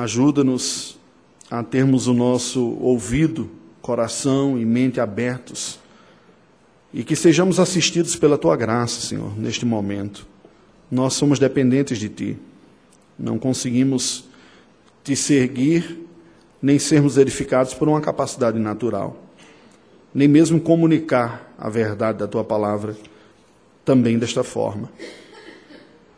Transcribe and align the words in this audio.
Ajuda-nos 0.00 0.98
a 1.50 1.62
termos 1.62 2.06
o 2.06 2.14
nosso 2.14 2.78
ouvido, 2.80 3.50
coração 3.82 4.58
e 4.58 4.64
mente 4.64 4.98
abertos 4.98 5.78
e 6.90 7.04
que 7.04 7.14
sejamos 7.14 7.60
assistidos 7.60 8.16
pela 8.16 8.38
tua 8.38 8.56
graça, 8.56 9.02
Senhor, 9.02 9.38
neste 9.38 9.66
momento. 9.66 10.26
Nós 10.90 11.12
somos 11.12 11.38
dependentes 11.38 11.98
de 11.98 12.08
ti. 12.08 12.38
Não 13.18 13.38
conseguimos 13.38 14.24
te 15.04 15.14
seguir 15.14 16.00
nem 16.62 16.78
sermos 16.78 17.18
edificados 17.18 17.74
por 17.74 17.86
uma 17.86 18.00
capacidade 18.00 18.58
natural, 18.58 19.22
nem 20.14 20.26
mesmo 20.26 20.58
comunicar 20.58 21.52
a 21.58 21.68
verdade 21.68 22.20
da 22.20 22.26
tua 22.26 22.42
palavra 22.42 22.96
também 23.84 24.18
desta 24.18 24.42
forma. 24.42 24.90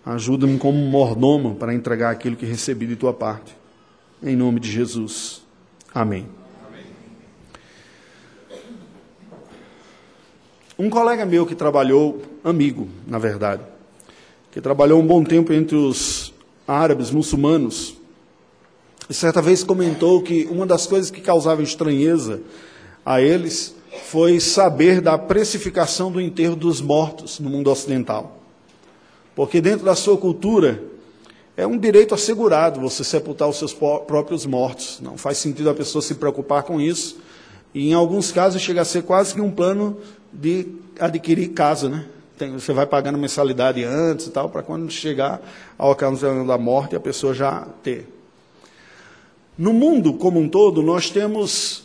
Ajuda-me 0.06 0.56
como 0.56 0.78
mordomo 0.78 1.56
para 1.56 1.74
entregar 1.74 2.12
aquilo 2.12 2.36
que 2.36 2.46
recebi 2.46 2.86
de 2.86 2.94
tua 2.94 3.12
parte. 3.12 3.60
Em 4.24 4.36
nome 4.36 4.60
de 4.60 4.70
Jesus. 4.70 5.42
Amém. 5.92 6.28
Um 10.78 10.88
colega 10.88 11.26
meu 11.26 11.44
que 11.44 11.56
trabalhou, 11.56 12.22
amigo, 12.44 12.88
na 13.04 13.18
verdade, 13.18 13.62
que 14.52 14.60
trabalhou 14.60 15.00
um 15.00 15.06
bom 15.06 15.24
tempo 15.24 15.52
entre 15.52 15.74
os 15.74 16.32
árabes 16.68 17.10
muçulmanos, 17.10 17.96
certa 19.10 19.42
vez 19.42 19.64
comentou 19.64 20.22
que 20.22 20.44
uma 20.44 20.66
das 20.66 20.86
coisas 20.86 21.10
que 21.10 21.20
causava 21.20 21.60
estranheza 21.60 22.40
a 23.04 23.20
eles 23.20 23.74
foi 24.04 24.38
saber 24.38 25.00
da 25.00 25.18
precificação 25.18 26.12
do 26.12 26.20
enterro 26.20 26.54
dos 26.54 26.80
mortos 26.80 27.40
no 27.40 27.50
mundo 27.50 27.70
ocidental. 27.70 28.40
Porque 29.34 29.60
dentro 29.60 29.84
da 29.84 29.96
sua 29.96 30.16
cultura 30.16 30.91
é 31.56 31.66
um 31.66 31.78
direito 31.78 32.14
assegurado 32.14 32.80
você 32.80 33.04
sepultar 33.04 33.48
os 33.48 33.58
seus 33.58 33.74
próprios 33.74 34.46
mortos. 34.46 35.00
Não 35.00 35.18
faz 35.18 35.38
sentido 35.38 35.68
a 35.68 35.74
pessoa 35.74 36.00
se 36.00 36.14
preocupar 36.14 36.62
com 36.62 36.80
isso. 36.80 37.18
E 37.74 37.90
em 37.90 37.94
alguns 37.94 38.32
casos 38.32 38.60
chega 38.60 38.82
a 38.82 38.84
ser 38.84 39.02
quase 39.02 39.34
que 39.34 39.40
um 39.40 39.50
plano 39.50 39.98
de 40.32 40.66
adquirir 40.98 41.48
casa, 41.48 41.88
né? 41.88 42.06
Tem, 42.38 42.52
você 42.52 42.72
vai 42.72 42.86
pagando 42.86 43.18
mensalidade 43.18 43.84
antes 43.84 44.26
e 44.26 44.30
tal, 44.30 44.48
para 44.48 44.62
quando 44.62 44.90
chegar 44.90 45.40
ao 45.76 45.90
ocasião 45.90 46.46
da 46.46 46.56
morte 46.56 46.96
a 46.96 47.00
pessoa 47.00 47.34
já 47.34 47.66
ter. 47.82 48.08
No 49.56 49.72
mundo 49.72 50.14
como 50.14 50.40
um 50.40 50.48
todo, 50.48 50.82
nós 50.82 51.10
temos 51.10 51.84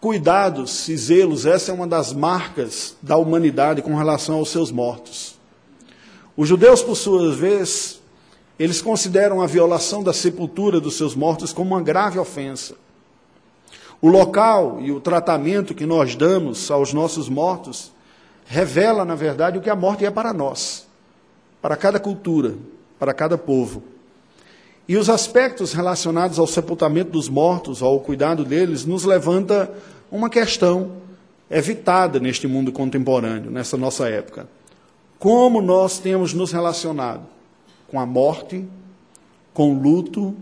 cuidados 0.00 0.88
e 0.88 0.96
zelos, 0.96 1.46
essa 1.46 1.72
é 1.72 1.74
uma 1.74 1.86
das 1.86 2.12
marcas 2.12 2.94
da 3.00 3.16
humanidade 3.16 3.80
com 3.80 3.94
relação 3.96 4.36
aos 4.36 4.50
seus 4.50 4.70
mortos. 4.70 5.34
Os 6.36 6.48
judeus, 6.48 6.82
por 6.82 6.94
sua 6.94 7.32
vez, 7.32 7.95
eles 8.58 8.80
consideram 8.80 9.42
a 9.42 9.46
violação 9.46 10.02
da 10.02 10.12
sepultura 10.12 10.80
dos 10.80 10.96
seus 10.96 11.14
mortos 11.14 11.52
como 11.52 11.74
uma 11.74 11.82
grave 11.82 12.18
ofensa. 12.18 12.74
O 14.00 14.08
local 14.08 14.78
e 14.80 14.90
o 14.90 15.00
tratamento 15.00 15.74
que 15.74 15.86
nós 15.86 16.14
damos 16.14 16.70
aos 16.70 16.92
nossos 16.92 17.28
mortos 17.28 17.92
revela, 18.46 19.04
na 19.04 19.14
verdade, 19.14 19.58
o 19.58 19.60
que 19.60 19.70
a 19.70 19.76
morte 19.76 20.04
é 20.04 20.10
para 20.10 20.32
nós, 20.32 20.86
para 21.60 21.76
cada 21.76 21.98
cultura, 21.98 22.54
para 22.98 23.12
cada 23.12 23.36
povo. 23.36 23.82
E 24.88 24.96
os 24.96 25.10
aspectos 25.10 25.72
relacionados 25.72 26.38
ao 26.38 26.46
sepultamento 26.46 27.10
dos 27.10 27.28
mortos, 27.28 27.82
ao 27.82 27.98
cuidado 28.00 28.44
deles, 28.44 28.84
nos 28.84 29.04
levanta 29.04 29.70
uma 30.10 30.30
questão 30.30 30.92
evitada 31.50 32.20
neste 32.20 32.46
mundo 32.46 32.70
contemporâneo, 32.70 33.50
nessa 33.50 33.76
nossa 33.76 34.08
época. 34.08 34.48
Como 35.18 35.60
nós 35.60 35.98
temos 35.98 36.32
nos 36.32 36.52
relacionado 36.52 37.35
com 37.88 38.00
a 38.00 38.06
morte, 38.06 38.64
com 39.54 39.74
o 39.74 39.80
luto, 39.80 40.34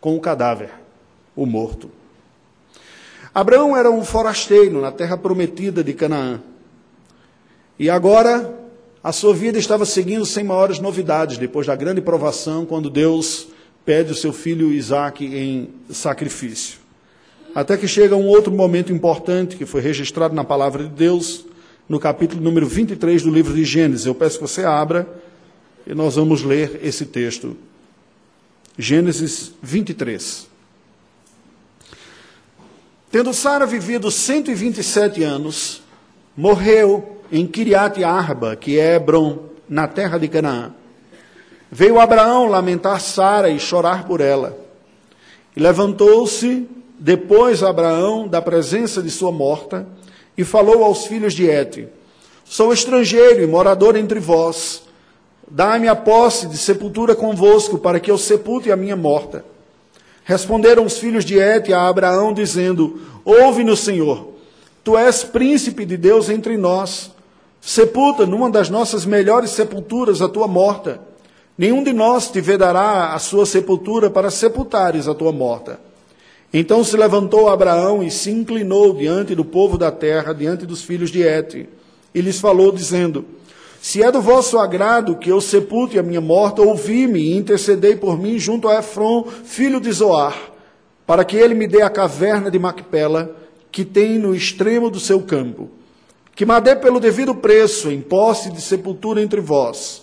com 0.00 0.16
o 0.16 0.20
cadáver, 0.20 0.70
o 1.34 1.46
morto. 1.46 1.90
Abraão 3.34 3.76
era 3.76 3.90
um 3.90 4.04
forasteiro 4.04 4.80
na 4.80 4.90
terra 4.90 5.16
prometida 5.16 5.84
de 5.84 5.92
Canaã. 5.92 6.40
E 7.78 7.90
agora 7.90 8.54
a 9.02 9.12
sua 9.12 9.34
vida 9.34 9.58
estava 9.58 9.84
seguindo 9.84 10.24
sem 10.24 10.42
maiores 10.42 10.78
novidades, 10.78 11.38
depois 11.38 11.66
da 11.66 11.76
grande 11.76 12.00
provação, 12.00 12.64
quando 12.64 12.90
Deus 12.90 13.48
pede 13.84 14.10
o 14.10 14.16
seu 14.16 14.32
filho 14.32 14.72
Isaac 14.72 15.24
em 15.24 15.68
sacrifício. 15.90 16.80
Até 17.54 17.76
que 17.76 17.86
chega 17.86 18.16
um 18.16 18.26
outro 18.26 18.52
momento 18.52 18.92
importante 18.92 19.56
que 19.56 19.64
foi 19.64 19.80
registrado 19.80 20.34
na 20.34 20.42
palavra 20.44 20.82
de 20.82 20.90
Deus, 20.90 21.44
no 21.88 22.00
capítulo 22.00 22.42
número 22.42 22.66
23 22.66 23.22
do 23.22 23.30
livro 23.30 23.54
de 23.54 23.64
Gênesis. 23.64 24.06
Eu 24.06 24.14
peço 24.14 24.38
que 24.38 24.42
você 24.42 24.64
abra 24.64 25.06
e 25.86 25.94
nós 25.94 26.16
vamos 26.16 26.42
ler 26.42 26.80
esse 26.82 27.06
texto. 27.06 27.56
Gênesis 28.76 29.52
23. 29.62 30.48
Tendo 33.10 33.32
Sara 33.32 33.64
vivido 33.64 34.10
127 34.10 35.22
anos, 35.22 35.82
morreu 36.36 37.22
em 37.30 37.46
Kiriat 37.46 38.02
Arba, 38.02 38.56
que 38.56 38.78
é 38.78 38.96
Hebron, 38.96 39.46
na 39.68 39.86
terra 39.86 40.18
de 40.18 40.28
Canaã. 40.28 40.72
Veio 41.70 42.00
Abraão 42.00 42.46
lamentar 42.46 43.00
Sara 43.00 43.48
e 43.48 43.58
chorar 43.58 44.06
por 44.06 44.20
ela. 44.20 44.58
E 45.56 45.60
levantou-se 45.60 46.68
depois 46.98 47.62
Abraão 47.62 48.28
da 48.28 48.42
presença 48.42 49.02
de 49.02 49.10
sua 49.10 49.32
morta 49.32 49.86
e 50.36 50.44
falou 50.44 50.84
aos 50.84 51.06
filhos 51.06 51.32
de 51.32 51.48
Et: 51.48 51.88
Sou 52.44 52.72
estrangeiro 52.72 53.42
e 53.42 53.46
morador 53.46 53.96
entre 53.96 54.20
vós. 54.20 54.85
Dá-me 55.48 55.86
a 55.86 55.94
posse 55.94 56.46
de 56.48 56.58
sepultura 56.58 57.14
convosco, 57.14 57.78
para 57.78 58.00
que 58.00 58.10
eu 58.10 58.18
sepulte 58.18 58.70
a 58.70 58.76
minha 58.76 58.96
morta. 58.96 59.44
Responderam 60.24 60.84
os 60.84 60.98
filhos 60.98 61.24
de 61.24 61.38
Et 61.38 61.72
a 61.72 61.88
Abraão, 61.88 62.32
dizendo: 62.32 63.00
Ouve-nos, 63.24 63.80
Senhor. 63.80 64.34
Tu 64.82 64.96
és 64.96 65.24
príncipe 65.24 65.84
de 65.84 65.96
Deus 65.96 66.28
entre 66.28 66.56
nós. 66.56 67.10
Sepulta 67.60 68.26
numa 68.26 68.50
das 68.50 68.70
nossas 68.70 69.04
melhores 69.04 69.50
sepulturas 69.50 70.22
a 70.22 70.28
tua 70.28 70.46
morta. 70.46 71.00
Nenhum 71.58 71.82
de 71.82 71.92
nós 71.92 72.30
te 72.30 72.40
vedará 72.40 73.14
a 73.14 73.18
sua 73.18 73.46
sepultura 73.46 74.10
para 74.10 74.30
sepultares 74.30 75.08
a 75.08 75.14
tua 75.14 75.32
morta. 75.32 75.80
Então 76.52 76.84
se 76.84 76.96
levantou 76.96 77.48
Abraão 77.48 78.02
e 78.02 78.10
se 78.10 78.30
inclinou 78.30 78.94
diante 78.94 79.34
do 79.34 79.44
povo 79.44 79.76
da 79.76 79.90
terra, 79.90 80.32
diante 80.32 80.66
dos 80.66 80.82
filhos 80.82 81.10
de 81.10 81.22
Et, 81.22 81.68
e 82.14 82.20
lhes 82.20 82.38
falou, 82.38 82.70
dizendo: 82.70 83.24
Se 83.88 84.02
é 84.02 84.10
do 84.10 84.20
vosso 84.20 84.58
agrado 84.58 85.14
que 85.14 85.30
eu 85.30 85.40
sepulte 85.40 85.96
a 85.96 86.02
minha 86.02 86.20
morta, 86.20 86.60
ouvi-me 86.60 87.20
e 87.20 87.36
intercedei 87.36 87.94
por 87.94 88.18
mim 88.18 88.36
junto 88.36 88.66
a 88.66 88.80
Efron, 88.80 89.24
filho 89.44 89.80
de 89.80 89.92
Zoar, 89.92 90.36
para 91.06 91.24
que 91.24 91.36
ele 91.36 91.54
me 91.54 91.68
dê 91.68 91.82
a 91.82 91.88
caverna 91.88 92.50
de 92.50 92.58
Macpela, 92.58 93.36
que 93.70 93.84
tem 93.84 94.18
no 94.18 94.34
extremo 94.34 94.90
do 94.90 94.98
seu 94.98 95.22
campo 95.22 95.70
que 96.34 96.44
me 96.44 96.60
dê 96.60 96.74
pelo 96.74 96.98
devido 96.98 97.32
preço, 97.32 97.88
em 97.88 98.00
posse 98.00 98.50
de 98.50 98.60
sepultura 98.60 99.22
entre 99.22 99.40
vós. 99.40 100.02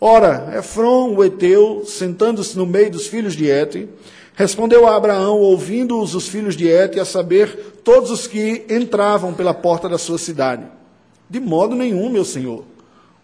Ora, 0.00 0.54
Efron, 0.56 1.14
o 1.14 1.22
Eteu, 1.22 1.82
sentando-se 1.84 2.56
no 2.56 2.64
meio 2.64 2.90
dos 2.90 3.06
filhos 3.06 3.36
de 3.36 3.50
Et, 3.50 3.86
respondeu 4.34 4.86
a 4.86 4.96
Abraão, 4.96 5.40
ouvindo-os 5.40 6.14
os 6.14 6.26
filhos 6.26 6.56
de 6.56 6.68
Et, 6.68 6.98
a 6.98 7.04
saber, 7.04 7.80
todos 7.84 8.10
os 8.10 8.26
que 8.26 8.64
entravam 8.70 9.34
pela 9.34 9.52
porta 9.52 9.90
da 9.90 9.98
sua 9.98 10.16
cidade. 10.16 10.64
De 11.28 11.38
modo 11.38 11.76
nenhum, 11.76 12.08
meu 12.08 12.24
senhor. 12.24 12.69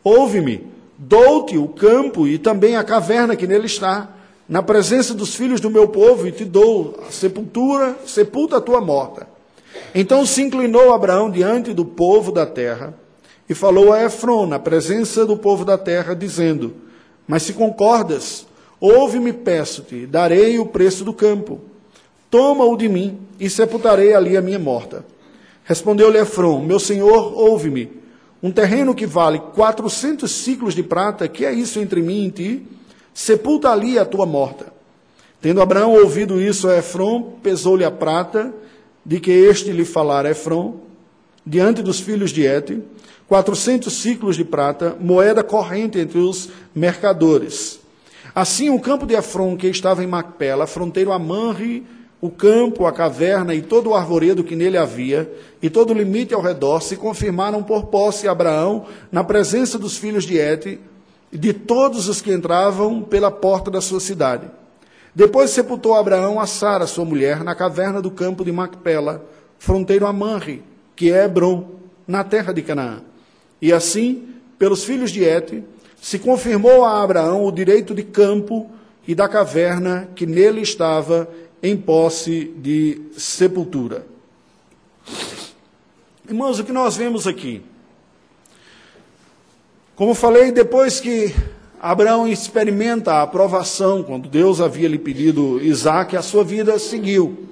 Ouve-me, 0.06 0.65
dou-te 0.97 1.59
o 1.59 1.67
campo 1.67 2.28
e 2.28 2.39
também 2.39 2.77
a 2.77 2.84
caverna 2.84 3.34
que 3.34 3.44
nele 3.44 3.67
está, 3.67 4.09
na 4.49 4.62
presença 4.62 5.12
dos 5.12 5.34
filhos 5.34 5.61
do 5.61 5.69
meu 5.69 5.89
povo, 5.89 6.28
e 6.28 6.31
te 6.31 6.44
dou 6.44 6.97
a 7.09 7.11
sepultura, 7.11 7.97
sepulta 8.06 8.59
a 8.59 8.61
tua 8.61 8.81
morta. 8.81 9.27
Então 9.93 10.25
se 10.25 10.43
inclinou 10.43 10.95
Abraão 10.95 11.28
diante 11.28 11.72
do 11.72 11.84
povo 11.84 12.31
da 12.31 12.47
terra 12.47 12.95
e 13.49 13.55
falou 13.55 13.93
a 13.93 14.05
Efron, 14.05 14.47
na 14.47 14.61
presença 14.61 15.27
do 15.27 15.37
povo 15.37 15.65
da 15.65 15.77
terra, 15.77 16.15
dizendo: 16.15 16.75
Mas 17.27 17.42
se 17.42 17.53
concordas, 17.53 18.47
ouve-me, 18.78 19.33
peço-te, 19.33 20.07
darei 20.07 20.57
o 20.60 20.66
preço 20.66 21.04
do 21.04 21.13
campo. 21.13 21.60
Toma-o 22.31 22.77
de 22.77 22.89
mim 22.89 23.19
e 23.41 23.51
sepultarei 23.51 24.15
ali 24.15 24.36
a 24.36 24.41
minha 24.41 24.60
morta. 24.60 25.04
Respondeu-lhe 25.65 26.19
Efron: 26.19 26.60
Meu 26.60 26.78
senhor, 26.78 27.36
ouve-me. 27.36 28.06
Um 28.42 28.50
terreno 28.50 28.94
que 28.94 29.06
vale 29.06 29.41
quatrocentos 29.54 30.30
ciclos 30.33 30.74
de 30.74 30.83
prata, 30.83 31.27
que 31.27 31.44
é 31.44 31.53
isso 31.53 31.80
entre 31.80 32.03
mim 32.03 32.27
e 32.27 32.30
ti? 32.30 32.66
Sepulta 33.15 33.71
ali 33.71 33.98
a 33.98 34.04
tua 34.04 34.27
morta. 34.27 34.72
Tendo 35.41 35.62
Abraão 35.62 35.92
ouvido 35.92 36.41
isso 36.41 36.68
a 36.68 36.78
Efron, 36.78 37.38
pesou-lhe 37.42 37.84
a 37.84 37.91
prata 37.91 38.53
de 39.04 39.21
que 39.21 39.30
este 39.30 39.71
lhe 39.71 39.84
falara 39.84 40.30
Efron, 40.30 40.74
diante 41.47 41.83
dos 41.83 42.00
filhos 42.00 42.30
de 42.30 42.44
Et, 42.44 42.83
quatrocentos 43.28 43.94
ciclos 43.94 44.36
de 44.36 44.44
prata, 44.44 44.97
moeda 45.00 45.42
corrente 45.42 45.98
entre 45.98 46.18
os 46.18 46.48
mercadores. 46.74 47.78
Assim, 48.34 48.68
o 48.68 48.80
campo 48.80 49.06
de 49.06 49.15
Efron, 49.15 49.56
que 49.56 49.68
estava 49.68 50.03
em 50.04 50.06
Macpela, 50.06 50.66
fronteiro 50.66 51.12
a 51.12 51.18
Manre, 51.18 51.86
o 52.21 52.30
campo, 52.30 52.86
a 52.86 52.92
caverna 52.92 53.54
e 53.54 53.60
todo 53.60 53.91
o 53.91 53.95
arvoredo 53.95 54.42
que 54.42 54.57
nele 54.57 54.78
havia, 54.78 55.30
e 55.60 55.68
todo 55.68 55.91
o 55.91 55.95
limite 55.95 56.34
ao 56.34 56.41
redor, 56.41 56.80
se 56.80 56.97
confirmaram 56.97 57.63
por 57.63 57.86
posse 57.86 58.27
Abraão 58.27 58.86
na 59.13 59.22
presença 59.22 59.78
dos 59.78 59.97
filhos 59.97 60.24
de 60.24 60.39
Et, 60.39 60.80
de 61.33 61.53
todos 61.53 62.09
os 62.09 62.21
que 62.21 62.33
entravam 62.33 63.03
pela 63.03 63.30
porta 63.30 63.71
da 63.71 63.80
sua 63.80 64.01
cidade. 64.01 64.48
Depois 65.15 65.51
sepultou 65.51 65.95
Abraão 65.95 66.41
a 66.41 66.47
Sara, 66.47 66.86
sua 66.86 67.04
mulher, 67.04 67.42
na 67.42 67.54
caverna 67.54 68.01
do 68.01 68.10
campo 68.10 68.45
de 68.45 68.53
Macpela, 68.53 69.24
fronteiro 69.59 70.07
a 70.07 70.12
Manre, 70.12 70.62
que 70.95 71.10
é 71.10 71.24
Hebron, 71.24 71.77
na 72.07 72.22
terra 72.22 72.53
de 72.53 72.62
Canaã. 72.62 73.01
E 73.60 73.72
assim, 73.72 74.28
pelos 74.59 74.84
filhos 74.84 75.10
de 75.10 75.24
Et, 75.24 75.65
se 76.01 76.19
confirmou 76.19 76.84
a 76.84 77.03
Abraão 77.03 77.45
o 77.45 77.51
direito 77.51 77.95
de 77.95 78.03
campo 78.03 78.71
e 79.09 79.15
da 79.15 79.28
caverna 79.28 80.09
que 80.15 80.27
nele 80.27 80.60
estava 80.60 81.28
em 81.66 81.77
posse 81.77 82.53
de 82.57 83.03
sepultura. 83.16 84.07
Irmãos, 86.28 86.59
o 86.59 86.65
que 86.65 86.72
nós 86.72 86.97
vemos 86.97 87.27
aqui? 87.27 87.63
Como 89.97 90.15
falei, 90.15 90.53
depois 90.53 91.01
que 91.01 91.34
Abraão 91.80 92.28
experimenta 92.28 93.15
a 93.15 93.22
aprovação, 93.22 94.03
quando 94.03 94.28
Deus 94.28 94.60
havia 94.60 94.89
lhe 94.89 94.98
pedido 94.98 95.60
Isaac, 95.60 96.16
a 96.16 96.22
sua 96.22 96.45
vida 96.45 96.78
seguiu. 96.78 97.48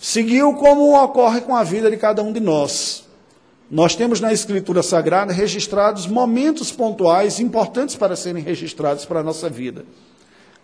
Seguiu 0.00 0.54
como 0.54 0.98
ocorre 1.02 1.42
com 1.42 1.54
a 1.54 1.62
vida 1.62 1.90
de 1.90 1.96
cada 1.98 2.22
um 2.22 2.32
de 2.32 2.40
nós. 2.40 3.04
Nós 3.70 3.94
temos 3.94 4.20
na 4.20 4.32
Escritura 4.32 4.82
Sagrada 4.82 5.32
registrados 5.32 6.06
momentos 6.06 6.72
pontuais 6.72 7.38
importantes 7.40 7.94
para 7.94 8.16
serem 8.16 8.42
registrados 8.42 9.04
para 9.04 9.20
a 9.20 9.22
nossa 9.22 9.50
vida. 9.50 9.84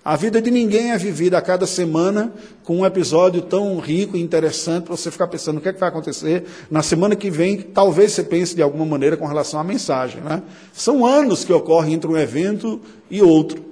A 0.07 0.15
vida 0.15 0.41
de 0.41 0.53
ninguém 0.53 0.93
é 0.93 0.97
vivida 0.97 1.37
a 1.37 1.43
cada 1.43 1.67
semana 1.67 2.33
com 2.63 2.79
um 2.79 2.87
episódio 2.87 3.43
tão 3.43 3.77
rico 3.81 4.17
e 4.17 4.23
interessante 4.23 4.85
para 4.85 4.97
você 4.97 5.11
ficar 5.11 5.27
pensando 5.27 5.59
o 5.59 5.61
que, 5.61 5.69
é 5.69 5.73
que 5.73 5.81
vai 5.81 5.89
acontecer 5.89 6.45
na 6.71 6.81
semana 6.81 7.17
que 7.17 7.29
vem. 7.29 7.61
Talvez 7.61 8.13
você 8.13 8.23
pense 8.23 8.55
de 8.55 8.63
alguma 8.63 8.87
maneira 8.87 9.17
com 9.17 9.27
relação 9.27 9.59
à 9.59 9.65
mensagem. 9.65 10.21
Né? 10.21 10.45
São 10.73 11.05
anos 11.05 11.45
que 11.45 11.53
ocorrem 11.53 11.95
entre 11.95 12.09
um 12.09 12.17
evento 12.17 12.81
e 13.11 13.21
outro. 13.21 13.65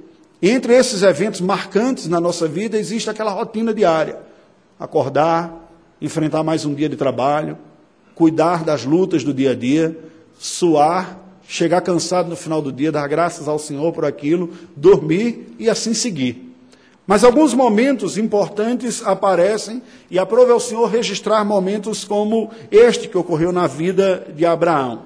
Entre 0.43 0.75
esses 0.75 1.05
eventos 1.05 1.41
marcantes 1.41 2.09
na 2.09 2.19
nossa 2.19 2.49
vida 2.49 2.77
existe 2.77 3.09
aquela 3.09 3.31
rotina 3.31 3.73
diária: 3.73 4.19
acordar, 4.77 5.71
enfrentar 6.03 6.43
mais 6.43 6.65
um 6.65 6.75
dia 6.75 6.89
de 6.89 6.97
trabalho, 6.97 7.57
cuidar 8.13 8.65
das 8.65 8.85
lutas 8.85 9.23
do 9.23 9.33
dia 9.33 9.53
a 9.53 9.55
dia, 9.55 9.97
suar 10.37 11.17
chegar 11.46 11.81
cansado 11.81 12.29
no 12.29 12.37
final 12.37 12.62
do 12.62 12.73
dia, 12.73 12.91
dar 12.91 13.06
graças 13.06 13.49
ao 13.49 13.58
Senhor 13.58 13.93
por 13.93 14.05
aquilo, 14.05 14.50
dormir 14.76 15.55
e 15.58 15.69
assim 15.69 15.94
seguir. 15.94 16.55
Mas 17.06 17.23
alguns 17.23 17.52
momentos 17.52 18.17
importantes 18.17 19.02
aparecem 19.05 19.82
e 20.11 20.19
aprove 20.19 20.52
ao 20.52 20.61
Senhor 20.61 20.87
registrar 20.87 21.44
momentos 21.44 22.05
como 22.05 22.50
este 22.70 23.08
que 23.08 23.19
ocorreu 23.19 23.52
na 23.52 23.67
vida 23.67 24.26
de 24.35 24.46
Abraão. 24.46 25.02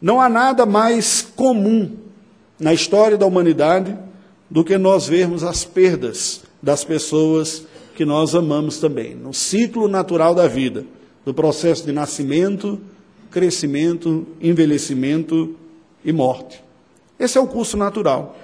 Não 0.00 0.20
há 0.20 0.28
nada 0.28 0.64
mais 0.64 1.20
comum 1.20 1.96
na 2.58 2.72
história 2.72 3.18
da 3.18 3.26
humanidade 3.26 3.96
do 4.48 4.64
que 4.64 4.78
nós 4.78 5.06
vermos 5.06 5.44
as 5.44 5.64
perdas 5.64 6.42
das 6.62 6.84
pessoas 6.84 7.64
que 7.94 8.04
nós 8.04 8.34
amamos 8.34 8.78
também, 8.78 9.14
no 9.14 9.34
ciclo 9.34 9.88
natural 9.88 10.34
da 10.34 10.46
vida, 10.46 10.86
do 11.24 11.34
processo 11.34 11.84
de 11.84 11.92
nascimento, 11.92 12.80
crescimento, 13.30 14.26
envelhecimento 14.40 15.56
e 16.04 16.12
morte. 16.12 16.62
Esse 17.18 17.38
é 17.38 17.40
o 17.40 17.46
curso 17.46 17.76
natural. 17.76 18.36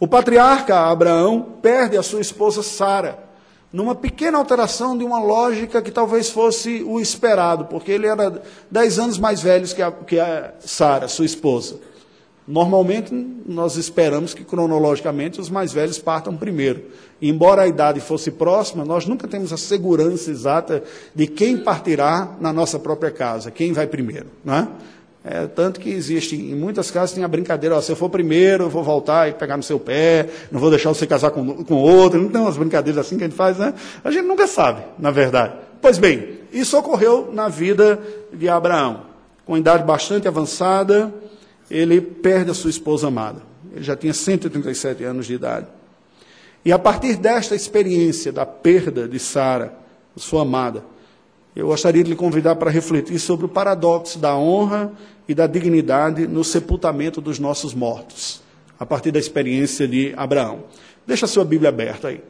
O 0.00 0.06
patriarca 0.06 0.78
Abraão 0.78 1.56
perde 1.60 1.96
a 1.96 2.02
sua 2.02 2.20
esposa 2.20 2.62
Sara, 2.62 3.18
numa 3.72 3.94
pequena 3.94 4.38
alteração 4.38 4.96
de 4.96 5.04
uma 5.04 5.18
lógica 5.18 5.82
que 5.82 5.90
talvez 5.90 6.30
fosse 6.30 6.82
o 6.86 7.00
esperado, 7.00 7.66
porque 7.66 7.90
ele 7.90 8.06
era 8.06 8.42
dez 8.70 8.98
anos 8.98 9.18
mais 9.18 9.42
velho 9.42 9.66
que 9.66 9.82
a, 9.82 9.90
que 9.90 10.18
a 10.18 10.54
Sara, 10.60 11.08
sua 11.08 11.26
esposa. 11.26 11.80
Normalmente, 12.48 13.14
nós 13.46 13.76
esperamos 13.76 14.32
que 14.32 14.42
cronologicamente 14.42 15.38
os 15.38 15.50
mais 15.50 15.70
velhos 15.70 15.98
partam 15.98 16.34
primeiro. 16.34 16.82
Embora 17.20 17.60
a 17.60 17.68
idade 17.68 18.00
fosse 18.00 18.30
próxima, 18.30 18.86
nós 18.86 19.04
nunca 19.04 19.28
temos 19.28 19.52
a 19.52 19.58
segurança 19.58 20.30
exata 20.30 20.82
de 21.14 21.26
quem 21.26 21.58
partirá 21.58 22.36
na 22.40 22.50
nossa 22.50 22.78
própria 22.78 23.10
casa, 23.10 23.50
quem 23.50 23.74
vai 23.74 23.86
primeiro. 23.86 24.28
Não 24.42 24.54
é? 24.54 24.68
É, 25.22 25.46
tanto 25.46 25.78
que 25.78 25.90
existe, 25.90 26.36
em 26.36 26.54
muitas 26.54 26.90
casas 26.90 27.12
tem 27.12 27.22
a 27.22 27.28
brincadeira, 27.28 27.76
ó, 27.76 27.82
se 27.82 27.92
eu 27.92 27.96
for 27.96 28.08
primeiro, 28.08 28.64
eu 28.64 28.70
vou 28.70 28.82
voltar 28.82 29.28
e 29.28 29.34
pegar 29.34 29.58
no 29.58 29.62
seu 29.62 29.78
pé, 29.78 30.26
não 30.50 30.58
vou 30.58 30.70
deixar 30.70 30.88
você 30.88 31.06
casar 31.06 31.32
com, 31.32 31.64
com 31.64 31.74
outro, 31.74 32.18
não 32.18 32.30
tem 32.30 32.40
umas 32.40 32.56
brincadeiras 32.56 33.04
assim 33.04 33.18
que 33.18 33.24
a 33.24 33.26
gente 33.26 33.36
faz, 33.36 33.58
né? 33.58 33.74
A 34.02 34.10
gente 34.10 34.26
nunca 34.26 34.46
sabe, 34.46 34.80
na 34.98 35.10
verdade. 35.10 35.52
Pois 35.82 35.98
bem, 35.98 36.38
isso 36.50 36.78
ocorreu 36.78 37.28
na 37.30 37.46
vida 37.48 38.00
de 38.32 38.48
Abraão, 38.48 39.02
com 39.44 39.54
idade 39.54 39.84
bastante 39.84 40.26
avançada, 40.26 41.12
ele 41.70 42.00
perde 42.00 42.50
a 42.50 42.54
sua 42.54 42.70
esposa 42.70 43.08
amada. 43.08 43.42
Ele 43.72 43.84
já 43.84 43.96
tinha 43.96 44.14
137 44.14 45.04
anos 45.04 45.26
de 45.26 45.34
idade. 45.34 45.66
E 46.64 46.72
a 46.72 46.78
partir 46.78 47.16
desta 47.16 47.54
experiência 47.54 48.32
da 48.32 48.44
perda 48.44 49.06
de 49.06 49.18
Sara, 49.18 49.72
sua 50.16 50.42
amada, 50.42 50.82
eu 51.54 51.68
gostaria 51.68 52.02
de 52.02 52.10
lhe 52.10 52.16
convidar 52.16 52.56
para 52.56 52.70
refletir 52.70 53.18
sobre 53.18 53.46
o 53.46 53.48
paradoxo 53.48 54.18
da 54.18 54.36
honra 54.36 54.92
e 55.28 55.34
da 55.34 55.46
dignidade 55.46 56.26
no 56.26 56.44
sepultamento 56.44 57.20
dos 57.20 57.38
nossos 57.38 57.74
mortos, 57.74 58.42
a 58.78 58.86
partir 58.86 59.10
da 59.10 59.18
experiência 59.18 59.86
de 59.86 60.12
Abraão. 60.16 60.64
Deixa 61.06 61.24
a 61.24 61.28
sua 61.28 61.44
Bíblia 61.44 61.68
aberta 61.68 62.08
aí. 62.08 62.20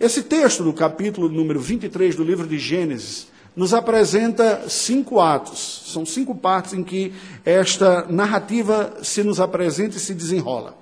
Esse 0.00 0.22
texto 0.22 0.62
do 0.62 0.72
capítulo 0.72 1.28
número 1.28 1.60
23 1.60 2.14
do 2.14 2.22
livro 2.22 2.46
de 2.46 2.58
Gênesis 2.58 3.28
nos 3.58 3.74
apresenta 3.74 4.66
cinco 4.68 5.18
atos. 5.18 5.82
São 5.86 6.06
cinco 6.06 6.32
partes 6.32 6.74
em 6.74 6.84
que 6.84 7.12
esta 7.44 8.06
narrativa 8.08 8.94
se 9.02 9.24
nos 9.24 9.40
apresenta 9.40 9.96
e 9.96 10.00
se 10.00 10.14
desenrola. 10.14 10.76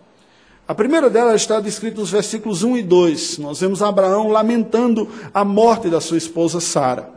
A 0.69 0.75
primeira 0.75 1.09
delas 1.09 1.41
está 1.41 1.59
descrita 1.59 1.99
nos 1.99 2.11
versículos 2.11 2.63
1 2.63 2.77
e 2.77 2.83
2. 2.83 3.39
Nós 3.39 3.61
vemos 3.61 3.81
Abraão 3.81 4.29
lamentando 4.29 5.09
a 5.33 5.43
morte 5.43 5.89
da 5.89 6.03
sua 6.03 6.19
esposa 6.19 6.61
Sara. 6.61 7.09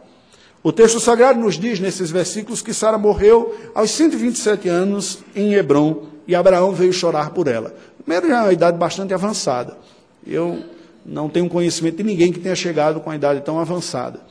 O 0.63 0.71
texto 0.71 0.97
sagrado 0.97 1.37
nos 1.37 1.59
diz 1.59 1.77
nesses 1.77 2.09
versículos 2.09 2.61
que 2.61 2.73
Sara 2.73 2.97
morreu 2.97 3.53
aos 3.75 3.91
127 3.91 4.69
anos 4.69 5.19
em 5.35 5.55
Hebron 5.55 6.05
e 6.25 6.35
Abraão 6.35 6.71
veio 6.71 6.93
chorar 6.93 7.31
por 7.31 7.49
ela. 7.49 7.75
Primeiro, 8.01 8.29
já 8.29 8.37
é 8.37 8.41
uma 8.43 8.53
idade 8.53 8.77
bastante 8.77 9.13
avançada. 9.13 9.77
Eu 10.25 10.63
não 11.05 11.27
tenho 11.27 11.49
conhecimento 11.49 11.97
de 11.97 12.03
ninguém 12.03 12.31
que 12.31 12.39
tenha 12.39 12.55
chegado 12.55 13.01
com 13.01 13.09
a 13.09 13.15
idade 13.15 13.41
tão 13.41 13.59
avançada. 13.59 14.21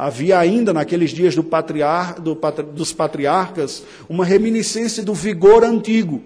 Havia 0.00 0.38
ainda 0.38 0.72
naqueles 0.72 1.10
dias 1.10 1.34
do 1.34 1.42
patriar, 1.42 2.20
do, 2.20 2.38
dos 2.72 2.92
patriarcas 2.92 3.82
uma 4.08 4.24
reminiscência 4.24 5.02
do 5.02 5.12
vigor 5.12 5.64
antigo, 5.64 6.22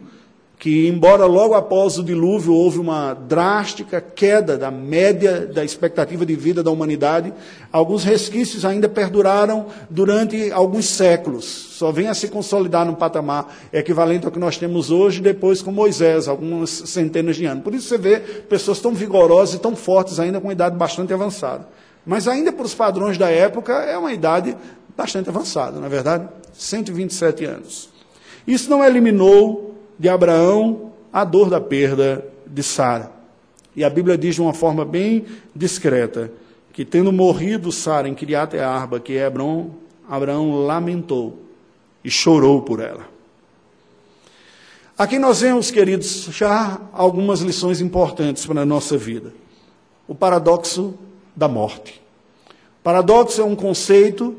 que, 0.58 0.86
embora 0.88 1.24
logo 1.24 1.54
após 1.54 1.96
o 1.96 2.04
dilúvio 2.04 2.52
houve 2.52 2.78
uma 2.78 3.14
drástica 3.14 3.98
queda 3.98 4.58
da 4.58 4.70
média 4.70 5.46
da 5.46 5.64
expectativa 5.64 6.26
de 6.26 6.36
vida 6.36 6.62
da 6.62 6.70
humanidade, 6.70 7.32
alguns 7.72 8.04
resquícios 8.04 8.66
ainda 8.66 8.90
perduraram 8.90 9.64
durante 9.88 10.52
alguns 10.52 10.84
séculos. 10.84 11.46
Só 11.46 11.90
vem 11.90 12.08
a 12.08 12.14
se 12.14 12.28
consolidar 12.28 12.84
num 12.84 12.94
patamar 12.94 13.56
equivalente 13.72 14.26
ao 14.26 14.30
que 14.30 14.38
nós 14.38 14.58
temos 14.58 14.90
hoje, 14.90 15.22
depois 15.22 15.62
com 15.62 15.72
Moisés, 15.72 16.28
algumas 16.28 16.68
centenas 16.68 17.36
de 17.36 17.46
anos. 17.46 17.64
Por 17.64 17.74
isso 17.74 17.88
você 17.88 17.96
vê 17.96 18.20
pessoas 18.20 18.80
tão 18.80 18.92
vigorosas 18.92 19.54
e 19.54 19.58
tão 19.58 19.74
fortes 19.74 20.20
ainda 20.20 20.42
com 20.42 20.52
idade 20.52 20.76
bastante 20.76 21.14
avançada. 21.14 21.66
Mas 22.04 22.26
ainda 22.26 22.52
para 22.52 22.66
os 22.66 22.74
padrões 22.74 23.16
da 23.16 23.30
época 23.30 23.72
é 23.72 23.96
uma 23.96 24.12
idade 24.12 24.56
bastante 24.96 25.28
avançada, 25.28 25.78
na 25.78 25.86
é 25.86 25.88
verdade? 25.88 26.28
127 26.52 27.44
anos. 27.44 27.88
Isso 28.46 28.68
não 28.68 28.84
eliminou 28.84 29.76
de 29.98 30.08
Abraão 30.08 30.92
a 31.12 31.24
dor 31.24 31.48
da 31.48 31.60
perda 31.60 32.24
de 32.46 32.62
Sara. 32.62 33.10
E 33.74 33.84
a 33.84 33.90
Bíblia 33.90 34.18
diz 34.18 34.34
de 34.34 34.42
uma 34.42 34.52
forma 34.52 34.84
bem 34.84 35.24
discreta 35.54 36.30
que 36.72 36.84
tendo 36.84 37.12
morrido 37.12 37.70
Sara 37.70 38.08
em 38.08 38.14
Kiriat 38.14 38.58
Arba, 38.58 38.98
que 38.98 39.16
é 39.16 39.26
Hebron, 39.26 39.70
Abraão 40.08 40.64
lamentou 40.66 41.38
e 42.02 42.10
chorou 42.10 42.62
por 42.62 42.80
ela. 42.80 43.06
Aqui 44.96 45.18
nós 45.18 45.40
vemos, 45.40 45.70
queridos, 45.70 46.28
já 46.30 46.80
algumas 46.92 47.40
lições 47.40 47.80
importantes 47.80 48.44
para 48.44 48.62
a 48.62 48.66
nossa 48.66 48.96
vida. 48.96 49.32
O 50.06 50.14
paradoxo 50.14 50.94
da 51.34 51.48
morte. 51.48 52.00
Paradoxo 52.82 53.40
é 53.40 53.44
um 53.44 53.54
conceito 53.54 54.34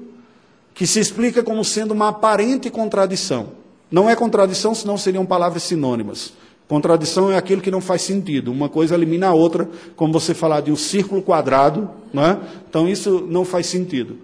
que 0.73 0.87
se 0.87 0.99
explica 0.99 1.43
como 1.43 1.63
sendo 1.63 1.91
uma 1.91 2.09
aparente 2.09 2.69
contradição. 2.69 3.47
Não 3.91 4.09
é 4.09 4.15
contradição, 4.15 4.73
senão 4.73 4.97
seriam 4.97 5.25
palavras 5.25 5.63
sinônimas. 5.63 6.33
Contradição 6.67 7.31
é 7.31 7.37
aquilo 7.37 7.61
que 7.61 7.69
não 7.69 7.81
faz 7.81 8.01
sentido. 8.01 8.51
Uma 8.51 8.67
coisa 8.67 8.95
elimina 8.95 9.27
a 9.27 9.33
outra, 9.33 9.69
como 9.95 10.13
você 10.13 10.33
falar 10.33 10.61
de 10.61 10.71
um 10.71 10.75
círculo 10.75 11.21
quadrado, 11.21 11.89
não 12.11 12.25
é? 12.25 12.39
então 12.67 12.87
isso 12.87 13.27
não 13.29 13.45
faz 13.45 13.67
sentido. 13.67 14.17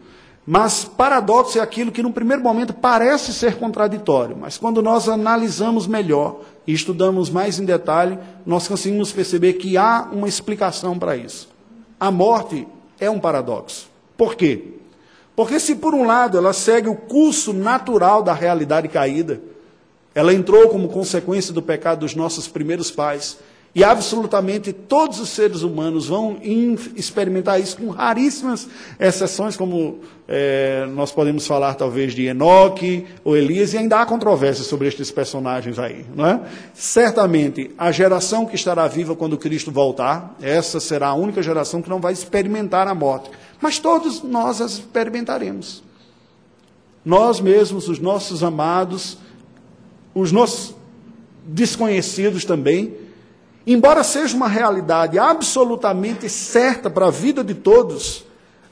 Mas 0.51 0.83
paradoxo 0.83 1.59
é 1.59 1.61
aquilo 1.61 1.91
que, 1.91 2.01
no 2.01 2.11
primeiro 2.11 2.41
momento, 2.41 2.73
parece 2.73 3.31
ser 3.33 3.57
contraditório, 3.57 4.35
mas 4.35 4.57
quando 4.57 4.81
nós 4.81 5.07
analisamos 5.07 5.85
melhor 5.85 6.39
e 6.65 6.73
estudamos 6.73 7.29
mais 7.29 7.59
em 7.59 7.65
detalhe, 7.65 8.17
nós 8.45 8.67
conseguimos 8.67 9.11
perceber 9.11 9.53
que 9.53 9.77
há 9.77 10.09
uma 10.11 10.27
explicação 10.27 10.97
para 10.97 11.15
isso. 11.15 11.47
A 11.99 12.09
morte 12.09 12.67
é 12.99 13.09
um 13.09 13.19
paradoxo. 13.19 13.89
Por 14.17 14.35
quê? 14.35 14.63
Porque 15.35 15.59
se 15.59 15.75
por 15.75 15.93
um 15.93 16.05
lado 16.05 16.37
ela 16.37 16.53
segue 16.53 16.87
o 16.87 16.95
curso 16.95 17.53
natural 17.53 18.21
da 18.21 18.33
realidade 18.33 18.87
caída, 18.87 19.41
ela 20.13 20.33
entrou 20.33 20.69
como 20.69 20.89
consequência 20.89 21.53
do 21.53 21.61
pecado 21.61 21.99
dos 21.99 22.15
nossos 22.15 22.47
primeiros 22.47 22.91
pais, 22.91 23.37
E 23.73 23.83
absolutamente 23.83 24.73
todos 24.73 25.19
os 25.19 25.29
seres 25.29 25.61
humanos 25.61 26.07
vão 26.07 26.37
experimentar 26.95 27.61
isso, 27.61 27.77
com 27.77 27.89
raríssimas 27.89 28.67
exceções, 28.99 29.55
como 29.55 29.99
é, 30.27 30.87
nós 30.93 31.11
podemos 31.11 31.45
falar 31.45 31.75
talvez 31.75 32.13
de 32.13 32.25
Enoque 32.25 33.05
ou 33.23 33.37
Elias, 33.37 33.73
e 33.73 33.77
ainda 33.77 34.01
há 34.01 34.05
controvérsias 34.07 34.65
sobre 34.65 34.87
estes 34.87 35.11
personagens 35.11 35.77
aí. 35.77 36.03
Não 36.15 36.25
é? 36.25 36.41
Certamente, 36.73 37.69
a 37.77 37.91
geração 37.91 38.45
que 38.45 38.55
estará 38.55 38.87
viva 38.87 39.15
quando 39.15 39.37
Cristo 39.37 39.71
voltar, 39.71 40.35
essa 40.41 40.79
será 40.79 41.09
a 41.09 41.13
única 41.13 41.43
geração 41.43 41.81
que 41.81 41.89
não 41.89 42.01
vai 42.01 42.13
experimentar 42.13 42.87
a 42.87 42.95
morte. 42.95 43.29
Mas 43.61 43.77
todos 43.77 44.23
nós 44.23 44.61
as 44.61 44.73
experimentaremos. 44.73 45.83
Nós 47.05 47.39
mesmos, 47.39 47.87
os 47.87 47.99
nossos 47.99 48.43
amados, 48.43 49.17
os 50.13 50.31
nossos 50.31 50.75
desconhecidos 51.45 52.45
também, 52.45 53.08
embora 53.73 54.03
seja 54.03 54.35
uma 54.35 54.47
realidade 54.47 55.19
absolutamente 55.19 56.27
certa 56.29 56.89
para 56.89 57.07
a 57.07 57.11
vida 57.11 57.43
de 57.43 57.53
todos, 57.53 58.25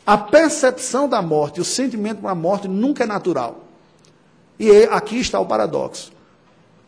a 0.06 0.18
percepção 0.18 1.08
da 1.08 1.22
morte, 1.22 1.62
o 1.62 1.66
sentimento 1.66 2.22
da 2.22 2.34
morte 2.34 2.68
nunca 2.68 3.04
é 3.04 3.08
natural. 3.08 3.63
E 4.60 4.72
é, 4.72 4.86
aqui 4.86 5.20
está 5.20 5.39
o 5.39 5.46
paradoxo. 5.46 6.12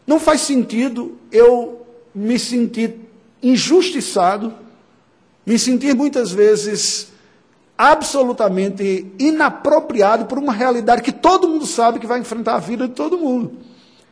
Não 0.07 0.19
faz 0.19 0.41
sentido 0.41 1.17
eu 1.31 1.85
me 2.15 2.39
sentir 2.39 2.95
injustiçado, 3.43 4.53
me 5.45 5.59
sentir 5.59 5.93
muitas 5.93 6.31
vezes 6.31 7.09
absolutamente 7.77 9.13
inapropriado 9.19 10.25
por 10.25 10.37
uma 10.37 10.51
realidade 10.51 11.01
que 11.01 11.11
todo 11.11 11.47
mundo 11.47 11.65
sabe 11.65 11.99
que 11.99 12.07
vai 12.07 12.19
enfrentar 12.19 12.55
a 12.55 12.59
vida 12.59 12.87
de 12.87 12.93
todo 12.93 13.17
mundo. 13.17 13.53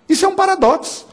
Isso 0.08 0.24
é 0.24 0.28
um 0.28 0.36
paradoxo. 0.36 1.08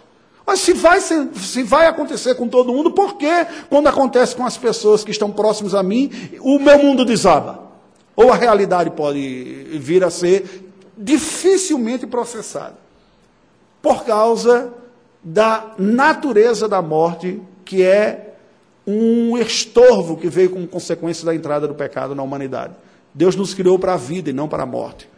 Mas 0.47 0.61
se 0.61 0.75
vai, 0.75 1.01
se 1.01 1.63
vai 1.63 1.87
acontecer 1.87 2.35
com 2.35 2.47
todo 2.47 2.73
mundo, 2.73 2.91
por 2.91 3.17
que 3.17 3.47
quando 3.71 3.87
acontece 3.87 4.37
com 4.37 4.45
as 4.45 4.59
pessoas 4.59 5.03
que 5.03 5.11
estão 5.11 5.31
próximas 5.31 5.75
a 5.75 5.83
mim, 5.83 6.11
o 6.41 6.59
meu 6.59 6.79
mundo 6.79 7.05
desaba? 7.05 7.65
Ou 8.15 8.31
a 8.31 8.37
realidade 8.37 8.91
pode 8.91 9.79
vir 9.81 10.05
a 10.05 10.11
ser 10.11 10.71
dificilmente 10.97 12.07
processada. 12.07 12.77
Por 13.81 14.05
causa 14.05 14.73
da 15.23 15.75
natureza 15.79 16.69
da 16.69 16.83
morte, 16.83 17.41
que 17.65 17.83
é 17.83 18.35
um 18.87 19.39
estorvo 19.39 20.17
que 20.17 20.29
veio 20.29 20.51
como 20.51 20.69
consequência 20.69 21.25
da 21.25 21.35
entrada 21.35 21.67
do 21.67 21.75
pecado 21.75 22.15
na 22.15 22.23
humanidade. 22.23 22.75
Deus 23.15 23.35
nos 23.35 23.55
criou 23.55 23.79
para 23.79 23.95
a 23.95 23.97
vida 23.97 24.29
e 24.29 24.33
não 24.33 24.47
para 24.47 24.65
a 24.65 24.67
morte. 24.67 25.09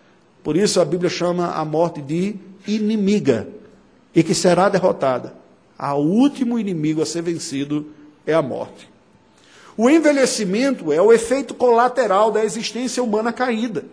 Por 0.44 0.56
isso 0.56 0.80
a 0.80 0.84
Bíblia 0.84 1.10
chama 1.10 1.52
a 1.52 1.64
morte 1.64 2.00
de 2.00 2.36
inimiga 2.66 3.48
e 4.16 4.22
que 4.22 4.34
será 4.34 4.70
derrotada. 4.70 5.34
O 5.78 5.96
último 5.96 6.58
inimigo 6.58 7.02
a 7.02 7.06
ser 7.06 7.20
vencido 7.20 7.88
é 8.26 8.32
a 8.32 8.40
morte. 8.40 8.88
O 9.76 9.90
envelhecimento 9.90 10.90
é 10.90 11.02
o 11.02 11.12
efeito 11.12 11.52
colateral 11.52 12.32
da 12.32 12.42
existência 12.42 13.02
humana 13.02 13.30
caída. 13.30 13.84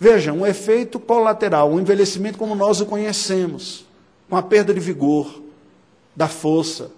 Veja, 0.00 0.32
um 0.32 0.46
efeito 0.46 0.98
colateral, 0.98 1.70
um 1.70 1.78
envelhecimento 1.78 2.38
como 2.38 2.54
nós 2.54 2.80
o 2.80 2.86
conhecemos, 2.86 3.84
com 4.28 4.36
a 4.36 4.42
perda 4.42 4.72
de 4.72 4.80
vigor, 4.80 5.42
da 6.16 6.28
força, 6.28 6.90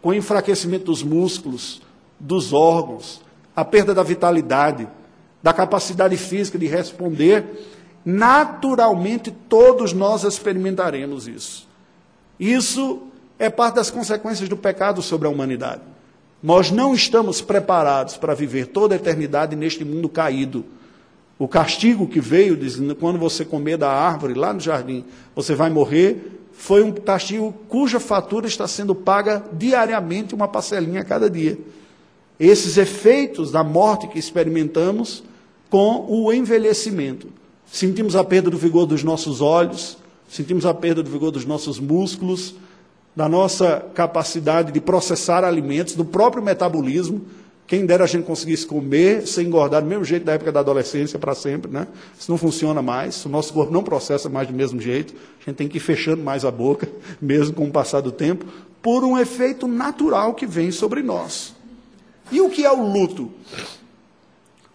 com 0.00 0.08
o 0.08 0.14
enfraquecimento 0.14 0.86
dos 0.86 1.02
músculos, 1.02 1.82
dos 2.18 2.54
órgãos, 2.54 3.20
a 3.54 3.66
perda 3.66 3.94
da 3.94 4.02
vitalidade, 4.02 4.88
da 5.42 5.52
capacidade 5.52 6.16
física 6.16 6.58
de 6.58 6.66
responder, 6.66 7.44
naturalmente 8.02 9.30
todos 9.30 9.92
nós 9.92 10.24
experimentaremos 10.24 11.28
isso. 11.28 11.67
Isso 12.38 13.02
é 13.38 13.48
parte 13.50 13.76
das 13.76 13.90
consequências 13.90 14.48
do 14.48 14.56
pecado 14.56 15.02
sobre 15.02 15.28
a 15.28 15.30
humanidade. 15.30 15.82
Nós 16.42 16.70
não 16.70 16.94
estamos 16.94 17.40
preparados 17.40 18.16
para 18.16 18.34
viver 18.34 18.66
toda 18.68 18.94
a 18.94 18.96
eternidade 18.96 19.56
neste 19.56 19.84
mundo 19.84 20.08
caído. 20.08 20.64
O 21.38 21.48
castigo 21.48 22.06
que 22.06 22.20
veio, 22.20 22.56
dizendo, 22.56 22.94
quando 22.94 23.18
você 23.18 23.44
comer 23.44 23.76
da 23.76 23.90
árvore 23.90 24.34
lá 24.34 24.52
no 24.52 24.60
jardim, 24.60 25.04
você 25.34 25.54
vai 25.54 25.70
morrer, 25.70 26.40
foi 26.52 26.82
um 26.82 26.92
castigo 26.92 27.54
cuja 27.68 28.00
fatura 28.00 28.46
está 28.46 28.66
sendo 28.66 28.94
paga 28.94 29.44
diariamente, 29.52 30.34
uma 30.34 30.48
parcelinha 30.48 31.00
a 31.00 31.04
cada 31.04 31.30
dia. 31.30 31.58
Esses 32.38 32.76
efeitos 32.76 33.52
da 33.52 33.62
morte 33.62 34.08
que 34.08 34.18
experimentamos 34.18 35.22
com 35.70 36.06
o 36.08 36.32
envelhecimento. 36.32 37.28
Sentimos 37.66 38.16
a 38.16 38.24
perda 38.24 38.50
do 38.50 38.56
vigor 38.56 38.86
dos 38.86 39.04
nossos 39.04 39.40
olhos, 39.40 39.98
sentimos 40.28 40.66
a 40.66 40.74
perda 40.74 41.02
do 41.02 41.10
vigor 41.10 41.30
dos 41.30 41.44
nossos 41.44 41.80
músculos, 41.80 42.54
da 43.16 43.28
nossa 43.28 43.84
capacidade 43.94 44.70
de 44.70 44.80
processar 44.80 45.42
alimentos, 45.42 45.94
do 45.94 46.04
próprio 46.04 46.42
metabolismo. 46.42 47.22
Quem 47.66 47.84
dera 47.84 48.04
a 48.04 48.06
gente 48.06 48.24
conseguisse 48.24 48.66
comer 48.66 49.26
sem 49.26 49.46
engordar 49.46 49.82
do 49.82 49.88
mesmo 49.88 50.04
jeito 50.04 50.24
da 50.24 50.32
época 50.34 50.52
da 50.52 50.60
adolescência 50.60 51.18
para 51.18 51.34
sempre, 51.34 51.70
né? 51.70 51.88
Isso 52.18 52.30
não 52.30 52.38
funciona 52.38 52.80
mais, 52.80 53.24
o 53.24 53.28
nosso 53.28 53.52
corpo 53.52 53.72
não 53.72 53.82
processa 53.82 54.28
mais 54.28 54.46
do 54.46 54.54
mesmo 54.54 54.80
jeito, 54.80 55.14
a 55.40 55.44
gente 55.44 55.56
tem 55.56 55.68
que 55.68 55.78
ir 55.78 55.80
fechando 55.80 56.22
mais 56.22 56.44
a 56.44 56.50
boca, 56.50 56.88
mesmo 57.20 57.54
com 57.54 57.66
o 57.66 57.70
passar 57.70 58.00
do 58.00 58.12
tempo, 58.12 58.46
por 58.80 59.02
um 59.02 59.18
efeito 59.18 59.66
natural 59.66 60.34
que 60.34 60.46
vem 60.46 60.70
sobre 60.70 61.02
nós. 61.02 61.54
E 62.30 62.40
o 62.40 62.48
que 62.48 62.64
é 62.64 62.70
o 62.70 62.86
luto? 62.86 63.30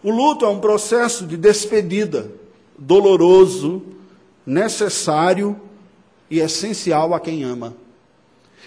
O 0.02 0.10
luto 0.10 0.44
é 0.44 0.48
um 0.48 0.60
processo 0.60 1.26
de 1.26 1.36
despedida 1.36 2.30
doloroso, 2.78 3.82
necessário 4.46 5.60
e 6.30 6.40
essencial 6.40 7.14
a 7.14 7.20
quem 7.20 7.44
ama. 7.44 7.74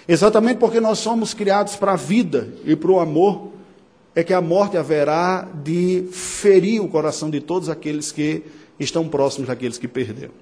Exatamente 0.07 0.57
porque 0.57 0.79
nós 0.79 1.00
somos 1.00 1.34
criados 1.34 1.75
para 1.75 1.93
a 1.93 1.98
vida 1.98 2.48
e 2.63 2.75
para 2.75 2.91
o 2.91 3.00
amor, 3.00 3.51
é 4.15 4.24
que 4.24 4.34
a 4.34 4.41
morte 4.41 4.77
haverá 4.77 5.48
de 5.63 6.07
ferir 6.12 6.81
o 6.81 6.88
coração 6.88 7.29
de 7.29 7.39
todos 7.39 7.69
aqueles 7.69 8.12
que 8.12 8.41
estão 8.79 9.07
próximos 9.07 9.48
daqueles 9.48 9.77
que 9.77 9.88
perderam. 9.88 10.34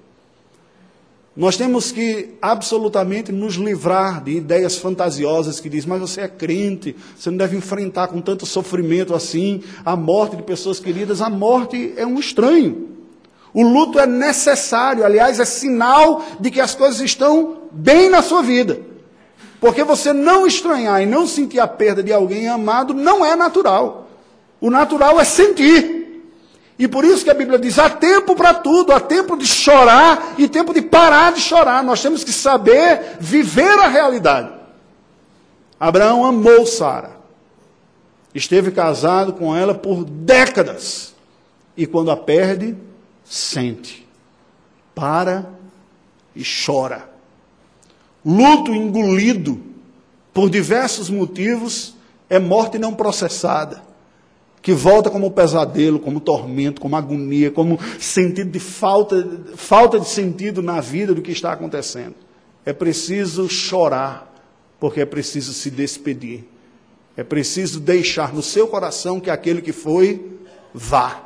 Nós 1.36 1.58
temos 1.58 1.92
que 1.92 2.30
absolutamente 2.40 3.30
nos 3.30 3.56
livrar 3.56 4.24
de 4.24 4.30
ideias 4.30 4.78
fantasiosas 4.78 5.60
que 5.60 5.68
dizem, 5.68 5.90
mas 5.90 6.00
você 6.00 6.22
é 6.22 6.28
crente, 6.28 6.96
você 7.14 7.28
não 7.28 7.36
deve 7.36 7.58
enfrentar 7.58 8.08
com 8.08 8.22
tanto 8.22 8.46
sofrimento 8.46 9.14
assim 9.14 9.62
a 9.84 9.94
morte 9.94 10.36
de 10.36 10.42
pessoas 10.42 10.80
queridas. 10.80 11.20
A 11.20 11.28
morte 11.28 11.92
é 11.98 12.06
um 12.06 12.18
estranho. 12.18 12.95
O 13.56 13.62
luto 13.62 13.98
é 13.98 14.04
necessário, 14.04 15.02
aliás, 15.02 15.40
é 15.40 15.44
sinal 15.46 16.22
de 16.38 16.50
que 16.50 16.60
as 16.60 16.74
coisas 16.74 17.00
estão 17.00 17.62
bem 17.72 18.10
na 18.10 18.20
sua 18.20 18.42
vida. 18.42 18.78
Porque 19.58 19.82
você 19.82 20.12
não 20.12 20.46
estranhar 20.46 21.02
e 21.02 21.06
não 21.06 21.26
sentir 21.26 21.58
a 21.58 21.66
perda 21.66 22.02
de 22.02 22.12
alguém 22.12 22.46
amado 22.48 22.92
não 22.92 23.24
é 23.24 23.34
natural. 23.34 24.08
O 24.60 24.68
natural 24.68 25.18
é 25.18 25.24
sentir. 25.24 26.22
E 26.78 26.86
por 26.86 27.02
isso 27.02 27.24
que 27.24 27.30
a 27.30 27.34
Bíblia 27.34 27.58
diz: 27.58 27.78
há 27.78 27.88
tempo 27.88 28.36
para 28.36 28.52
tudo, 28.52 28.92
há 28.92 29.00
tempo 29.00 29.38
de 29.38 29.46
chorar 29.46 30.34
e 30.36 30.46
tempo 30.46 30.74
de 30.74 30.82
parar 30.82 31.32
de 31.32 31.40
chorar. 31.40 31.82
Nós 31.82 32.02
temos 32.02 32.22
que 32.22 32.32
saber 32.32 33.16
viver 33.18 33.78
a 33.78 33.88
realidade. 33.88 34.50
Abraão 35.80 36.26
amou 36.26 36.66
Sara. 36.66 37.16
Esteve 38.34 38.70
casado 38.70 39.32
com 39.32 39.56
ela 39.56 39.72
por 39.72 40.04
décadas. 40.04 41.14
E 41.74 41.86
quando 41.86 42.10
a 42.10 42.16
perde, 42.18 42.76
sente, 43.28 44.06
para 44.94 45.50
e 46.34 46.42
chora. 46.44 47.08
Luto 48.24 48.74
engolido 48.74 49.60
por 50.32 50.50
diversos 50.50 51.08
motivos 51.10 51.94
é 52.28 52.38
morte 52.38 52.78
não 52.78 52.92
processada, 52.92 53.82
que 54.60 54.72
volta 54.72 55.10
como 55.10 55.30
pesadelo, 55.30 56.00
como 56.00 56.18
tormento, 56.18 56.80
como 56.80 56.96
agonia, 56.96 57.50
como 57.50 57.78
sentido 58.00 58.50
de 58.50 58.58
falta, 58.58 59.26
falta 59.54 60.00
de 60.00 60.08
sentido 60.08 60.60
na 60.60 60.80
vida 60.80 61.14
do 61.14 61.22
que 61.22 61.30
está 61.30 61.52
acontecendo. 61.52 62.16
É 62.64 62.72
preciso 62.72 63.48
chorar, 63.48 64.34
porque 64.80 65.00
é 65.00 65.06
preciso 65.06 65.52
se 65.52 65.70
despedir. 65.70 66.44
É 67.16 67.22
preciso 67.22 67.78
deixar 67.78 68.34
no 68.34 68.42
seu 68.42 68.66
coração 68.66 69.20
que 69.20 69.30
aquele 69.30 69.62
que 69.62 69.72
foi, 69.72 70.32
vá. 70.74 71.25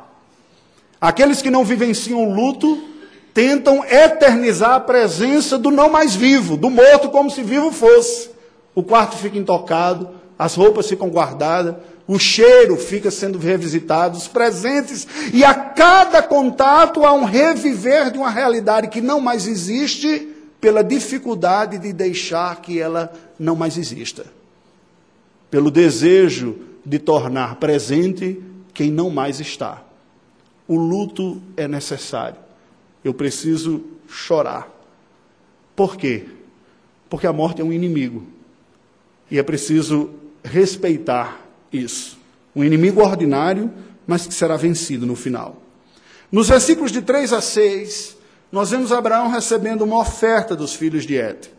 Aqueles 1.01 1.41
que 1.41 1.49
não 1.49 1.65
vivenciam 1.65 2.23
o 2.23 2.31
luto 2.31 2.79
tentam 3.33 3.83
eternizar 3.83 4.75
a 4.75 4.79
presença 4.79 5.57
do 5.57 5.71
não 5.71 5.89
mais 5.89 6.15
vivo, 6.15 6.55
do 6.55 6.69
morto 6.69 7.09
como 7.09 7.31
se 7.31 7.41
vivo 7.41 7.71
fosse. 7.71 8.29
O 8.75 8.83
quarto 8.83 9.17
fica 9.17 9.35
intocado, 9.35 10.07
as 10.37 10.53
roupas 10.53 10.87
ficam 10.87 11.09
guardadas, 11.09 11.75
o 12.07 12.19
cheiro 12.19 12.77
fica 12.77 13.09
sendo 13.09 13.39
revisitado, 13.39 14.15
os 14.15 14.27
presentes, 14.27 15.07
e 15.33 15.43
a 15.43 15.55
cada 15.55 16.21
contato 16.21 17.03
há 17.03 17.13
um 17.13 17.23
reviver 17.23 18.11
de 18.11 18.19
uma 18.19 18.29
realidade 18.29 18.87
que 18.87 19.01
não 19.01 19.19
mais 19.19 19.47
existe 19.47 20.29
pela 20.59 20.83
dificuldade 20.83 21.79
de 21.79 21.91
deixar 21.91 22.61
que 22.61 22.79
ela 22.79 23.11
não 23.39 23.55
mais 23.55 23.75
exista. 23.75 24.25
Pelo 25.49 25.71
desejo 25.71 26.59
de 26.85 26.99
tornar 26.99 27.55
presente 27.55 28.39
quem 28.71 28.91
não 28.91 29.09
mais 29.09 29.39
está 29.39 29.83
o 30.67 30.75
luto 30.75 31.41
é 31.57 31.67
necessário. 31.67 32.37
Eu 33.03 33.13
preciso 33.13 33.83
chorar. 34.07 34.69
Por 35.75 35.97
quê? 35.97 36.25
Porque 37.09 37.27
a 37.27 37.33
morte 37.33 37.61
é 37.61 37.63
um 37.63 37.73
inimigo. 37.73 38.25
E 39.29 39.39
é 39.39 39.43
preciso 39.43 40.11
respeitar 40.43 41.41
isso. 41.71 42.17
Um 42.55 42.63
inimigo 42.63 43.01
ordinário, 43.01 43.71
mas 44.05 44.27
que 44.27 44.33
será 44.33 44.57
vencido 44.57 45.05
no 45.05 45.15
final. 45.15 45.61
Nos 46.31 46.49
versículos 46.49 46.91
de 46.91 47.01
3 47.01 47.33
a 47.33 47.41
6, 47.41 48.17
nós 48.51 48.71
vemos 48.71 48.91
Abraão 48.91 49.29
recebendo 49.29 49.83
uma 49.83 49.99
oferta 49.99 50.55
dos 50.55 50.73
filhos 50.73 51.05
de 51.05 51.15
Et. 51.15 51.49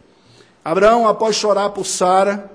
Abraão, 0.64 1.09
após 1.09 1.35
chorar 1.35 1.71
por 1.71 1.85
Sara, 1.85 2.50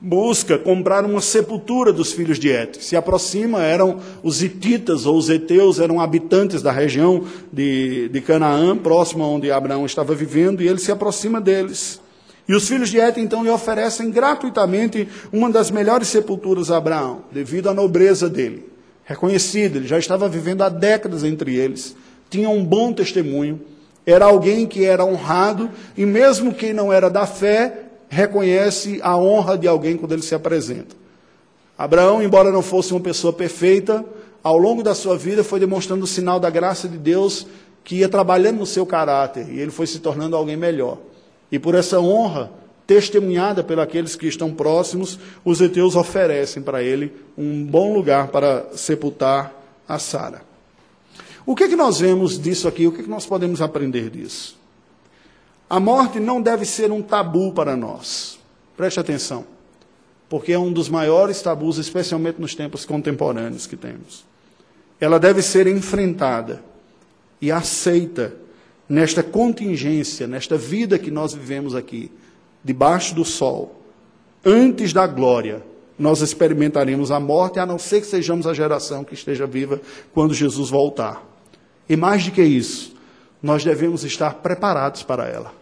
busca 0.00 0.56
comprar 0.56 1.04
uma 1.04 1.20
sepultura 1.20 1.92
dos 1.92 2.12
filhos 2.12 2.38
de 2.38 2.48
Et. 2.48 2.82
Se 2.82 2.94
aproxima, 2.96 3.62
eram 3.62 3.98
os 4.22 4.42
hititas 4.42 5.06
ou 5.06 5.16
os 5.16 5.28
heteus, 5.28 5.80
eram 5.80 6.00
habitantes 6.00 6.62
da 6.62 6.70
região 6.70 7.24
de, 7.52 8.08
de 8.08 8.20
Canaã, 8.20 8.76
próxima 8.76 9.26
onde 9.26 9.50
Abraão 9.50 9.84
estava 9.84 10.14
vivendo, 10.14 10.62
e 10.62 10.68
ele 10.68 10.78
se 10.78 10.92
aproxima 10.92 11.40
deles. 11.40 12.00
E 12.48 12.54
os 12.54 12.66
filhos 12.66 12.88
de 12.88 12.98
Et 12.98 13.18
então 13.18 13.42
lhe 13.42 13.50
oferecem 13.50 14.10
gratuitamente 14.10 15.08
uma 15.32 15.50
das 15.50 15.70
melhores 15.70 16.08
sepulturas 16.08 16.70
a 16.70 16.78
Abraão, 16.78 17.24
devido 17.30 17.68
à 17.68 17.74
nobreza 17.74 18.28
dele. 18.28 18.66
Reconhecido, 19.04 19.76
ele 19.76 19.86
já 19.86 19.98
estava 19.98 20.28
vivendo 20.28 20.62
há 20.62 20.68
décadas 20.68 21.24
entre 21.24 21.56
eles, 21.56 21.96
tinha 22.30 22.48
um 22.48 22.64
bom 22.64 22.92
testemunho, 22.92 23.60
era 24.06 24.24
alguém 24.24 24.66
que 24.66 24.84
era 24.84 25.04
honrado, 25.04 25.68
e 25.96 26.06
mesmo 26.06 26.54
quem 26.54 26.72
não 26.72 26.90
era 26.92 27.10
da 27.10 27.26
fé, 27.26 27.87
reconhece 28.08 29.00
a 29.02 29.16
honra 29.16 29.56
de 29.56 29.68
alguém 29.68 29.96
quando 29.96 30.12
ele 30.12 30.22
se 30.22 30.34
apresenta. 30.34 30.96
Abraão, 31.76 32.22
embora 32.22 32.50
não 32.50 32.62
fosse 32.62 32.92
uma 32.92 33.00
pessoa 33.00 33.32
perfeita, 33.32 34.04
ao 34.42 34.58
longo 34.58 34.82
da 34.82 34.94
sua 34.94 35.16
vida 35.16 35.44
foi 35.44 35.60
demonstrando 35.60 36.04
o 36.04 36.08
sinal 36.08 36.40
da 36.40 36.50
graça 36.50 36.88
de 36.88 36.96
Deus 36.96 37.46
que 37.84 37.96
ia 37.96 38.08
trabalhando 38.08 38.58
no 38.58 38.66
seu 38.66 38.84
caráter, 38.84 39.48
e 39.50 39.60
ele 39.60 39.70
foi 39.70 39.86
se 39.86 39.98
tornando 39.98 40.36
alguém 40.36 40.56
melhor. 40.56 40.98
E 41.50 41.58
por 41.58 41.74
essa 41.74 42.00
honra 42.00 42.50
testemunhada 42.86 43.62
pelos 43.62 44.16
que 44.16 44.26
estão 44.26 44.52
próximos, 44.52 45.18
os 45.44 45.60
heteus 45.60 45.94
oferecem 45.94 46.62
para 46.62 46.82
ele 46.82 47.12
um 47.36 47.64
bom 47.64 47.92
lugar 47.92 48.28
para 48.28 48.66
sepultar 48.74 49.54
a 49.86 49.98
Sara. 49.98 50.42
O 51.46 51.54
que, 51.54 51.64
é 51.64 51.68
que 51.68 51.76
nós 51.76 52.00
vemos 52.00 52.38
disso 52.38 52.68
aqui? 52.68 52.86
O 52.86 52.92
que, 52.92 53.00
é 53.00 53.04
que 53.04 53.10
nós 53.10 53.24
podemos 53.24 53.62
aprender 53.62 54.10
disso? 54.10 54.56
A 55.68 55.78
morte 55.78 56.18
não 56.18 56.40
deve 56.40 56.64
ser 56.64 56.90
um 56.90 57.02
tabu 57.02 57.52
para 57.52 57.76
nós. 57.76 58.38
Preste 58.76 58.98
atenção. 58.98 59.44
Porque 60.28 60.52
é 60.52 60.58
um 60.58 60.72
dos 60.72 60.88
maiores 60.88 61.42
tabus, 61.42 61.78
especialmente 61.78 62.40
nos 62.40 62.54
tempos 62.54 62.84
contemporâneos 62.84 63.66
que 63.66 63.76
temos. 63.76 64.24
Ela 65.00 65.18
deve 65.18 65.42
ser 65.42 65.66
enfrentada 65.66 66.62
e 67.40 67.52
aceita 67.52 68.34
nesta 68.88 69.22
contingência, 69.22 70.26
nesta 70.26 70.56
vida 70.56 70.98
que 70.98 71.10
nós 71.10 71.34
vivemos 71.34 71.74
aqui, 71.74 72.10
debaixo 72.64 73.14
do 73.14 73.24
sol, 73.24 73.82
antes 74.44 74.92
da 74.92 75.06
glória, 75.06 75.62
nós 75.98 76.20
experimentaremos 76.20 77.10
a 77.10 77.20
morte, 77.20 77.58
a 77.58 77.66
não 77.66 77.78
ser 77.78 78.00
que 78.00 78.06
sejamos 78.06 78.46
a 78.46 78.54
geração 78.54 79.04
que 79.04 79.14
esteja 79.14 79.46
viva 79.46 79.80
quando 80.14 80.32
Jesus 80.32 80.70
voltar. 80.70 81.24
E 81.88 81.96
mais 81.96 82.24
do 82.24 82.30
que 82.30 82.42
isso, 82.42 82.94
nós 83.42 83.64
devemos 83.64 84.04
estar 84.04 84.34
preparados 84.34 85.02
para 85.02 85.26
ela. 85.26 85.57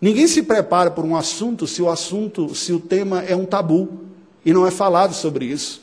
Ninguém 0.00 0.26
se 0.26 0.42
prepara 0.42 0.90
por 0.90 1.04
um 1.04 1.14
assunto 1.14 1.66
se 1.66 1.82
o 1.82 1.90
assunto, 1.90 2.54
se 2.54 2.72
o 2.72 2.80
tema 2.80 3.22
é 3.22 3.36
um 3.36 3.44
tabu 3.44 4.00
e 4.44 4.52
não 4.52 4.66
é 4.66 4.70
falado 4.70 5.12
sobre 5.12 5.44
isso. 5.44 5.82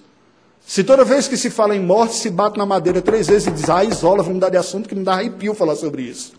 Se 0.65 0.83
toda 0.83 1.05
vez 1.05 1.27
que 1.27 1.37
se 1.37 1.49
fala 1.49 1.75
em 1.75 1.79
morte, 1.79 2.15
se 2.15 2.29
bate 2.29 2.57
na 2.57 2.65
madeira 2.65 3.01
três 3.01 3.27
vezes 3.27 3.47
e 3.47 3.51
diz, 3.51 3.69
ah, 3.69 3.83
isola, 3.83 4.17
vamos 4.17 4.33
mudar 4.33 4.49
de 4.49 4.57
assunto, 4.57 4.89
que 4.89 4.95
me 4.95 5.03
dá 5.03 5.13
arrepio 5.13 5.53
falar 5.53 5.75
sobre 5.75 6.01
isso. 6.01 6.33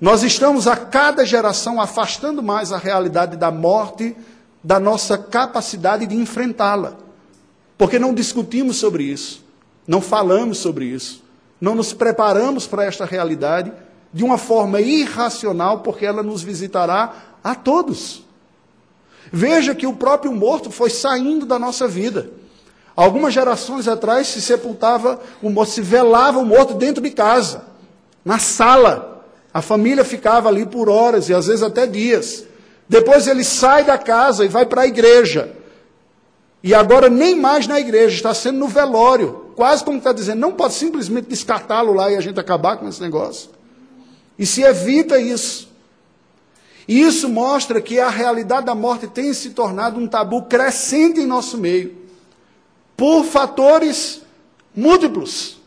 Nós 0.00 0.22
estamos 0.22 0.66
a 0.66 0.76
cada 0.76 1.26
geração 1.26 1.80
afastando 1.80 2.42
mais 2.42 2.72
a 2.72 2.78
realidade 2.78 3.36
da 3.36 3.50
morte 3.50 4.16
da 4.62 4.80
nossa 4.80 5.18
capacidade 5.18 6.06
de 6.06 6.16
enfrentá-la. 6.16 6.96
Porque 7.76 7.98
não 7.98 8.14
discutimos 8.14 8.76
sobre 8.76 9.04
isso, 9.04 9.44
não 9.86 10.00
falamos 10.00 10.58
sobre 10.58 10.86
isso, 10.86 11.22
não 11.60 11.74
nos 11.74 11.92
preparamos 11.92 12.66
para 12.66 12.84
esta 12.84 13.04
realidade 13.04 13.72
de 14.14 14.22
uma 14.22 14.38
forma 14.38 14.80
irracional, 14.80 15.80
porque 15.80 16.06
ela 16.06 16.22
nos 16.22 16.40
visitará 16.40 17.12
a 17.42 17.52
todos. 17.56 18.22
Veja 19.32 19.74
que 19.74 19.88
o 19.88 19.96
próprio 19.96 20.32
morto 20.32 20.70
foi 20.70 20.88
saindo 20.88 21.44
da 21.44 21.58
nossa 21.58 21.88
vida. 21.88 22.30
Algumas 22.94 23.34
gerações 23.34 23.88
atrás 23.88 24.28
se 24.28 24.40
sepultava 24.40 25.20
o 25.42 25.50
morto, 25.50 25.72
se 25.72 25.80
velava 25.80 26.38
o 26.38 26.46
morto 26.46 26.74
dentro 26.74 27.02
de 27.02 27.10
casa, 27.10 27.64
na 28.24 28.38
sala. 28.38 29.26
A 29.52 29.60
família 29.60 30.04
ficava 30.04 30.48
ali 30.48 30.64
por 30.64 30.88
horas 30.88 31.28
e 31.28 31.34
às 31.34 31.48
vezes 31.48 31.64
até 31.64 31.84
dias. 31.84 32.44
Depois 32.88 33.26
ele 33.26 33.42
sai 33.42 33.82
da 33.82 33.98
casa 33.98 34.44
e 34.44 34.48
vai 34.48 34.64
para 34.64 34.82
a 34.82 34.86
igreja. 34.86 35.56
E 36.62 36.72
agora 36.72 37.10
nem 37.10 37.34
mais 37.34 37.66
na 37.66 37.80
igreja, 37.80 38.14
está 38.14 38.32
sendo 38.32 38.60
no 38.60 38.68
velório. 38.68 39.50
Quase 39.56 39.82
como 39.84 39.98
está 39.98 40.12
dizendo, 40.12 40.38
não 40.38 40.52
pode 40.52 40.74
simplesmente 40.74 41.26
descartá-lo 41.28 41.92
lá 41.92 42.12
e 42.12 42.16
a 42.16 42.20
gente 42.20 42.38
acabar 42.38 42.76
com 42.76 42.88
esse 42.88 43.00
negócio. 43.00 43.53
E 44.38 44.44
se 44.44 44.62
evita 44.62 45.18
isso. 45.18 45.68
E 46.86 47.00
isso 47.00 47.28
mostra 47.28 47.80
que 47.80 47.98
a 47.98 48.10
realidade 48.10 48.66
da 48.66 48.74
morte 48.74 49.06
tem 49.06 49.32
se 49.32 49.50
tornado 49.50 49.98
um 49.98 50.06
tabu 50.06 50.42
crescente 50.42 51.20
em 51.20 51.26
nosso 51.26 51.56
meio 51.56 51.96
por 52.96 53.24
fatores 53.24 54.22
múltiplos. 54.74 55.60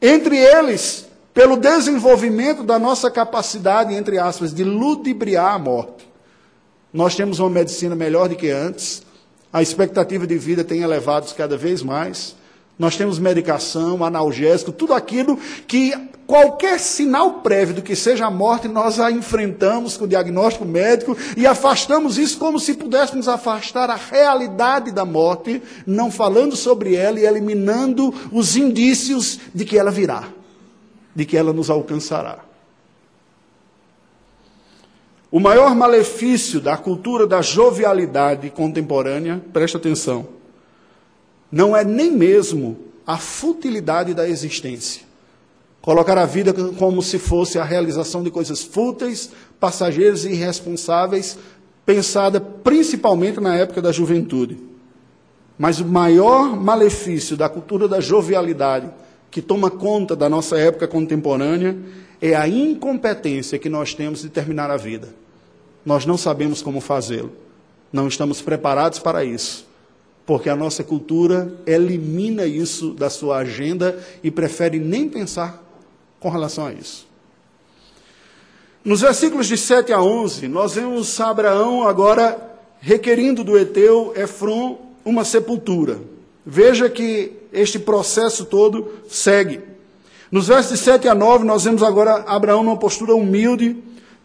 Entre 0.00 0.36
eles, 0.36 1.06
pelo 1.34 1.56
desenvolvimento 1.56 2.62
da 2.62 2.78
nossa 2.78 3.10
capacidade, 3.10 3.94
entre 3.94 4.18
aspas, 4.18 4.52
de 4.52 4.64
ludibriar 4.64 5.54
a 5.54 5.58
morte. 5.58 6.08
Nós 6.92 7.14
temos 7.14 7.38
uma 7.38 7.50
medicina 7.50 7.94
melhor 7.94 8.28
do 8.28 8.36
que 8.36 8.50
antes, 8.50 9.02
a 9.52 9.62
expectativa 9.62 10.26
de 10.26 10.38
vida 10.38 10.64
tem 10.64 10.82
elevado 10.82 11.32
cada 11.34 11.56
vez 11.56 11.82
mais. 11.82 12.36
Nós 12.78 12.96
temos 12.96 13.18
medicação, 13.18 14.04
analgésico, 14.04 14.72
tudo 14.72 14.94
aquilo 14.94 15.38
que 15.66 15.92
qualquer 16.26 16.80
sinal 16.80 17.40
prévio 17.40 17.74
do 17.74 17.82
que 17.82 17.94
seja 17.94 18.26
a 18.26 18.30
morte, 18.30 18.66
nós 18.66 18.98
a 18.98 19.10
enfrentamos 19.10 19.96
com 19.96 20.04
o 20.04 20.08
diagnóstico 20.08 20.64
médico 20.64 21.16
e 21.36 21.46
afastamos 21.46 22.16
isso 22.16 22.38
como 22.38 22.58
se 22.58 22.74
pudéssemos 22.74 23.28
afastar 23.28 23.90
a 23.90 23.96
realidade 23.96 24.90
da 24.90 25.04
morte, 25.04 25.62
não 25.86 26.10
falando 26.10 26.56
sobre 26.56 26.94
ela 26.94 27.20
e 27.20 27.26
eliminando 27.26 28.14
os 28.32 28.56
indícios 28.56 29.38
de 29.54 29.64
que 29.64 29.78
ela 29.78 29.90
virá, 29.90 30.28
de 31.14 31.26
que 31.26 31.36
ela 31.36 31.52
nos 31.52 31.68
alcançará. 31.68 32.38
O 35.30 35.40
maior 35.40 35.74
malefício 35.74 36.60
da 36.60 36.76
cultura 36.76 37.26
da 37.26 37.40
jovialidade 37.40 38.50
contemporânea, 38.50 39.42
presta 39.52 39.78
atenção, 39.78 40.26
não 41.52 41.76
é 41.76 41.84
nem 41.84 42.10
mesmo 42.10 42.78
a 43.06 43.18
futilidade 43.18 44.14
da 44.14 44.26
existência. 44.26 45.02
Colocar 45.82 46.16
a 46.16 46.24
vida 46.24 46.54
como 46.78 47.02
se 47.02 47.18
fosse 47.18 47.58
a 47.58 47.64
realização 47.64 48.22
de 48.22 48.30
coisas 48.30 48.62
fúteis, 48.62 49.30
passageiras 49.60 50.24
e 50.24 50.30
irresponsáveis, 50.30 51.38
pensada 51.84 52.40
principalmente 52.40 53.38
na 53.38 53.54
época 53.54 53.82
da 53.82 53.92
juventude. 53.92 54.56
Mas 55.58 55.78
o 55.78 55.84
maior 55.84 56.56
malefício 56.56 57.36
da 57.36 57.48
cultura 57.48 57.86
da 57.86 58.00
jovialidade, 58.00 58.88
que 59.30 59.42
toma 59.42 59.70
conta 59.70 60.16
da 60.16 60.30
nossa 60.30 60.56
época 60.56 60.88
contemporânea, 60.88 61.76
é 62.20 62.34
a 62.34 62.48
incompetência 62.48 63.58
que 63.58 63.68
nós 63.68 63.92
temos 63.92 64.22
de 64.22 64.30
terminar 64.30 64.70
a 64.70 64.76
vida. 64.76 65.08
Nós 65.84 66.06
não 66.06 66.16
sabemos 66.16 66.62
como 66.62 66.80
fazê-lo. 66.80 67.32
Não 67.92 68.08
estamos 68.08 68.40
preparados 68.40 69.00
para 69.00 69.24
isso 69.24 69.71
porque 70.32 70.48
a 70.48 70.56
nossa 70.56 70.82
cultura 70.82 71.52
elimina 71.66 72.46
isso 72.46 72.94
da 72.94 73.10
sua 73.10 73.36
agenda 73.40 74.02
e 74.24 74.30
prefere 74.30 74.78
nem 74.78 75.06
pensar 75.06 75.62
com 76.18 76.30
relação 76.30 76.64
a 76.64 76.72
isso. 76.72 77.06
Nos 78.82 79.02
versículos 79.02 79.46
de 79.46 79.58
7 79.58 79.92
a 79.92 80.00
11, 80.00 80.48
nós 80.48 80.74
vemos 80.74 81.20
Abraão 81.20 81.86
agora 81.86 82.38
requerindo 82.80 83.44
do 83.44 83.58
Eteu 83.58 84.14
Efron 84.16 84.78
uma 85.04 85.22
sepultura. 85.22 86.00
Veja 86.46 86.88
que 86.88 87.32
este 87.52 87.78
processo 87.78 88.46
todo 88.46 88.90
segue. 89.10 89.60
Nos 90.30 90.48
versos 90.48 90.78
de 90.78 90.82
7 90.82 91.08
a 91.08 91.14
9, 91.14 91.44
nós 91.44 91.64
vemos 91.64 91.82
agora 91.82 92.24
Abraão 92.26 92.64
numa 92.64 92.78
postura 92.78 93.14
humilde, 93.14 93.76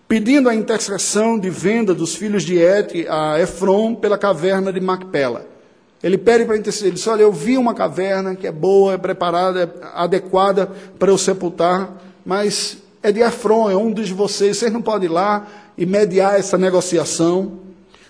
pedindo 0.08 0.48
a 0.48 0.56
intercessão 0.56 1.38
de 1.38 1.50
venda 1.50 1.94
dos 1.94 2.16
filhos 2.16 2.44
de 2.44 2.58
Et 2.58 3.06
a 3.10 3.42
Efron 3.42 3.94
pela 3.94 4.18
caverna 4.18 4.72
de 4.72 4.80
Macpela. 4.80 5.57
Ele 6.02 6.18
pede 6.18 6.46
para 6.46 6.58
interceder, 6.58 6.90
ele 6.90 6.96
diz, 6.96 7.08
olha, 7.08 7.24
eu 7.24 7.32
vi 7.32 7.58
uma 7.58 7.74
caverna 7.74 8.36
que 8.36 8.46
é 8.46 8.52
boa, 8.52 8.94
é 8.94 8.98
preparada, 8.98 9.64
é 9.64 9.88
adequada 9.96 10.72
para 11.00 11.12
eu 11.12 11.18
sepultar, 11.18 12.02
mas 12.24 12.78
é 13.02 13.12
de 13.12 13.22
Efron, 13.22 13.70
é 13.70 13.76
um 13.76 13.92
dos 13.92 14.10
vocês, 14.12 14.58
vocês 14.58 14.72
não 14.72 14.82
podem 14.82 15.10
ir 15.10 15.12
lá 15.12 15.48
e 15.78 15.86
mediar 15.86 16.40
essa 16.40 16.58
negociação. 16.58 17.60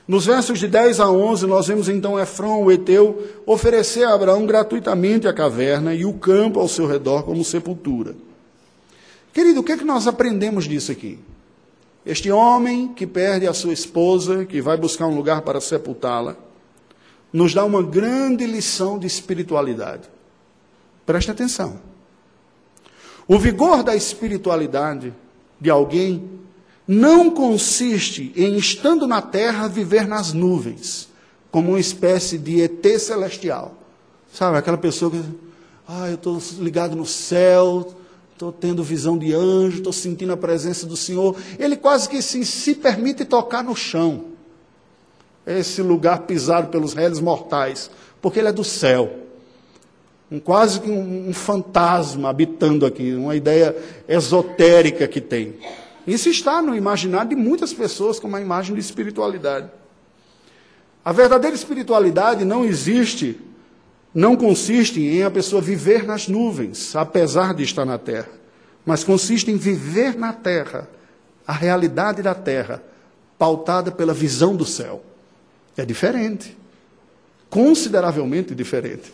Nos 0.06 0.26
versos 0.26 0.60
de 0.60 0.68
10 0.68 1.00
a 1.00 1.10
11, 1.10 1.48
nós 1.48 1.68
vemos 1.68 1.88
então 1.88 2.20
Efron, 2.20 2.64
o 2.64 2.72
Eteu, 2.72 3.26
oferecer 3.46 4.04
a 4.04 4.14
Abraão 4.14 4.46
gratuitamente 4.46 5.28
a 5.28 5.34
caverna 5.34 5.94
e 5.94 6.06
o 6.06 6.14
campo 6.14 6.60
ao 6.60 6.68
seu 6.68 6.88
redor 6.88 7.24
como 7.24 7.44
sepultura. 7.44 8.16
Querido, 9.34 9.60
o 9.60 9.64
que 9.64 9.74
é 9.74 9.78
que 9.78 9.86
nós 9.86 10.08
aprendemos 10.08 10.66
disso 10.66 10.92
aqui? 10.92 11.20
Este 12.06 12.32
homem 12.32 12.88
que 12.90 13.06
perde 13.06 13.48
a 13.48 13.54
sua 13.54 13.74
esposa, 13.74 14.46
que 14.46 14.62
vai 14.62 14.78
buscar 14.78 15.08
um 15.08 15.16
lugar 15.16 15.42
para 15.42 15.62
sepultá-la, 15.62 16.36
nos 17.32 17.54
dá 17.54 17.64
uma 17.66 17.84
grande 17.84 18.46
lição 18.46 18.98
de 18.98 19.08
espiritualidade. 19.08 20.10
Preste 21.06 21.32
atenção. 21.32 21.80
O 23.28 23.38
vigor 23.38 23.84
da 23.84 23.96
espiritualidade 23.96 25.14
de 25.60 25.70
alguém 25.70 26.30
não 26.88 27.30
consiste 27.30 28.32
em, 28.36 28.56
estando 28.56 29.06
na 29.06 29.22
terra, 29.22 29.68
viver 29.68 30.08
nas 30.08 30.32
nuvens, 30.32 31.10
como 31.52 31.70
uma 31.70 31.80
espécie 31.80 32.38
de 32.38 32.62
ET 32.62 32.86
celestial. 33.00 33.76
Sabe, 34.32 34.58
aquela 34.58 34.78
pessoa 34.78 35.12
que, 35.12 35.22
ah, 35.88 36.08
eu 36.08 36.16
estou 36.16 36.42
ligado 36.60 36.96
no 36.96 37.06
céu, 37.06 37.94
estou 38.32 38.52
tendo 38.52 38.84
visão 38.84 39.18
de 39.18 39.34
anjo, 39.34 39.78
estou 39.78 39.92
sentindo 39.92 40.32
a 40.32 40.38
presença 40.38 40.86
do 40.86 40.96
Senhor. 40.96 41.36
Ele 41.60 41.76
quase 41.76 42.08
que 42.08 42.22
se, 42.22 42.46
se 42.46 42.76
permite 42.76 43.26
tocar 43.26 43.64
no 43.64 43.76
chão. 43.76 44.26
Esse 45.48 45.82
lugar 45.82 46.24
pisado 46.24 46.68
pelos 46.68 46.94
réis 46.94 47.22
mortais, 47.22 47.90
porque 48.22 48.40
ele 48.40 48.50
é 48.50 48.52
do 48.52 48.66
céu. 48.66 49.10
Um, 50.30 50.42
quase 50.42 50.82
um, 50.82 51.30
um 51.30 51.34
fantasma 51.34 52.30
habitando 52.30 52.86
aqui, 52.86 53.14
uma 53.14 53.34
ideia 53.34 53.74
esotérica 54.10 55.08
que 55.08 55.22
tem. 55.22 55.56
Isso 56.06 56.28
está 56.28 56.62
no 56.62 56.76
imaginário 56.76 57.30
de 57.30 57.36
muitas 57.36 57.74
pessoas 57.74 58.20
como 58.20 58.34
uma 58.34 58.42
imagem 58.42 58.76
de 58.76 58.82
espiritualidade. 58.82 59.70
A 61.04 61.14
verdadeira 61.14 61.56
espiritualidade 61.56 62.44
não 62.44 62.66
existe, 62.66 63.40
não 64.14 64.36
consiste 64.36 65.00
em 65.00 65.24
a 65.24 65.32
pessoa 65.32 65.62
viver 65.62 66.06
nas 66.06 66.28
nuvens, 66.28 66.94
apesar 66.94 67.54
de 67.54 67.64
estar 67.64 67.86
na 67.86 67.98
terra, 67.98 68.28
mas 68.86 69.06
consiste 69.06 69.50
em 69.50 69.56
viver 69.56 70.18
na 70.18 70.34
terra, 70.34 70.90
a 71.48 71.54
realidade 71.54 72.22
da 72.22 72.36
terra, 72.36 72.84
pautada 73.38 73.90
pela 73.90 74.14
visão 74.14 74.54
do 74.54 74.66
céu. 74.66 75.02
É 75.78 75.86
diferente, 75.86 76.58
consideravelmente 77.50 78.56
diferente. 78.56 79.14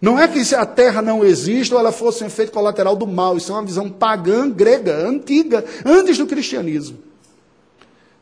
Não 0.00 0.18
é 0.18 0.26
que 0.26 0.44
se 0.44 0.54
a 0.54 0.64
terra 0.64 1.02
não 1.02 1.24
existe 1.24 1.74
ou 1.74 1.78
ela 1.78 1.92
fosse 1.92 2.24
um 2.24 2.26
efeito 2.26 2.50
colateral 2.50 2.96
do 2.96 3.06
mal. 3.06 3.36
Isso 3.36 3.52
é 3.52 3.54
uma 3.54 3.64
visão 3.64 3.88
pagã, 3.88 4.50
grega, 4.50 4.96
antiga, 4.96 5.64
antes 5.84 6.18
do 6.18 6.26
cristianismo. 6.26 6.98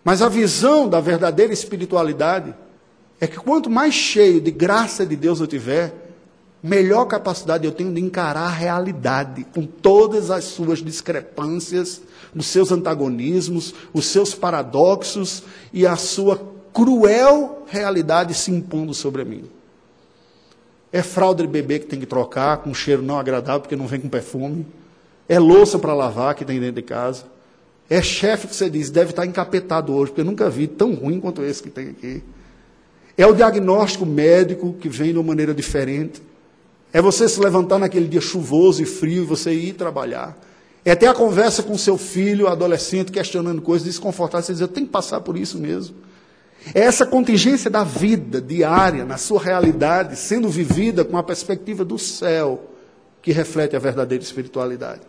Mas 0.05 0.20
a 0.20 0.29
visão 0.29 0.88
da 0.88 1.01
verdadeira 1.01 1.53
espiritualidade 1.53 2.55
é 3.20 3.27
que 3.27 3.37
quanto 3.37 3.70
mais 3.70 3.94
cheio 3.94 4.40
de 4.40 4.51
graça 4.51 5.07
de 5.07 5.16
Deus 5.16 5.40
eu 5.40 5.46
tiver, 5.46 5.94
melhor 6.62 7.07
capacidade 7.07 7.66
eu 7.66 7.73
tenho 7.73 7.92
de 7.92 8.01
encarar 8.01 8.46
a 8.46 8.51
realidade, 8.51 9.44
com 9.55 9.64
todas 9.64 10.31
as 10.31 10.44
suas 10.44 10.81
discrepâncias, 10.81 12.01
os 12.35 12.46
seus 12.46 12.73
antagonismos, 12.73 13.75
os 13.92 14.07
seus 14.07 14.35
paradoxos 14.35 15.42
e 15.73 15.87
a 15.87 15.96
sua 15.96 16.37
cruel 16.72 17.64
realidade 17.66 18.35
se 18.35 18.50
impondo 18.50 18.94
sobre 18.94 19.24
mim. 19.24 19.44
É 20.92 21.02
fralda 21.02 21.42
de 21.42 21.48
bebê 21.48 21.78
que 21.78 21.87
tem 21.87 22.00
que 22.00 22.06
trocar, 22.06 22.59
com 22.59 22.70
um 22.70 22.74
cheiro 22.74 23.02
não 23.02 23.18
agradável, 23.18 23.61
porque 23.61 23.76
não 23.76 23.87
vem 23.87 24.00
com 24.00 24.09
perfume. 24.09 24.66
É 25.28 25.38
louça 25.38 25.78
para 25.78 25.94
lavar 25.94 26.35
que 26.35 26.44
tem 26.44 26.59
dentro 26.59 26.76
de 26.76 26.83
casa. 26.83 27.24
É 27.88 28.02
chefe 28.02 28.48
que 28.48 28.54
você 28.54 28.68
diz, 28.68 28.90
deve 28.90 29.11
estar 29.11 29.26
encapetado 29.26 29.92
hoje, 29.94 30.11
porque 30.11 30.20
eu 30.20 30.24
nunca 30.24 30.50
vi 30.50 30.66
tão 30.66 30.94
ruim 30.94 31.20
quanto 31.20 31.42
esse 31.42 31.62
que 31.62 31.70
tem 31.70 31.88
aqui. 31.88 32.22
É 33.16 33.26
o 33.26 33.35
diagnóstico 33.35 34.06
médico 34.06 34.74
que 34.80 34.88
vem 34.88 35.12
de 35.12 35.18
uma 35.18 35.24
maneira 35.24 35.54
diferente. 35.54 36.22
É 36.92 37.00
você 37.00 37.28
se 37.28 37.38
levantar 37.40 37.78
naquele 37.78 38.09
dia 38.09 38.20
chuvoso 38.20 38.83
e 38.83 38.87
frio 38.87 39.22
e 39.22 39.26
você 39.26 39.52
ir 39.52 39.74
trabalhar. 39.74 40.37
É 40.85 40.94
ter 40.94 41.06
a 41.06 41.14
conversa 41.14 41.62
com 41.62 41.76
seu 41.76 41.98
filho, 41.98 42.48
adolescente, 42.48 43.12
questionando 43.12 43.61
coisas 43.61 43.87
desconfortáveis. 43.87 44.46
Você 44.46 44.52
diz, 44.52 44.61
eu 44.61 44.68
tenho 44.68 44.87
que 44.87 44.92
passar 44.92 45.20
por 45.20 45.37
isso 45.37 45.59
mesmo. 45.59 45.94
É 46.75 46.81
essa 46.81 47.07
contingência 47.07 47.70
da 47.70 47.83
vida 47.83 48.40
diária, 48.40 49.05
na 49.05 49.16
sua 49.16 49.40
realidade, 49.40 50.16
sendo 50.16 50.49
vivida 50.49 51.05
com 51.05 51.16
a 51.16 51.23
perspectiva 51.23 51.85
do 51.85 51.99
céu, 51.99 52.70
que 53.23 53.33
reflete 53.33 53.75
a 53.75 53.79
verdadeira 53.79 54.23
espiritualidade. 54.23 55.01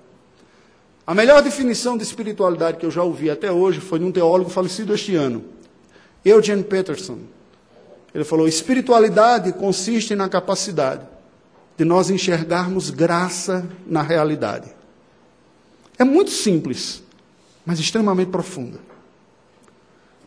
A 1.06 1.14
melhor 1.14 1.42
definição 1.42 1.98
de 1.98 2.04
espiritualidade 2.04 2.78
que 2.78 2.86
eu 2.86 2.92
já 2.92 3.04
ouvi 3.04 3.30
até 3.30 3.52
hoje 3.52 3.80
foi 3.80 4.00
de 4.00 4.06
um 4.06 4.12
teólogo 4.12 4.50
falecido 4.50 4.94
este 4.94 5.16
ano, 5.16 5.44
Eugene 6.24 6.64
Peterson. 6.64 7.20
Ele 8.14 8.24
falou: 8.24 8.48
espiritualidade 8.48 9.52
consiste 9.54 10.16
na 10.16 10.30
capacidade 10.30 11.06
de 11.78 11.86
nós 11.86 12.10
enxergarmos 12.10 12.90
graça 12.90 13.68
na 13.86 14.02
realidade. 14.02 14.70
É 15.98 16.04
muito 16.04 16.32
simples, 16.32 17.04
mas 17.66 17.80
extremamente 17.80 18.30
profunda. 18.30 18.80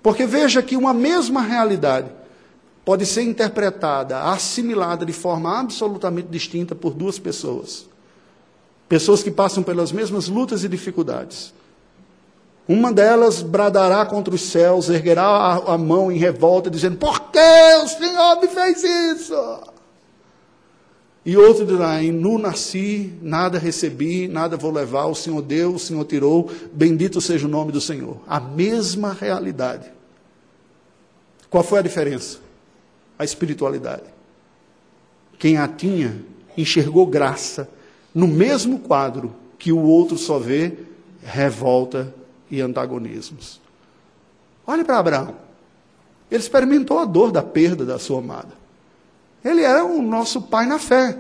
Porque 0.05 0.27
veja 0.27 0.63
que 0.63 0.77
uma 0.77 0.93
mesma 0.93 1.41
realidade 1.41 2.11
pode 2.85 3.07
ser 3.07 3.23
interpretada, 3.23 4.21
assimilada 4.25 5.07
de 5.07 5.15
forma 5.15 5.59
absolutamente 5.59 6.29
distinta 6.29 6.75
por 6.75 6.93
duas 6.93 7.19
pessoas. 7.19 7.87
Pessoas 8.87 9.23
que 9.23 9.31
passam 9.31 9.63
pelas 9.63 9.93
mesmas 9.93 10.29
lutas 10.29 10.63
e 10.63 10.69
dificuldades. 10.69 11.55
Uma 12.69 12.93
delas 12.93 13.41
bradará 13.41 14.05
contra 14.05 14.35
os 14.35 14.43
céus, 14.43 14.91
erguerá 14.91 15.63
a, 15.67 15.79
mão 15.79 16.13
em 16.13 16.19
revolta, 16.19 16.69
dizendo: 16.69 16.99
Por 16.99 17.19
que 17.31 17.39
o 17.83 17.89
Senhor 17.89 18.43
me 18.43 18.49
fez 18.49 18.85
isso? 18.85 19.35
E 21.25 21.37
outro 21.37 21.65
dirá: 21.65 22.03
Em 22.03 22.13
nu 22.13 22.39
nasci, 22.39 23.13
nada 23.23 23.59
recebi, 23.59 24.29
nada 24.29 24.57
vou 24.57 24.71
levar, 24.71 25.07
o 25.07 25.15
Senhor 25.15 25.41
deu, 25.41 25.75
o 25.75 25.79
Senhor 25.79 26.05
tirou, 26.05 26.51
bendito 26.73 27.21
seja 27.21 27.47
o 27.47 27.51
nome 27.51 27.73
do 27.73 27.81
Senhor. 27.81 28.19
A 28.27 28.39
mesma 28.39 29.13
realidade. 29.13 29.91
Qual 31.49 31.65
foi 31.65 31.79
a 31.79 31.83
diferença? 31.83 32.39
A 33.19 33.25
espiritualidade. 33.25 34.03
Quem 35.39 35.57
a 35.57 35.67
tinha 35.69 36.21
enxergou 36.57 37.07
graça 37.07 37.69
no 38.15 38.29
mesmo 38.29 38.79
quadro 38.79 39.35
que 39.59 39.73
o 39.73 39.81
outro 39.81 40.19
só 40.19 40.39
vê 40.39 40.73
revolta 41.23 42.15
e 42.51 42.61
antagonismos. 42.61 43.61
Olhe 44.67 44.85
para 44.85 44.99
Abraão. 44.99 45.37
Ele 46.31 46.41
experimentou 46.43 46.99
a 46.99 47.05
dor 47.05 47.31
da 47.31 47.43
perda 47.43 47.85
da 47.85 47.99
sua 47.99 48.19
amada. 48.19 48.64
Ele 49.45 49.63
era 49.63 49.85
o 49.85 50.01
nosso 50.01 50.41
pai 50.41 50.67
na 50.67 50.79
fé. 50.79 51.19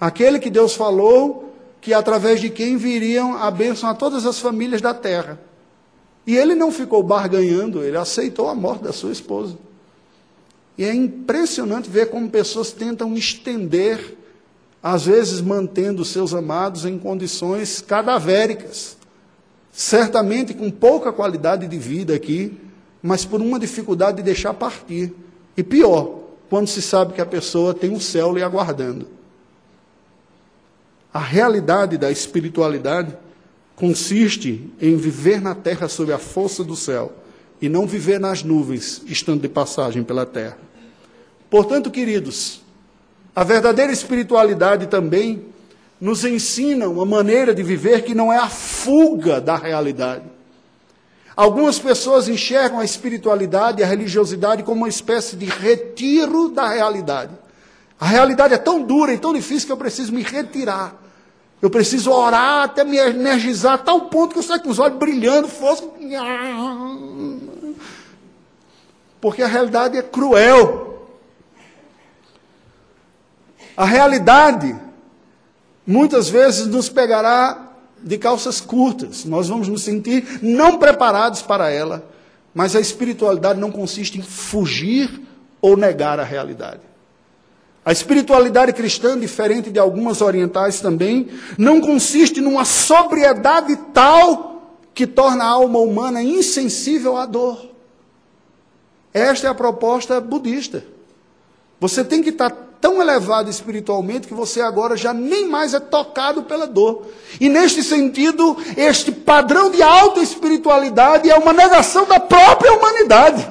Aquele 0.00 0.38
que 0.38 0.48
Deus 0.48 0.74
falou 0.74 1.54
que 1.80 1.92
através 1.92 2.40
de 2.40 2.50
quem 2.50 2.76
viriam 2.76 3.36
a 3.36 3.50
bênção 3.50 3.88
a 3.88 3.94
todas 3.94 4.26
as 4.26 4.38
famílias 4.38 4.80
da 4.80 4.94
terra. 4.94 5.40
E 6.26 6.36
ele 6.36 6.54
não 6.54 6.70
ficou 6.70 7.02
barganhando, 7.02 7.82
ele 7.82 7.96
aceitou 7.96 8.48
a 8.48 8.54
morte 8.54 8.84
da 8.84 8.92
sua 8.92 9.12
esposa. 9.12 9.56
E 10.76 10.84
é 10.84 10.94
impressionante 10.94 11.90
ver 11.90 12.10
como 12.10 12.30
pessoas 12.30 12.72
tentam 12.72 13.14
estender, 13.14 14.16
às 14.82 15.04
vezes 15.06 15.40
mantendo 15.40 16.04
seus 16.04 16.32
amados 16.32 16.84
em 16.84 16.98
condições 16.98 17.80
cadavéricas. 17.82 18.96
Certamente 19.72 20.54
com 20.54 20.70
pouca 20.70 21.12
qualidade 21.12 21.66
de 21.66 21.78
vida 21.78 22.14
aqui, 22.14 22.58
mas 23.02 23.24
por 23.24 23.40
uma 23.40 23.58
dificuldade 23.58 24.18
de 24.18 24.22
deixar 24.22 24.54
partir. 24.54 25.12
E 25.56 25.62
pior, 25.62 26.19
quando 26.50 26.66
se 26.66 26.82
sabe 26.82 27.14
que 27.14 27.20
a 27.20 27.26
pessoa 27.26 27.72
tem 27.72 27.90
um 27.90 28.00
céu 28.00 28.34
lhe 28.34 28.42
aguardando. 28.42 29.06
A 31.14 31.20
realidade 31.20 31.96
da 31.96 32.10
espiritualidade 32.10 33.16
consiste 33.76 34.68
em 34.80 34.96
viver 34.96 35.40
na 35.40 35.54
terra 35.54 35.88
sob 35.88 36.12
a 36.12 36.18
força 36.18 36.64
do 36.64 36.74
céu 36.74 37.12
e 37.62 37.68
não 37.68 37.86
viver 37.86 38.18
nas 38.18 38.42
nuvens, 38.42 39.00
estando 39.06 39.42
de 39.42 39.48
passagem 39.48 40.02
pela 40.02 40.26
terra. 40.26 40.58
Portanto, 41.48 41.88
queridos, 41.88 42.62
a 43.34 43.44
verdadeira 43.44 43.92
espiritualidade 43.92 44.88
também 44.88 45.44
nos 46.00 46.24
ensina 46.24 46.88
uma 46.88 47.04
maneira 47.04 47.54
de 47.54 47.62
viver 47.62 48.02
que 48.02 48.14
não 48.14 48.32
é 48.32 48.38
a 48.38 48.48
fuga 48.48 49.40
da 49.40 49.56
realidade. 49.56 50.24
Algumas 51.40 51.78
pessoas 51.78 52.28
enxergam 52.28 52.80
a 52.80 52.84
espiritualidade 52.84 53.80
e 53.80 53.82
a 53.82 53.86
religiosidade 53.86 54.62
como 54.62 54.82
uma 54.82 54.90
espécie 54.90 55.36
de 55.36 55.46
retiro 55.46 56.50
da 56.50 56.68
realidade. 56.68 57.32
A 57.98 58.04
realidade 58.04 58.52
é 58.52 58.58
tão 58.58 58.82
dura 58.82 59.14
e 59.14 59.16
tão 59.16 59.32
difícil 59.32 59.66
que 59.66 59.72
eu 59.72 59.76
preciso 59.78 60.12
me 60.12 60.22
retirar. 60.22 60.96
Eu 61.62 61.70
preciso 61.70 62.10
orar 62.10 62.64
até 62.64 62.84
me 62.84 62.98
energizar 62.98 63.72
a 63.72 63.78
tal 63.78 64.02
ponto 64.02 64.34
que 64.34 64.38
eu 64.38 64.42
saio 64.42 64.60
com 64.60 64.68
os 64.68 64.78
olhos 64.78 64.98
brilhando, 64.98 65.48
fosco. 65.48 65.94
Porque 69.18 69.42
a 69.42 69.46
realidade 69.46 69.96
é 69.96 70.02
cruel. 70.02 71.08
A 73.74 73.86
realidade 73.86 74.78
muitas 75.86 76.28
vezes 76.28 76.66
nos 76.66 76.90
pegará 76.90 77.69
de 78.02 78.18
calças 78.18 78.60
curtas. 78.60 79.24
Nós 79.24 79.48
vamos 79.48 79.68
nos 79.68 79.82
sentir 79.82 80.40
não 80.42 80.78
preparados 80.78 81.42
para 81.42 81.70
ela. 81.70 82.08
Mas 82.54 82.74
a 82.74 82.80
espiritualidade 82.80 83.60
não 83.60 83.70
consiste 83.70 84.18
em 84.18 84.22
fugir 84.22 85.20
ou 85.60 85.76
negar 85.76 86.18
a 86.18 86.24
realidade. 86.24 86.80
A 87.84 87.92
espiritualidade 87.92 88.72
cristã, 88.72 89.18
diferente 89.18 89.70
de 89.70 89.78
algumas 89.78 90.20
orientais 90.20 90.80
também, 90.80 91.28
não 91.56 91.80
consiste 91.80 92.40
numa 92.40 92.64
sobriedade 92.64 93.76
tal 93.94 94.76
que 94.92 95.06
torna 95.06 95.44
a 95.44 95.48
alma 95.48 95.78
humana 95.78 96.22
insensível 96.22 97.16
à 97.16 97.24
dor. 97.24 97.70
Esta 99.14 99.46
é 99.46 99.50
a 99.50 99.54
proposta 99.54 100.20
budista. 100.20 100.84
Você 101.80 102.04
tem 102.04 102.22
que 102.22 102.28
estar 102.28 102.50
tão 102.80 103.00
elevado 103.00 103.50
espiritualmente 103.50 104.26
que 104.26 104.34
você 104.34 104.60
agora 104.60 104.96
já 104.96 105.12
nem 105.12 105.46
mais 105.46 105.74
é 105.74 105.80
tocado 105.80 106.44
pela 106.44 106.66
dor. 106.66 107.06
E 107.40 107.48
neste 107.48 107.82
sentido, 107.82 108.56
este 108.76 109.12
padrão 109.12 109.70
de 109.70 109.82
alta 109.82 110.20
espiritualidade 110.20 111.30
é 111.30 111.36
uma 111.36 111.52
negação 111.52 112.06
da 112.06 112.18
própria 112.18 112.72
humanidade. 112.72 113.46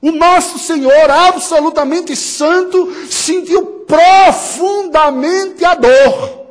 O 0.00 0.12
nosso 0.12 0.58
Senhor, 0.58 1.10
absolutamente 1.10 2.14
santo, 2.14 2.94
sentiu 3.10 3.84
profundamente 3.86 5.64
a 5.64 5.74
dor, 5.74 6.46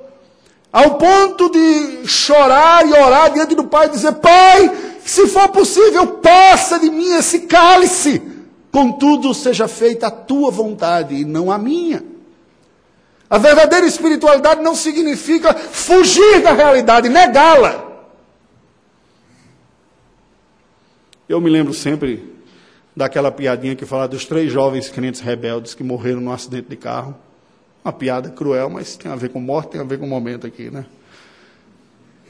ao 0.73 0.95
ponto 0.95 1.49
de 1.49 2.05
chorar 2.05 2.85
e 2.85 2.91
orar 2.91 3.31
diante 3.31 3.55
do 3.55 3.63
Pai 3.63 3.87
e 3.87 3.91
dizer: 3.91 4.11
Pai, 4.15 4.69
se 5.05 5.27
for 5.27 5.47
possível, 5.49 6.05
passa 6.07 6.77
de 6.77 6.89
mim 6.89 7.13
esse 7.15 7.41
cálice. 7.41 8.36
Contudo, 8.77 9.33
seja 9.33 9.67
feita 9.67 10.05
a 10.05 10.11
tua 10.11 10.51
vontade 10.51 11.15
e 11.15 11.25
não 11.25 11.51
a 11.51 11.57
minha. 11.57 12.03
A 13.27 13.39
verdadeira 13.39 13.87
espiritualidade 13.87 14.61
não 14.61 14.75
significa 14.75 15.51
fugir 15.51 16.43
da 16.43 16.53
realidade, 16.53 17.09
negá-la. 17.09 18.03
Eu 21.27 21.41
me 21.41 21.49
lembro 21.49 21.73
sempre 21.73 22.35
daquela 22.95 23.31
piadinha 23.31 23.75
que 23.75 23.83
fala 23.83 24.07
dos 24.07 24.25
três 24.25 24.51
jovens 24.51 24.91
crentes 24.91 25.21
rebeldes 25.21 25.73
que 25.73 25.83
morreram 25.83 26.21
num 26.21 26.31
acidente 26.31 26.69
de 26.69 26.75
carro. 26.75 27.17
Uma 27.83 27.91
piada 27.91 28.29
cruel, 28.29 28.69
mas 28.69 28.95
tem 28.95 29.11
a 29.11 29.15
ver 29.15 29.29
com 29.29 29.39
morte, 29.39 29.71
tem 29.71 29.81
a 29.81 29.85
ver 29.85 29.97
com 29.97 30.05
o 30.05 30.09
momento 30.09 30.45
aqui, 30.45 30.69
né? 30.69 30.85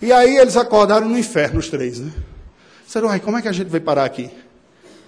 E 0.01 0.13
aí 0.13 0.37
eles 0.37 0.55
acordaram 0.55 1.09
no 1.09 1.19
inferno, 1.19 1.59
os 1.59 1.67
três, 1.67 1.99
né? 1.99 2.13
Disseram, 2.85 3.09
ai, 3.09 3.19
como 3.19 3.35
é 3.35 3.41
que 3.41 3.49
a 3.49 3.51
gente 3.51 3.67
vai 3.67 3.81
parar 3.81 4.05
aqui? 4.05 4.31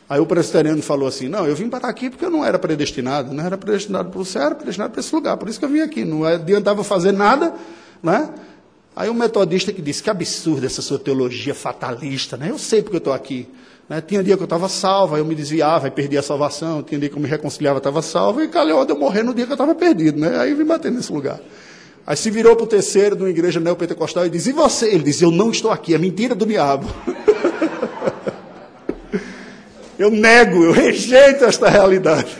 Aí 0.09 0.19
o 0.19 0.25
presbiteriano 0.25 0.81
falou 0.81 1.07
assim: 1.07 1.29
Não, 1.29 1.45
eu 1.45 1.55
vim 1.55 1.69
parar 1.69 1.89
aqui 1.89 2.09
porque 2.09 2.25
eu 2.25 2.31
não 2.31 2.43
era 2.43 2.57
predestinado, 2.57 3.31
não 3.31 3.45
era 3.45 3.55
predestinado 3.55 4.09
para 4.09 4.17
você, 4.17 4.39
era 4.39 4.55
predestinado 4.55 4.91
para 4.91 4.99
esse 4.99 5.13
lugar, 5.13 5.37
por 5.37 5.47
isso 5.47 5.59
que 5.59 5.65
eu 5.65 5.69
vim 5.69 5.81
aqui, 5.81 6.03
não 6.03 6.23
adiantava 6.23 6.83
fazer 6.83 7.11
nada, 7.11 7.53
né? 8.01 8.29
Aí 8.95 9.07
o 9.07 9.13
metodista 9.13 9.71
que 9.71 9.81
disse: 9.81 10.01
Que 10.01 10.09
absurdo 10.09 10.65
essa 10.65 10.81
sua 10.81 10.97
teologia 10.97 11.53
fatalista, 11.53 12.35
né? 12.35 12.49
Eu 12.49 12.57
sei 12.57 12.81
porque 12.81 12.95
eu 12.95 12.99
estou 12.99 13.13
aqui. 13.13 13.47
Né? 13.87 14.01
Tinha 14.01 14.23
dia 14.23 14.35
que 14.35 14.43
eu 14.43 14.45
estava 14.45 14.67
salvo, 14.67 15.15
aí 15.15 15.21
eu 15.21 15.25
me 15.25 15.33
desviava 15.33 15.87
e 15.87 15.91
perdia 15.91 16.19
a 16.19 16.23
salvação, 16.23 16.83
tinha 16.83 16.99
dia 16.99 17.09
que 17.09 17.15
eu 17.15 17.21
me 17.21 17.27
reconciliava, 17.27 17.77
estava 17.79 18.01
salvo, 18.01 18.41
e 18.41 18.47
calhou 18.47 18.85
de 18.85 18.91
eu 18.91 18.99
morrer 18.99 19.23
no 19.23 19.33
dia 19.33 19.45
que 19.45 19.51
eu 19.51 19.55
estava 19.55 19.73
perdido, 19.73 20.19
né? 20.19 20.39
Aí 20.39 20.51
eu 20.51 20.57
vim 20.57 20.65
bater 20.65 20.91
nesse 20.91 21.11
lugar. 21.11 21.39
Aí 22.05 22.15
se 22.17 22.29
virou 22.31 22.55
para 22.55 22.65
o 22.65 22.67
terceiro 22.67 23.15
de 23.15 23.23
uma 23.23 23.29
igreja 23.29 23.59
neopentecostal 23.59 24.25
e 24.25 24.29
disse: 24.29 24.49
E 24.49 24.53
você? 24.53 24.87
Ele 24.87 25.03
disse: 25.03 25.23
Eu 25.23 25.29
não 25.31 25.51
estou 25.51 25.69
aqui, 25.69 25.93
é 25.93 25.97
mentira 25.99 26.33
do 26.33 26.45
diabo. 26.45 26.87
Eu 29.99 30.09
nego, 30.09 30.63
eu 30.63 30.71
rejeito 30.71 31.43
esta 31.43 31.67
realidade. 31.67 32.35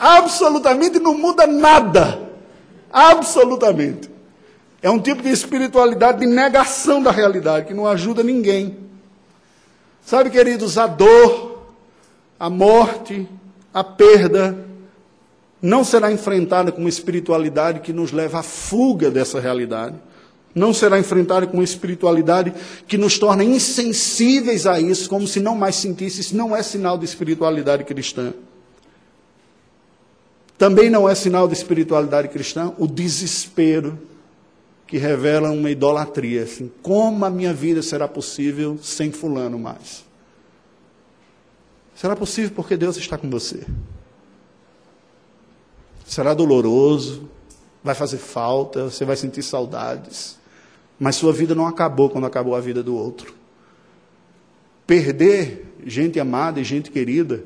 Absolutamente 0.00 0.98
não 0.98 1.16
muda 1.16 1.46
nada. 1.46 2.20
Absolutamente. 2.92 4.10
É 4.82 4.90
um 4.90 4.98
tipo 4.98 5.22
de 5.22 5.28
espiritualidade 5.28 6.18
de 6.18 6.26
negação 6.26 7.00
da 7.00 7.12
realidade 7.12 7.66
que 7.66 7.74
não 7.74 7.86
ajuda 7.86 8.24
ninguém. 8.24 8.76
Sabe, 10.04 10.28
queridos, 10.28 10.76
a 10.76 10.88
dor, 10.88 11.68
a 12.36 12.50
morte, 12.50 13.28
a 13.72 13.84
perda 13.84 14.58
não 15.62 15.84
será 15.84 16.10
enfrentada 16.10 16.72
com 16.72 16.80
uma 16.80 16.88
espiritualidade 16.88 17.78
que 17.78 17.92
nos 17.92 18.10
leva 18.10 18.40
à 18.40 18.42
fuga 18.42 19.08
dessa 19.08 19.38
realidade 19.38 19.94
não 20.54 20.74
será 20.74 20.98
enfrentada 20.98 21.46
com 21.46 21.58
uma 21.58 21.64
espiritualidade 21.64 22.52
que 22.86 22.98
nos 22.98 23.18
torna 23.18 23.44
insensíveis 23.44 24.66
a 24.66 24.80
isso, 24.80 25.08
como 25.08 25.26
se 25.26 25.40
não 25.40 25.54
mais 25.54 25.76
sentisse. 25.76 26.20
Isso 26.20 26.36
não 26.36 26.54
é 26.56 26.62
sinal 26.62 26.98
de 26.98 27.04
espiritualidade 27.04 27.84
cristã. 27.84 28.32
Também 30.58 30.90
não 30.90 31.08
é 31.08 31.14
sinal 31.14 31.46
de 31.46 31.54
espiritualidade 31.54 32.28
cristã 32.28 32.72
o 32.76 32.86
desespero 32.86 33.98
que 34.86 34.98
revela 34.98 35.50
uma 35.52 35.70
idolatria. 35.70 36.42
Assim, 36.42 36.70
como 36.82 37.24
a 37.24 37.30
minha 37.30 37.54
vida 37.54 37.80
será 37.80 38.08
possível 38.08 38.76
sem 38.82 39.12
fulano 39.12 39.58
mais? 39.58 40.04
Será 41.94 42.16
possível 42.16 42.50
porque 42.56 42.76
Deus 42.76 42.96
está 42.96 43.16
com 43.16 43.30
você. 43.30 43.64
Será 46.04 46.34
doloroso, 46.34 47.28
vai 47.84 47.94
fazer 47.94 48.18
falta, 48.18 48.90
você 48.90 49.04
vai 49.04 49.16
sentir 49.16 49.44
saudades. 49.44 50.39
Mas 51.00 51.16
sua 51.16 51.32
vida 51.32 51.54
não 51.54 51.66
acabou 51.66 52.10
quando 52.10 52.26
acabou 52.26 52.54
a 52.54 52.60
vida 52.60 52.82
do 52.82 52.94
outro. 52.94 53.34
Perder 54.86 55.74
gente 55.86 56.20
amada 56.20 56.60
e 56.60 56.64
gente 56.64 56.90
querida 56.90 57.42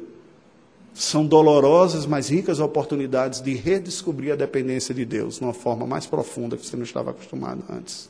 são 0.93 1.25
dolorosas, 1.25 2.05
mas 2.05 2.29
ricas 2.29 2.59
oportunidades 2.59 3.41
de 3.41 3.55
redescobrir 3.55 4.33
a 4.33 4.37
dependência 4.37 4.93
de 4.93 5.05
Deus 5.05 5.37
de 5.37 5.43
uma 5.45 5.55
forma 5.55 5.87
mais 5.87 6.05
profunda 6.05 6.57
que 6.57 6.67
você 6.67 6.77
não 6.77 6.83
estava 6.83 7.13
acostumado 7.13 7.63
antes. 7.71 8.09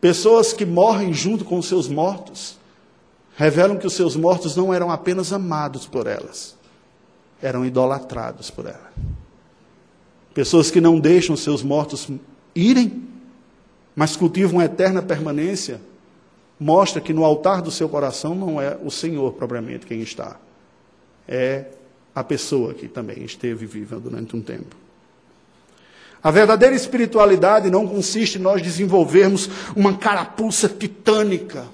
Pessoas 0.00 0.52
que 0.52 0.66
morrem 0.66 1.12
junto 1.12 1.44
com 1.44 1.58
os 1.58 1.66
seus 1.66 1.88
mortos 1.88 2.58
revelam 3.36 3.76
que 3.76 3.86
os 3.86 3.92
seus 3.92 4.16
mortos 4.16 4.56
não 4.56 4.74
eram 4.74 4.90
apenas 4.90 5.32
amados 5.32 5.86
por 5.86 6.08
elas, 6.08 6.56
eram 7.40 7.64
idolatrados 7.64 8.50
por 8.50 8.66
ela. 8.66 8.92
Pessoas 10.34 10.70
que 10.70 10.80
não 10.80 10.98
deixam 10.98 11.36
seus 11.36 11.62
mortos 11.62 12.08
irem 12.54 13.06
mas 13.96 14.14
cultiva 14.14 14.52
uma 14.52 14.66
eterna 14.66 15.00
permanência, 15.00 15.80
mostra 16.60 17.00
que 17.00 17.14
no 17.14 17.24
altar 17.24 17.62
do 17.62 17.70
seu 17.70 17.88
coração 17.88 18.34
não 18.34 18.60
é 18.60 18.76
o 18.84 18.90
Senhor 18.90 19.32
propriamente 19.32 19.86
quem 19.86 20.02
está, 20.02 20.36
é 21.26 21.64
a 22.14 22.22
pessoa 22.22 22.74
que 22.74 22.88
também 22.88 23.24
esteve 23.24 23.64
viva 23.64 23.98
durante 23.98 24.36
um 24.36 24.42
tempo. 24.42 24.76
A 26.22 26.30
verdadeira 26.30 26.74
espiritualidade 26.74 27.70
não 27.70 27.86
consiste 27.86 28.38
em 28.38 28.40
nós 28.40 28.60
desenvolvermos 28.60 29.48
uma 29.74 29.96
carapuça 29.96 30.68
titânica. 30.68 31.66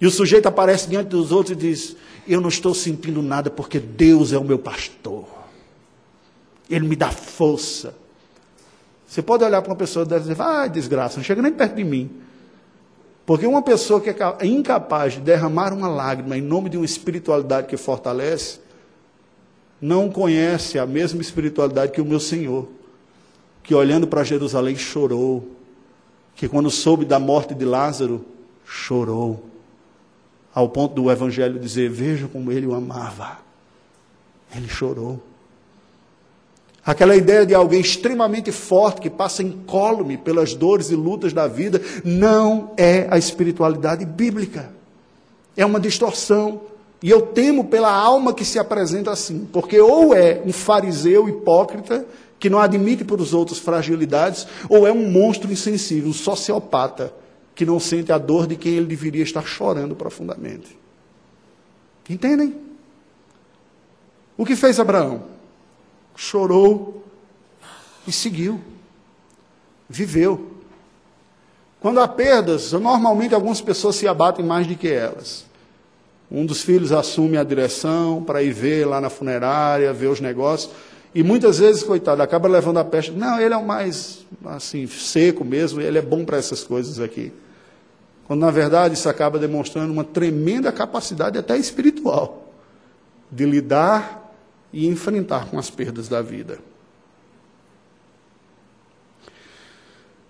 E 0.00 0.06
o 0.06 0.10
sujeito 0.10 0.46
aparece 0.46 0.88
diante 0.88 1.08
dos 1.08 1.30
outros 1.30 1.56
e 1.56 1.60
diz: 1.60 1.96
Eu 2.26 2.40
não 2.40 2.48
estou 2.48 2.74
sentindo 2.74 3.22
nada 3.22 3.50
porque 3.50 3.78
Deus 3.78 4.32
é 4.32 4.38
o 4.38 4.44
meu 4.44 4.58
pastor. 4.58 5.26
Ele 6.68 6.88
me 6.88 6.96
dá 6.96 7.10
força. 7.10 7.94
Você 9.10 9.22
pode 9.22 9.42
olhar 9.42 9.60
para 9.60 9.72
uma 9.72 9.76
pessoa 9.76 10.04
dessa 10.04 10.24
e 10.24 10.28
dizer, 10.28 10.40
ah, 10.40 10.68
desgraça, 10.68 11.16
não 11.16 11.24
chega 11.24 11.42
nem 11.42 11.50
perto 11.50 11.74
de 11.74 11.82
mim. 11.82 12.08
Porque 13.26 13.44
uma 13.44 13.60
pessoa 13.60 14.00
que 14.00 14.08
é 14.08 14.46
incapaz 14.46 15.14
de 15.14 15.20
derramar 15.20 15.72
uma 15.72 15.88
lágrima 15.88 16.38
em 16.38 16.40
nome 16.40 16.70
de 16.70 16.76
uma 16.76 16.86
espiritualidade 16.86 17.66
que 17.66 17.76
fortalece, 17.76 18.60
não 19.80 20.08
conhece 20.08 20.78
a 20.78 20.86
mesma 20.86 21.20
espiritualidade 21.20 21.90
que 21.90 22.00
o 22.00 22.04
meu 22.04 22.20
Senhor, 22.20 22.68
que 23.64 23.74
olhando 23.74 24.06
para 24.06 24.22
Jerusalém 24.22 24.76
chorou, 24.76 25.56
que 26.36 26.48
quando 26.48 26.70
soube 26.70 27.04
da 27.04 27.18
morte 27.18 27.52
de 27.52 27.64
Lázaro, 27.64 28.24
chorou, 28.64 29.44
ao 30.54 30.68
ponto 30.68 30.94
do 30.94 31.10
Evangelho 31.10 31.58
dizer: 31.58 31.90
Veja 31.90 32.28
como 32.28 32.52
ele 32.52 32.68
o 32.68 32.74
amava. 32.76 33.38
Ele 34.54 34.68
chorou. 34.68 35.20
Aquela 36.84 37.14
ideia 37.14 37.44
de 37.44 37.54
alguém 37.54 37.80
extremamente 37.80 38.50
forte 38.50 39.02
que 39.02 39.10
passa 39.10 39.42
incólume 39.42 40.16
pelas 40.16 40.54
dores 40.54 40.90
e 40.90 40.96
lutas 40.96 41.32
da 41.32 41.46
vida 41.46 41.80
não 42.04 42.72
é 42.76 43.06
a 43.10 43.18
espiritualidade 43.18 44.04
bíblica. 44.04 44.70
É 45.56 45.64
uma 45.64 45.78
distorção. 45.78 46.62
E 47.02 47.10
eu 47.10 47.22
temo 47.22 47.64
pela 47.64 47.92
alma 47.92 48.32
que 48.32 48.44
se 48.44 48.58
apresenta 48.58 49.10
assim, 49.10 49.48
porque 49.52 49.78
ou 49.80 50.14
é 50.14 50.42
um 50.44 50.52
fariseu 50.52 51.28
hipócrita 51.28 52.06
que 52.38 52.48
não 52.48 52.58
admite 52.58 53.04
para 53.04 53.20
os 53.20 53.34
outros 53.34 53.58
fragilidades, 53.58 54.46
ou 54.68 54.86
é 54.86 54.92
um 54.92 55.10
monstro 55.10 55.52
insensível, 55.52 56.08
um 56.08 56.14
sociopata 56.14 57.12
que 57.54 57.66
não 57.66 57.78
sente 57.78 58.10
a 58.10 58.16
dor 58.16 58.46
de 58.46 58.56
quem 58.56 58.72
ele 58.72 58.86
deveria 58.86 59.22
estar 59.22 59.46
chorando 59.46 59.94
profundamente. 59.94 60.78
Entendem? 62.08 62.56
O 64.36 64.46
que 64.46 64.56
fez 64.56 64.80
Abraão? 64.80 65.39
Chorou 66.20 67.02
e 68.06 68.12
seguiu. 68.12 68.60
Viveu. 69.88 70.50
Quando 71.80 71.98
há 71.98 72.06
perdas, 72.06 72.72
normalmente 72.72 73.34
algumas 73.34 73.62
pessoas 73.62 73.96
se 73.96 74.06
abatem 74.06 74.44
mais 74.44 74.66
do 74.66 74.76
que 74.76 74.88
elas. 74.88 75.46
Um 76.30 76.44
dos 76.44 76.60
filhos 76.62 76.92
assume 76.92 77.38
a 77.38 77.42
direção 77.42 78.22
para 78.22 78.42
ir 78.42 78.52
ver 78.52 78.84
lá 78.84 79.00
na 79.00 79.08
funerária, 79.08 79.92
ver 79.94 80.08
os 80.08 80.20
negócios. 80.20 80.70
E 81.14 81.22
muitas 81.22 81.58
vezes, 81.58 81.82
coitado, 81.82 82.22
acaba 82.22 82.46
levando 82.46 82.78
a 82.78 82.84
peste. 82.84 83.12
Não, 83.12 83.40
ele 83.40 83.54
é 83.54 83.56
o 83.56 83.66
mais, 83.66 84.24
assim, 84.44 84.86
seco 84.86 85.42
mesmo, 85.42 85.80
ele 85.80 85.98
é 85.98 86.02
bom 86.02 86.24
para 86.24 86.36
essas 86.36 86.62
coisas 86.62 87.00
aqui. 87.00 87.32
Quando, 88.26 88.40
na 88.40 88.50
verdade, 88.50 88.94
isso 88.94 89.08
acaba 89.08 89.38
demonstrando 89.38 89.90
uma 89.90 90.04
tremenda 90.04 90.70
capacidade 90.70 91.38
até 91.38 91.56
espiritual 91.56 92.52
de 93.32 93.46
lidar 93.46 94.19
e 94.72 94.86
enfrentar 94.86 95.46
com 95.46 95.58
as 95.58 95.70
perdas 95.70 96.08
da 96.08 96.22
vida. 96.22 96.58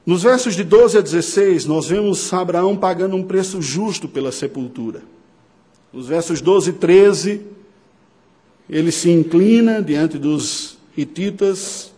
Nos 0.04 0.22
versos 0.22 0.56
de 0.56 0.64
12 0.64 0.98
a 0.98 1.00
16, 1.00 1.66
nós 1.66 1.86
vemos 1.86 2.32
Abraão 2.32 2.76
pagando 2.76 3.14
um 3.14 3.22
preço 3.22 3.60
justo 3.60 4.08
pela 4.08 4.32
sepultura. 4.32 5.02
Nos 5.92 6.08
versos 6.08 6.40
12 6.40 6.70
e 6.70 6.72
13, 6.72 7.46
ele 8.68 8.90
se 8.90 9.10
inclina 9.10 9.82
diante 9.82 10.18
dos 10.18 10.78
hititas 10.96 11.92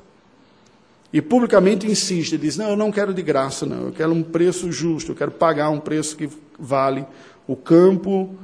e 1.12 1.20
publicamente 1.22 1.86
insiste, 1.86 2.36
diz: 2.38 2.56
Não, 2.56 2.70
eu 2.70 2.76
não 2.76 2.90
quero 2.90 3.14
de 3.14 3.22
graça, 3.22 3.66
não, 3.66 3.86
eu 3.86 3.92
quero 3.92 4.12
um 4.12 4.22
preço 4.22 4.72
justo, 4.72 5.12
eu 5.12 5.16
quero 5.16 5.30
pagar 5.30 5.70
um 5.70 5.78
preço 5.78 6.16
que 6.16 6.28
vale 6.58 7.06
o 7.46 7.54
campo 7.54 8.34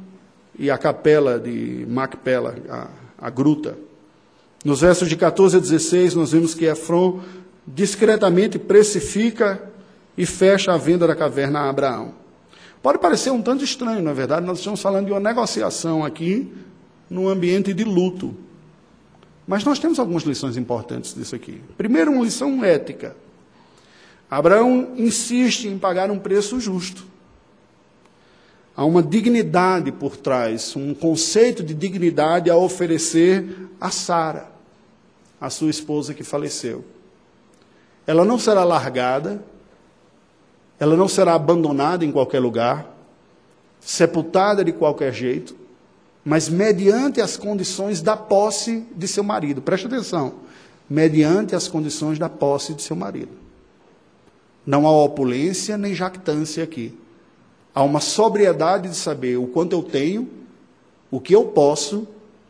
e 0.58 0.70
a 0.70 0.76
capela 0.76 1.38
de 1.38 1.86
Macpela, 1.88 2.56
a, 2.68 2.88
a 3.26 3.30
gruta. 3.30 3.87
Nos 4.68 4.82
versos 4.82 5.08
de 5.08 5.16
14 5.16 5.56
a 5.56 5.60
16, 5.60 6.14
nós 6.14 6.32
vemos 6.32 6.52
que 6.52 6.66
Efron 6.66 7.20
discretamente 7.66 8.58
precifica 8.58 9.62
e 10.14 10.26
fecha 10.26 10.74
a 10.74 10.76
venda 10.76 11.06
da 11.06 11.16
caverna 11.16 11.60
a 11.60 11.70
Abraão. 11.70 12.12
Pode 12.82 12.98
parecer 12.98 13.30
um 13.30 13.40
tanto 13.40 13.64
estranho, 13.64 14.02
na 14.02 14.10
é 14.10 14.14
verdade, 14.14 14.44
nós 14.44 14.58
estamos 14.58 14.82
falando 14.82 15.06
de 15.06 15.12
uma 15.12 15.20
negociação 15.20 16.04
aqui 16.04 16.52
num 17.08 17.30
ambiente 17.30 17.72
de 17.72 17.82
luto. 17.82 18.36
Mas 19.46 19.64
nós 19.64 19.78
temos 19.78 19.98
algumas 19.98 20.24
lições 20.24 20.58
importantes 20.58 21.14
disso 21.14 21.34
aqui. 21.34 21.62
Primeiro, 21.78 22.12
uma 22.12 22.22
lição 22.22 22.62
ética. 22.62 23.16
Abraão 24.30 24.92
insiste 24.98 25.66
em 25.66 25.78
pagar 25.78 26.10
um 26.10 26.18
preço 26.18 26.60
justo. 26.60 27.06
Há 28.76 28.84
uma 28.84 29.02
dignidade 29.02 29.90
por 29.90 30.14
trás, 30.14 30.76
um 30.76 30.92
conceito 30.92 31.62
de 31.62 31.72
dignidade 31.72 32.50
a 32.50 32.56
oferecer 32.56 33.70
a 33.80 33.90
Sara, 33.90 34.57
a 35.40 35.50
sua 35.50 35.70
esposa 35.70 36.14
que 36.14 36.22
faleceu. 36.22 36.84
Ela 38.06 38.24
não 38.24 38.38
será 38.38 38.64
largada, 38.64 39.42
ela 40.80 40.96
não 40.96 41.08
será 41.08 41.34
abandonada 41.34 42.04
em 42.04 42.12
qualquer 42.12 42.40
lugar, 42.40 42.94
sepultada 43.80 44.64
de 44.64 44.72
qualquer 44.72 45.12
jeito, 45.12 45.56
mas 46.24 46.48
mediante 46.48 47.20
as 47.20 47.36
condições 47.36 48.02
da 48.02 48.16
posse 48.16 48.86
de 48.94 49.08
seu 49.08 49.22
marido. 49.22 49.62
Preste 49.62 49.86
atenção. 49.86 50.34
Mediante 50.88 51.54
as 51.54 51.68
condições 51.68 52.18
da 52.18 52.28
posse 52.28 52.74
de 52.74 52.82
seu 52.82 52.96
marido. 52.96 53.32
Não 54.66 54.86
há 54.86 54.90
opulência 54.90 55.78
nem 55.78 55.94
jactância 55.94 56.62
aqui. 56.64 56.98
Há 57.74 57.82
uma 57.82 58.00
sobriedade 58.00 58.88
de 58.88 58.96
saber 58.96 59.36
o 59.38 59.46
quanto 59.46 59.72
eu 59.72 59.82
tenho, 59.82 60.28
o 61.10 61.20
que 61.20 61.34
eu 61.34 61.44
posso, 61.46 62.06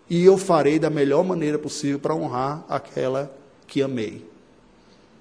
e 0.09 0.25
eu 0.25 0.39
farei 0.39 0.79
da 0.79 0.89
melhor 0.89 1.25
maneira 1.25 1.59
possível 1.59 1.99
para 1.99 2.15
honrar 2.15 2.65
aquela 2.69 3.31
que 3.67 3.83
amei. 3.83 4.27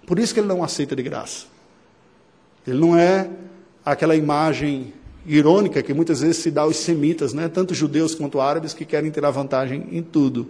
Por 0.05 0.17
isso 0.17 0.33
que 0.33 0.39
ele 0.39 0.47
não 0.47 0.63
aceita 0.63 0.95
de 0.95 1.03
graça. 1.03 1.45
Ele 2.65 2.79
não 2.79 2.97
é 2.97 3.29
aquela 3.83 4.15
imagem 4.15 4.93
irônica 5.25 5.83
que 5.83 5.93
muitas 5.93 6.21
vezes 6.21 6.37
se 6.37 6.49
dá 6.49 6.61
aos 6.61 6.77
semitas, 6.77 7.33
né? 7.33 7.49
tanto 7.49 7.73
judeus 7.73 8.15
quanto 8.15 8.39
árabes, 8.39 8.73
que 8.73 8.85
querem 8.85 9.11
ter 9.11 9.23
a 9.25 9.31
vantagem 9.31 9.87
em 9.91 10.01
tudo. 10.01 10.47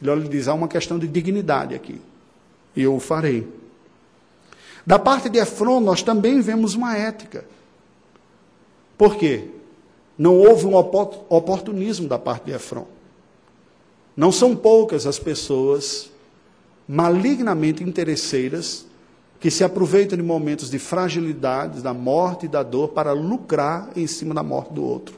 Ele 0.00 0.10
olha 0.10 0.24
e 0.24 0.28
diz: 0.28 0.48
há 0.48 0.54
uma 0.54 0.66
questão 0.66 0.98
de 0.98 1.06
dignidade 1.06 1.74
aqui, 1.74 2.00
e 2.74 2.82
eu 2.82 2.96
o 2.96 3.00
farei. 3.00 3.46
Da 4.84 4.98
parte 4.98 5.28
de 5.28 5.38
Efron, 5.38 5.80
nós 5.80 6.02
também 6.02 6.40
vemos 6.40 6.74
uma 6.74 6.96
ética. 6.96 7.44
Por 8.98 9.16
quê? 9.16 9.48
Não 10.18 10.36
houve 10.36 10.66
um 10.66 10.74
oportunismo 10.74 12.08
da 12.08 12.18
parte 12.18 12.46
de 12.46 12.52
Efron. 12.52 12.86
Não 14.16 14.30
são 14.30 14.54
poucas 14.54 15.06
as 15.06 15.18
pessoas 15.18 16.10
malignamente 16.86 17.82
interesseiras 17.82 18.86
que 19.40 19.50
se 19.50 19.64
aproveitam 19.64 20.16
de 20.16 20.22
momentos 20.22 20.70
de 20.70 20.78
fragilidade, 20.78 21.80
da 21.80 21.92
morte 21.92 22.46
e 22.46 22.48
da 22.48 22.62
dor 22.62 22.88
para 22.88 23.12
lucrar 23.12 23.90
em 23.96 24.06
cima 24.06 24.34
da 24.34 24.42
morte 24.42 24.72
do 24.72 24.84
outro. 24.84 25.16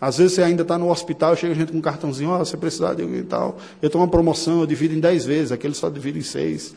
Às 0.00 0.18
vezes 0.18 0.34
você 0.34 0.42
ainda 0.42 0.62
está 0.62 0.76
no 0.76 0.90
hospital, 0.90 1.34
chega 1.34 1.54
gente 1.54 1.72
com 1.72 1.78
um 1.78 1.80
cartãozinho, 1.80 2.30
oh, 2.30 2.38
você 2.38 2.56
precisa 2.56 2.94
de 2.94 3.02
e 3.02 3.22
tal. 3.22 3.56
Eu 3.80 3.88
tenho 3.88 4.02
uma 4.04 4.10
promoção, 4.10 4.60
eu 4.60 4.66
divido 4.66 4.94
em 4.94 5.00
dez 5.00 5.24
vezes, 5.24 5.50
aquele 5.50 5.74
só 5.74 5.88
divide 5.88 6.18
em 6.18 6.22
seis. 6.22 6.74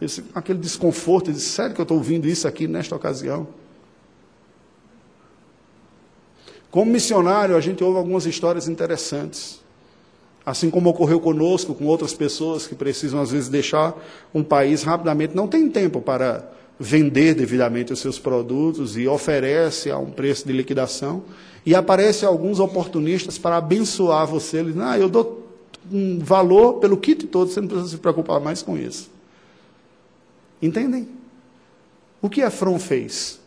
Esse, 0.00 0.22
aquele 0.34 0.58
desconforto, 0.58 1.32
disse, 1.32 1.48
sério 1.48 1.74
que 1.74 1.80
eu 1.80 1.84
estou 1.84 1.96
ouvindo 1.96 2.28
isso 2.28 2.46
aqui 2.46 2.68
nesta 2.68 2.94
ocasião? 2.94 3.48
Como 6.70 6.92
missionário, 6.92 7.56
a 7.56 7.60
gente 7.60 7.82
ouve 7.82 7.98
algumas 7.98 8.26
histórias 8.26 8.68
interessantes. 8.68 9.60
Assim 10.48 10.70
como 10.70 10.88
ocorreu 10.88 11.20
conosco, 11.20 11.74
com 11.74 11.84
outras 11.84 12.14
pessoas 12.14 12.66
que 12.66 12.74
precisam, 12.74 13.20
às 13.20 13.30
vezes, 13.30 13.50
deixar 13.50 13.94
um 14.32 14.42
país 14.42 14.82
rapidamente, 14.82 15.36
não 15.36 15.46
tem 15.46 15.68
tempo 15.68 16.00
para 16.00 16.50
vender 16.80 17.34
devidamente 17.34 17.92
os 17.92 17.98
seus 17.98 18.18
produtos 18.18 18.96
e 18.96 19.06
oferece 19.06 19.90
a 19.90 19.98
um 19.98 20.10
preço 20.10 20.46
de 20.46 20.54
liquidação. 20.54 21.22
E 21.66 21.74
aparecem 21.74 22.26
alguns 22.26 22.60
oportunistas 22.60 23.36
para 23.36 23.58
abençoar 23.58 24.26
você. 24.26 24.60
Eles 24.60 24.74
ah, 24.78 24.98
eu 24.98 25.10
dou 25.10 25.46
um 25.92 26.18
valor 26.18 26.78
pelo 26.78 26.96
kit 26.96 27.26
todo, 27.26 27.50
você 27.50 27.60
não 27.60 27.68
precisa 27.68 27.90
se 27.90 27.98
preocupar 27.98 28.40
mais 28.40 28.62
com 28.62 28.78
isso. 28.78 29.10
Entendem? 30.62 31.10
O 32.22 32.30
que 32.30 32.40
Efron 32.40 32.78
fez? 32.78 33.38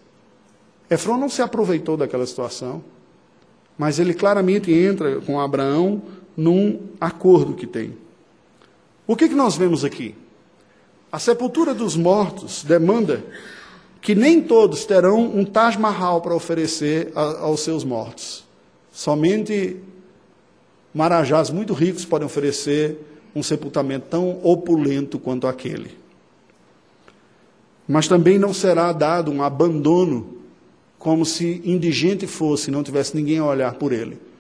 Efron 0.88 1.18
não 1.18 1.30
se 1.30 1.42
aproveitou 1.42 1.98
daquela 1.98 2.28
situação, 2.28 2.84
mas 3.76 3.98
ele 3.98 4.14
claramente 4.14 4.72
entra 4.72 5.20
com 5.22 5.40
Abraão 5.40 6.21
num 6.36 6.80
acordo 7.00 7.54
que 7.54 7.68
tem. 7.68 7.94
O 9.06 9.16
que, 9.16 9.28
que 9.28 9.36
nós 9.36 9.56
vemos 9.56 9.84
aqui? 9.84 10.16
A 11.12 11.20
sepultura 11.20 11.74
dos 11.74 11.98
mortos 11.98 12.64
demanda 12.64 13.24
que 14.02 14.16
nem 14.16 14.42
todos 14.42 14.86
terão 14.86 15.20
um 15.22 15.44
Taj 15.44 15.78
Mahal 15.78 16.22
para 16.22 16.34
oferecer 16.34 17.12
a, 17.16 17.42
aos 17.42 17.60
seus 17.60 17.84
mortos. 17.84 18.44
Somente 18.92 19.78
marajás 20.94 21.50
muito 21.50 21.74
ricos 21.74 22.06
podem 22.06 22.26
oferecer 22.26 22.98
um 23.36 23.44
sepultamento 23.44 24.08
tão 24.10 24.40
opulento 24.44 25.20
quanto 25.20 25.48
aquele. 25.48 25.92
Mas 27.88 28.08
também 28.08 28.40
não 28.40 28.54
será 28.54 28.92
dado 28.92 29.32
um 29.32 29.44
abandono 29.44 30.38
como 30.98 31.26
se 31.26 31.62
indigente 31.66 32.28
fosse, 32.28 32.72
não 32.72 32.84
tivesse 32.84 33.16
ninguém 33.16 33.40
a 33.40 33.46
olhar 33.46 33.74
por 33.76 33.92
ele 33.92 34.31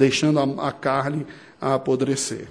deixando 0.00 0.40
a, 0.40 0.68
a 0.68 0.72
carne 0.72 1.26
a 1.60 1.74
apodrecer. 1.74 2.48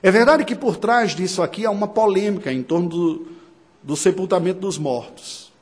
É 0.00 0.10
verdade 0.10 0.44
que 0.44 0.54
por 0.54 0.76
trás 0.76 1.16
disso 1.16 1.42
aqui 1.42 1.66
há 1.66 1.70
uma 1.70 1.88
polêmica 1.88 2.52
em 2.52 2.62
torno 2.62 2.88
do, 2.88 3.26
do 3.82 3.96
sepultamento 3.96 4.60
dos 4.60 4.78
mortos. 4.78 5.52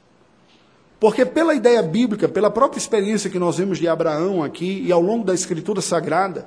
Porque, 1.01 1.25
pela 1.25 1.55
ideia 1.55 1.83
bíblica, 1.83 2.29
pela 2.29 2.51
própria 2.51 2.79
experiência 2.79 3.31
que 3.31 3.39
nós 3.39 3.57
vemos 3.57 3.79
de 3.79 3.89
Abraão 3.89 4.43
aqui 4.43 4.83
e 4.87 4.93
ao 4.93 5.01
longo 5.01 5.25
da 5.25 5.35
Escritura 5.35 5.81
Sagrada, 5.81 6.47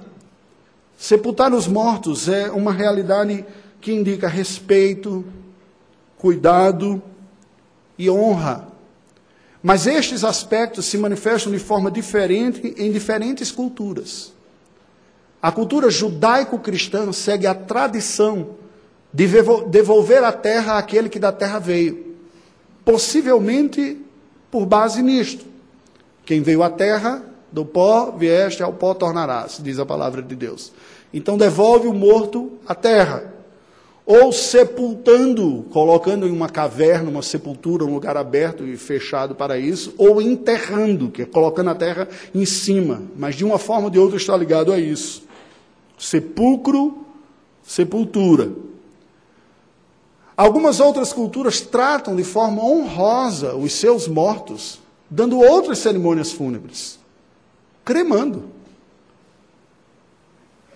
sepultar 0.96 1.52
os 1.54 1.68
mortos 1.68 2.30
é 2.30 2.52
uma 2.52 2.72
realidade 2.72 3.46
que 3.82 3.92
indica 3.92 4.28
respeito, 4.28 5.26
cuidado 6.18 7.02
e 7.98 8.10
honra 8.10 8.67
mas 9.68 9.86
estes 9.86 10.24
aspectos 10.24 10.86
se 10.86 10.98
manifestam 10.98 11.52
de 11.52 11.60
forma 11.60 11.92
diferente 11.92 12.74
em 12.78 12.90
diferentes 12.90 13.52
culturas. 13.52 14.32
A 15.42 15.52
cultura 15.52 15.90
judaico-cristã 15.90 17.12
segue 17.12 17.46
a 17.46 17.54
tradição 17.54 18.52
de 19.12 19.28
devolver 19.68 20.24
a 20.24 20.32
terra 20.32 20.78
àquele 20.78 21.10
que 21.10 21.20
da 21.20 21.34
terra 21.34 21.60
veio, 21.60 22.16
possivelmente 22.86 24.02
por 24.50 24.66
base 24.66 25.02
nisto. 25.02 25.46
Quem 26.24 26.42
veio 26.42 26.64
à 26.64 26.70
terra, 26.70 27.22
do 27.52 27.66
pó 27.66 28.12
vieste, 28.12 28.64
ao 28.64 28.72
pó 28.72 28.94
tornarás, 28.94 29.60
diz 29.62 29.80
a 29.80 29.86
palavra 29.86 30.22
de 30.22 30.34
Deus. 30.34 30.72
Então 31.14 31.38
devolve 31.38 31.90
o 31.90 31.94
morto 31.94 32.54
à 32.66 32.74
terra 32.74 33.34
ou 34.08 34.32
sepultando, 34.32 35.66
colocando 35.70 36.26
em 36.26 36.32
uma 36.32 36.48
caverna, 36.48 37.10
uma 37.10 37.22
sepultura, 37.22 37.84
um 37.84 37.94
lugar 37.94 38.16
aberto 38.16 38.66
e 38.66 38.78
fechado 38.78 39.36
para 39.36 39.60
isso, 39.60 39.94
ou 39.98 40.22
enterrando, 40.22 41.12
que 41.12 41.24
é 41.24 41.26
colocando 41.26 41.72
a 41.72 41.76
terra 41.76 42.08
em 42.34 42.46
cima, 42.46 43.04
mas 43.18 43.36
de 43.36 43.44
uma 43.44 43.60
forma 43.60 43.86
ou 43.86 43.90
de 43.90 44.00
outra 44.00 44.16
está 44.16 44.38
ligado 44.38 44.72
a 44.72 44.80
isso. 44.80 45.24
Sepulcro, 46.00 47.06
sepultura. 47.62 48.50
Algumas 50.38 50.80
outras 50.80 51.12
culturas 51.12 51.60
tratam 51.60 52.16
de 52.16 52.24
forma 52.24 52.64
honrosa 52.64 53.56
os 53.56 53.74
seus 53.74 54.08
mortos, 54.08 54.80
dando 55.10 55.38
outras 55.38 55.80
cerimônias 55.80 56.32
fúnebres, 56.32 56.98
cremando. 57.84 58.46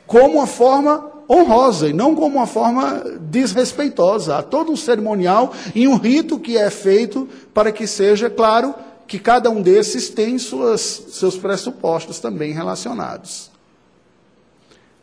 Como 0.06 0.40
uma 0.40 0.48
forma 0.48 1.11
honrosa 1.32 1.88
e 1.88 1.94
não 1.94 2.14
como 2.14 2.38
uma 2.38 2.48
forma 2.48 3.04
desrespeitosa. 3.22 4.38
Há 4.38 4.44
todo 4.44 4.72
um 4.72 4.76
cerimonial 4.76 5.54
e 5.74 5.88
um 5.88 5.96
rito 5.96 6.38
que 6.38 6.58
é 6.58 6.70
feito 6.70 7.30
para 7.54 7.72
que 7.72 7.88
seja 7.88 8.30
claro 8.30 8.76
que 9.08 9.18
cada 9.18 9.50
um 9.50 9.62
desses 9.62 10.10
tem 10.10 10.38
suas, 10.38 10.82
seus 10.82 11.38
pressupostos 11.38 12.20
também 12.20 12.52
relacionados. 12.52 13.50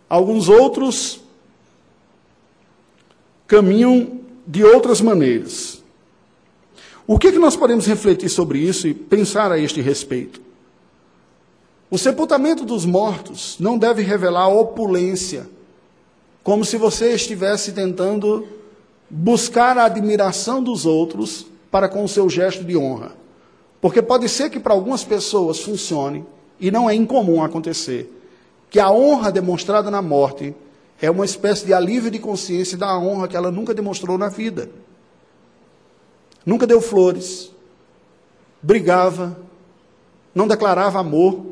Alguns 0.08 0.48
outros 0.48 1.20
caminham 3.46 4.20
de 4.46 4.64
outras 4.64 5.00
maneiras. 5.00 5.82
O 7.06 7.18
que, 7.18 7.32
que 7.32 7.38
nós 7.38 7.56
podemos 7.56 7.86
refletir 7.86 8.28
sobre 8.28 8.58
isso 8.58 8.86
e 8.86 8.92
pensar 8.92 9.50
a 9.50 9.58
este 9.58 9.80
respeito? 9.80 10.42
O 11.90 11.96
sepultamento 11.96 12.66
dos 12.66 12.84
mortos 12.84 13.56
não 13.58 13.78
deve 13.78 14.02
revelar 14.02 14.48
opulência, 14.48 15.48
como 16.48 16.64
se 16.64 16.78
você 16.78 17.12
estivesse 17.12 17.72
tentando 17.72 18.48
buscar 19.10 19.76
a 19.76 19.84
admiração 19.84 20.62
dos 20.62 20.86
outros 20.86 21.46
para 21.70 21.90
com 21.90 22.02
o 22.02 22.08
seu 22.08 22.26
gesto 22.30 22.64
de 22.64 22.74
honra. 22.74 23.12
Porque 23.82 24.00
pode 24.00 24.30
ser 24.30 24.48
que 24.48 24.58
para 24.58 24.72
algumas 24.72 25.04
pessoas 25.04 25.60
funcione, 25.60 26.24
e 26.58 26.70
não 26.70 26.88
é 26.88 26.94
incomum 26.94 27.42
acontecer, 27.42 28.10
que 28.70 28.80
a 28.80 28.90
honra 28.90 29.30
demonstrada 29.30 29.90
na 29.90 30.00
morte 30.00 30.54
é 31.02 31.10
uma 31.10 31.26
espécie 31.26 31.66
de 31.66 31.74
alívio 31.74 32.10
de 32.10 32.18
consciência 32.18 32.78
da 32.78 32.98
honra 32.98 33.28
que 33.28 33.36
ela 33.36 33.50
nunca 33.50 33.74
demonstrou 33.74 34.16
na 34.16 34.30
vida. 34.30 34.70
Nunca 36.46 36.66
deu 36.66 36.80
flores, 36.80 37.52
brigava, 38.62 39.36
não 40.34 40.48
declarava 40.48 40.98
amor, 40.98 41.44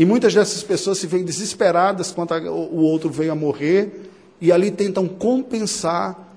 e 0.00 0.04
muitas 0.06 0.32
dessas 0.32 0.62
pessoas 0.62 0.96
se 0.96 1.06
veem 1.06 1.26
desesperadas 1.26 2.10
quando 2.10 2.32
o 2.32 2.78
outro 2.78 3.10
veio 3.10 3.32
a 3.32 3.34
morrer 3.34 4.10
e 4.40 4.50
ali 4.50 4.70
tentam 4.70 5.06
compensar 5.06 6.32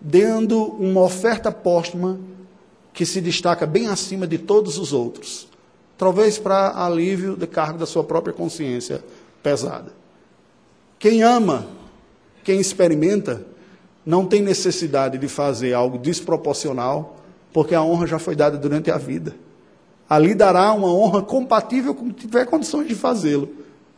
dando 0.00 0.62
uma 0.62 1.00
oferta 1.00 1.50
póstuma 1.50 2.16
que 2.92 3.04
se 3.04 3.20
destaca 3.20 3.66
bem 3.66 3.88
acima 3.88 4.24
de 4.24 4.38
todos 4.38 4.78
os 4.78 4.92
outros, 4.92 5.48
talvez 5.98 6.38
para 6.38 6.80
alívio 6.80 7.34
do 7.34 7.48
cargo 7.48 7.76
da 7.76 7.86
sua 7.86 8.04
própria 8.04 8.32
consciência 8.32 9.02
pesada. 9.42 9.92
Quem 10.96 11.24
ama, 11.24 11.66
quem 12.44 12.60
experimenta, 12.60 13.44
não 14.04 14.24
tem 14.24 14.40
necessidade 14.40 15.18
de 15.18 15.26
fazer 15.26 15.72
algo 15.72 15.98
desproporcional, 15.98 17.16
porque 17.52 17.74
a 17.74 17.82
honra 17.82 18.06
já 18.06 18.20
foi 18.20 18.36
dada 18.36 18.56
durante 18.56 18.92
a 18.92 18.96
vida 18.96 19.34
ali 20.08 20.34
dará 20.34 20.72
uma 20.72 20.92
honra 20.92 21.22
compatível 21.22 21.94
com 21.94 22.12
que 22.12 22.26
tiver 22.26 22.46
condições 22.46 22.86
de 22.86 22.94
fazê-lo 22.94 23.48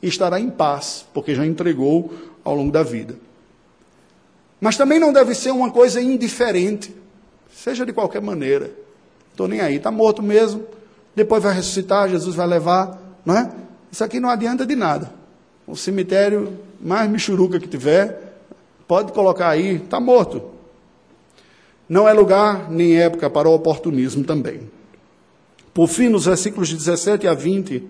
e 0.02 0.09
estará 0.09 0.40
em 0.40 0.48
paz, 0.48 1.04
porque 1.12 1.34
já 1.34 1.44
entregou 1.44 2.12
ao 2.44 2.54
longo 2.54 2.72
da 2.72 2.82
vida. 2.82 3.16
Mas 4.61 4.76
também 4.76 4.98
não 4.98 5.12
deve 5.12 5.34
ser 5.34 5.50
uma 5.50 5.70
coisa 5.70 6.00
indiferente, 6.00 6.94
seja 7.54 7.84
de 7.84 7.92
qualquer 7.92 8.22
maneira. 8.22 8.70
Estou 9.30 9.46
nem 9.46 9.61
aí, 9.61 9.76
está 9.76 9.90
morto 9.90 10.22
mesmo, 10.22 10.64
depois 11.14 11.42
vai 11.42 11.54
ressuscitar, 11.54 12.09
Jesus 12.09 12.34
vai 12.34 12.46
levar, 12.46 12.98
não 13.24 13.36
é? 13.36 13.50
Isso 13.90 14.02
aqui 14.02 14.18
não 14.18 14.28
adianta 14.28 14.66
de 14.66 14.74
nada. 14.74 15.12
O 15.66 15.76
cemitério 15.76 16.59
mais 16.80 17.09
michuruca 17.11 17.61
que 17.61 17.68
tiver, 17.68 18.36
pode 18.86 19.12
colocar 19.12 19.50
aí, 19.50 19.76
está 19.76 20.00
morto. 20.00 20.42
Não 21.88 22.09
é 22.09 22.12
lugar 22.12 22.70
nem 22.70 22.98
época 22.98 23.30
para 23.30 23.48
o 23.48 23.54
oportunismo 23.54 24.24
também. 24.24 24.78
Por 25.79 25.87
fim, 25.87 26.09
nos 26.09 26.24
versículos 26.24 26.66
de 26.66 26.74
17 26.74 27.29
a 27.29 27.35
20, 27.35 27.85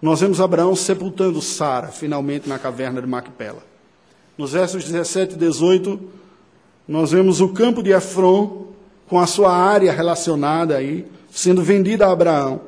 nós 0.00 0.22
vemos 0.22 0.40
Abraão 0.40 0.74
sepultando 0.74 1.42
Sara, 1.42 1.88
finalmente 1.88 2.48
na 2.48 2.58
caverna 2.58 3.02
de 3.02 3.06
Macpela. 3.06 3.62
Nos 4.38 4.52
versos 4.52 4.82
17 4.82 5.34
e 5.34 5.36
18, 5.36 6.00
nós 6.88 7.10
vemos 7.10 7.42
o 7.42 7.50
campo 7.50 7.82
de 7.82 7.90
Efron, 7.90 8.68
com 9.06 9.20
a 9.20 9.26
sua 9.26 9.54
área 9.54 9.92
relacionada 9.92 10.74
aí, 10.74 11.04
sendo 11.30 11.62
vendida 11.62 12.06
a 12.06 12.12
Abraão. 12.12 12.62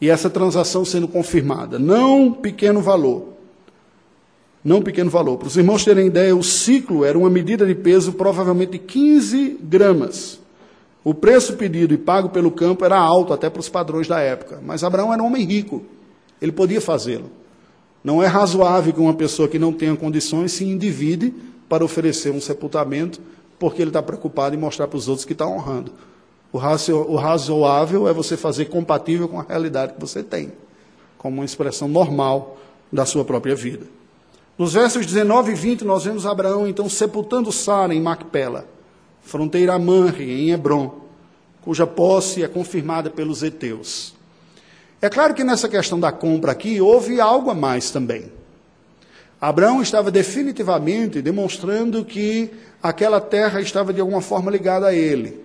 E 0.00 0.08
essa 0.08 0.30
transação 0.30 0.82
sendo 0.82 1.06
confirmada. 1.06 1.78
Não 1.78 2.32
pequeno 2.32 2.80
valor. 2.80 3.34
Não 4.64 4.80
pequeno 4.80 5.10
valor. 5.10 5.36
Para 5.36 5.48
os 5.48 5.56
irmãos 5.58 5.84
terem 5.84 6.06
ideia, 6.06 6.34
o 6.34 6.42
ciclo 6.42 7.04
era 7.04 7.18
uma 7.18 7.28
medida 7.28 7.66
de 7.66 7.74
peso 7.74 8.14
provavelmente 8.14 8.72
de 8.72 8.78
15 8.78 9.58
gramas. 9.60 10.39
O 11.02 11.14
preço 11.14 11.54
pedido 11.56 11.94
e 11.94 11.98
pago 11.98 12.28
pelo 12.28 12.50
campo 12.50 12.84
era 12.84 12.98
alto 12.98 13.32
até 13.32 13.48
para 13.48 13.60
os 13.60 13.68
padrões 13.68 14.06
da 14.06 14.20
época, 14.20 14.60
mas 14.62 14.84
Abraão 14.84 15.12
era 15.12 15.22
um 15.22 15.26
homem 15.26 15.44
rico, 15.44 15.82
ele 16.40 16.52
podia 16.52 16.80
fazê-lo. 16.80 17.30
Não 18.04 18.22
é 18.22 18.26
razoável 18.26 18.92
que 18.92 19.00
uma 19.00 19.14
pessoa 19.14 19.48
que 19.48 19.58
não 19.58 19.72
tenha 19.72 19.96
condições 19.96 20.52
se 20.52 20.64
endivide 20.64 21.34
para 21.68 21.84
oferecer 21.84 22.30
um 22.30 22.40
sepultamento, 22.40 23.20
porque 23.58 23.80
ele 23.80 23.90
está 23.90 24.02
preocupado 24.02 24.54
em 24.54 24.58
mostrar 24.58 24.88
para 24.88 24.96
os 24.96 25.08
outros 25.08 25.24
que 25.24 25.32
está 25.32 25.46
honrando. 25.46 25.92
O, 26.52 26.58
razoável 27.16 28.08
é 28.08 28.12
você 28.12 28.36
fazer 28.36 28.66
compatível 28.66 29.28
com 29.28 29.38
a 29.38 29.44
realidade 29.44 29.94
que 29.94 30.00
você 30.00 30.22
tem, 30.22 30.52
como 31.16 31.36
uma 31.36 31.44
expressão 31.44 31.86
normal 31.88 32.58
da 32.92 33.06
sua 33.06 33.24
própria 33.24 33.54
vida. 33.54 33.86
Nos 34.58 34.74
versos 34.74 35.06
19 35.06 35.52
e 35.52 35.54
20, 35.54 35.84
nós 35.84 36.04
vemos 36.04 36.26
Abraão 36.26 36.66
então 36.66 36.88
sepultando 36.88 37.52
Sara 37.52 37.94
em 37.94 38.00
Macpela 38.00 38.66
fronteira 39.22 39.74
a 39.74 39.78
Manre, 39.78 40.30
em 40.30 40.50
Hebron, 40.50 41.00
cuja 41.62 41.86
posse 41.86 42.42
é 42.42 42.48
confirmada 42.48 43.10
pelos 43.10 43.42
heteus. 43.42 44.14
É 45.02 45.08
claro 45.08 45.34
que 45.34 45.44
nessa 45.44 45.68
questão 45.68 45.98
da 45.98 46.12
compra 46.12 46.52
aqui 46.52 46.80
houve 46.80 47.20
algo 47.20 47.50
a 47.50 47.54
mais 47.54 47.90
também. 47.90 48.30
Abraão 49.40 49.80
estava 49.80 50.10
definitivamente 50.10 51.22
demonstrando 51.22 52.04
que 52.04 52.50
aquela 52.82 53.20
terra 53.20 53.60
estava 53.60 53.92
de 53.92 54.00
alguma 54.00 54.20
forma 54.20 54.50
ligada 54.50 54.88
a 54.88 54.94
ele. 54.94 55.40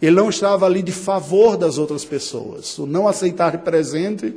Ele 0.00 0.14
não 0.14 0.30
estava 0.30 0.64
ali 0.64 0.82
de 0.82 0.92
favor 0.92 1.56
das 1.56 1.76
outras 1.76 2.04
pessoas. 2.04 2.78
O 2.78 2.86
não 2.86 3.08
aceitar 3.08 3.50
de 3.50 3.58
presente 3.58 4.34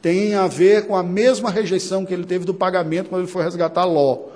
tem 0.00 0.34
a 0.34 0.46
ver 0.46 0.86
com 0.86 0.96
a 0.96 1.02
mesma 1.02 1.50
rejeição 1.50 2.06
que 2.06 2.14
ele 2.14 2.24
teve 2.24 2.44
do 2.44 2.54
pagamento 2.54 3.08
quando 3.08 3.22
ele 3.22 3.30
foi 3.30 3.42
resgatar 3.42 3.84
Ló. 3.84 4.31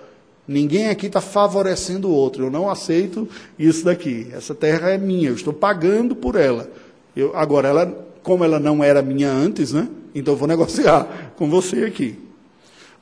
Ninguém 0.46 0.88
aqui 0.88 1.06
está 1.06 1.20
favorecendo 1.20 2.08
o 2.08 2.12
outro. 2.12 2.44
Eu 2.44 2.50
não 2.50 2.70
aceito 2.70 3.28
isso 3.58 3.84
daqui. 3.84 4.28
Essa 4.32 4.54
terra 4.54 4.90
é 4.90 4.98
minha, 4.98 5.30
eu 5.30 5.34
estou 5.34 5.52
pagando 5.52 6.14
por 6.14 6.36
ela. 6.36 6.70
Eu, 7.16 7.36
agora, 7.36 7.68
ela, 7.68 8.06
como 8.22 8.44
ela 8.44 8.60
não 8.60 8.84
era 8.84 9.02
minha 9.02 9.30
antes, 9.30 9.72
né? 9.72 9.88
Então 10.14 10.34
eu 10.34 10.38
vou 10.38 10.46
negociar 10.46 11.32
com 11.36 11.50
você 11.50 11.84
aqui. 11.84 12.18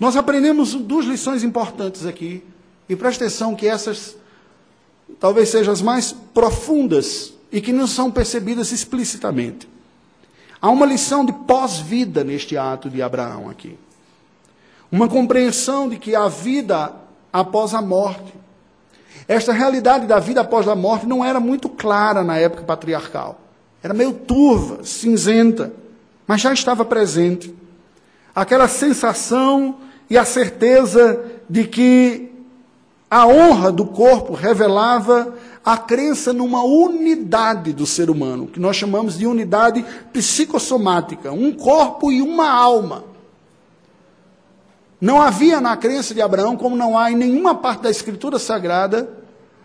Nós 0.00 0.16
aprendemos 0.16 0.74
duas 0.74 1.04
lições 1.04 1.44
importantes 1.44 2.06
aqui. 2.06 2.42
E 2.88 2.96
preste 2.96 3.22
atenção 3.22 3.54
que 3.54 3.66
essas 3.66 4.16
talvez 5.20 5.48
sejam 5.48 5.72
as 5.72 5.82
mais 5.82 6.12
profundas 6.12 7.32
e 7.52 7.60
que 7.60 7.72
não 7.72 7.86
são 7.86 8.10
percebidas 8.10 8.72
explicitamente. 8.72 9.68
Há 10.60 10.70
uma 10.70 10.86
lição 10.86 11.24
de 11.24 11.32
pós-vida 11.32 12.24
neste 12.24 12.56
ato 12.56 12.88
de 12.88 13.02
Abraão 13.02 13.50
aqui. 13.50 13.76
Uma 14.90 15.08
compreensão 15.08 15.88
de 15.88 15.98
que 15.98 16.14
a 16.14 16.28
vida 16.28 17.03
após 17.34 17.74
a 17.74 17.82
morte. 17.82 18.32
Esta 19.26 19.52
realidade 19.52 20.06
da 20.06 20.20
vida 20.20 20.42
após 20.42 20.68
a 20.68 20.76
morte 20.76 21.04
não 21.04 21.24
era 21.24 21.40
muito 21.40 21.68
clara 21.68 22.22
na 22.22 22.38
época 22.38 22.62
patriarcal. 22.62 23.40
Era 23.82 23.92
meio 23.92 24.12
turva, 24.12 24.84
cinzenta, 24.84 25.72
mas 26.28 26.40
já 26.40 26.52
estava 26.52 26.84
presente. 26.84 27.52
Aquela 28.32 28.68
sensação 28.68 29.78
e 30.08 30.16
a 30.16 30.24
certeza 30.24 31.24
de 31.50 31.64
que 31.64 32.30
a 33.10 33.26
honra 33.26 33.72
do 33.72 33.86
corpo 33.86 34.32
revelava 34.32 35.34
a 35.64 35.76
crença 35.76 36.32
numa 36.32 36.62
unidade 36.62 37.72
do 37.72 37.84
ser 37.86 38.10
humano, 38.10 38.46
que 38.46 38.60
nós 38.60 38.76
chamamos 38.76 39.18
de 39.18 39.26
unidade 39.26 39.84
psicossomática, 40.12 41.32
um 41.32 41.50
corpo 41.52 42.12
e 42.12 42.22
uma 42.22 42.48
alma. 42.48 43.13
Não 45.04 45.20
havia 45.20 45.60
na 45.60 45.76
crença 45.76 46.14
de 46.14 46.22
Abraão, 46.22 46.56
como 46.56 46.74
não 46.74 46.96
há 46.96 47.12
em 47.12 47.14
nenhuma 47.14 47.54
parte 47.54 47.82
da 47.82 47.90
Escritura 47.90 48.38
Sagrada, 48.38 49.06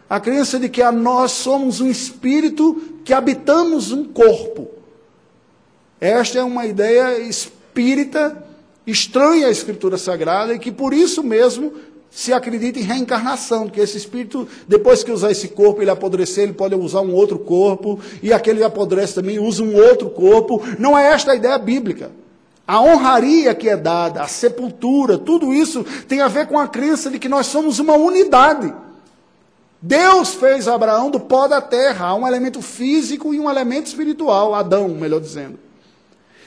a 0.10 0.20
crença 0.20 0.60
de 0.60 0.68
que 0.68 0.84
nós 0.92 1.32
somos 1.32 1.80
um 1.80 1.90
espírito 1.90 3.00
que 3.06 3.14
habitamos 3.14 3.94
um 3.94 4.04
corpo. 4.04 4.68
Esta 5.98 6.40
é 6.40 6.44
uma 6.44 6.66
ideia 6.66 7.20
espírita 7.20 8.46
estranha 8.86 9.48
à 9.48 9.50
Escritura 9.50 9.98
Sagrada 9.98 10.54
e 10.54 10.60
que 10.60 10.74
por 10.74 10.94
isso 10.94 11.24
mesmo 11.24 11.72
se 12.12 12.34
acredita 12.34 12.78
em 12.78 12.84
reencarnação, 12.84 13.70
que 13.70 13.80
esse 13.80 13.96
espírito, 13.96 14.46
depois 14.68 15.06
que 15.06 15.12
usar 15.12 15.32
esse 15.32 15.48
corpo, 15.48 15.82
ele 15.82 15.90
apodrecer, 15.90 16.44
ele 16.44 16.54
pode 16.54 16.76
usar 16.76 17.00
um 17.00 17.14
outro 17.14 17.40
corpo, 17.40 17.98
e 18.22 18.34
aquele 18.34 18.62
apodrece 18.62 19.16
também 19.16 19.40
usa 19.40 19.64
um 19.64 19.74
outro 19.74 20.10
corpo. 20.10 20.62
Não 20.78 20.98
é 20.98 21.14
esta 21.14 21.32
a 21.32 21.36
ideia 21.36 21.58
bíblica. 21.58 22.12
A 22.70 22.80
honraria 22.82 23.55
que 23.55 23.67
é 23.67 23.76
dada, 23.76 24.22
a 24.22 24.28
sepultura, 24.28 25.17
tudo 25.17 25.51
isso 25.51 25.84
tem 26.07 26.22
a 26.22 26.28
ver 26.28 26.45
com 26.45 26.59
a 26.59 26.67
crença 26.67 27.09
de 27.09 27.17
que 27.17 27.28
nós 27.28 27.47
somos 27.47 27.80
uma 27.80 27.95
unidade. 27.95 28.72
Deus 29.82 30.36
fez 30.36 30.67
Abraão 30.67 31.09
do 31.09 31.20
pó 31.20 31.47
da 31.47 31.61
terra, 31.61 32.05
há 32.05 32.13
um 32.13 32.28
elemento 32.28 32.61
físico 32.61 33.34
e 33.34 33.39
um 33.39 33.49
elemento 33.49 33.88
espiritual, 33.88 34.53
Adão, 34.53 34.88
melhor 34.89 35.20
dizendo. 35.20 35.57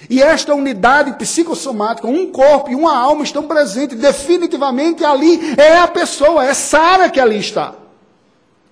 E 0.09 0.23
esta 0.23 0.55
unidade 0.55 1.13
psicossomática, 1.15 2.07
um 2.07 2.31
corpo 2.31 2.71
e 2.71 2.77
uma 2.77 2.97
alma 2.97 3.25
estão 3.25 3.49
presentes, 3.49 3.99
definitivamente 3.99 5.05
ali 5.05 5.41
é 5.59 5.77
a 5.79 5.89
pessoa, 5.89 6.45
é 6.45 6.55
Sara 6.55 7.11
que 7.11 7.19
ali 7.19 7.41
está. 7.41 7.75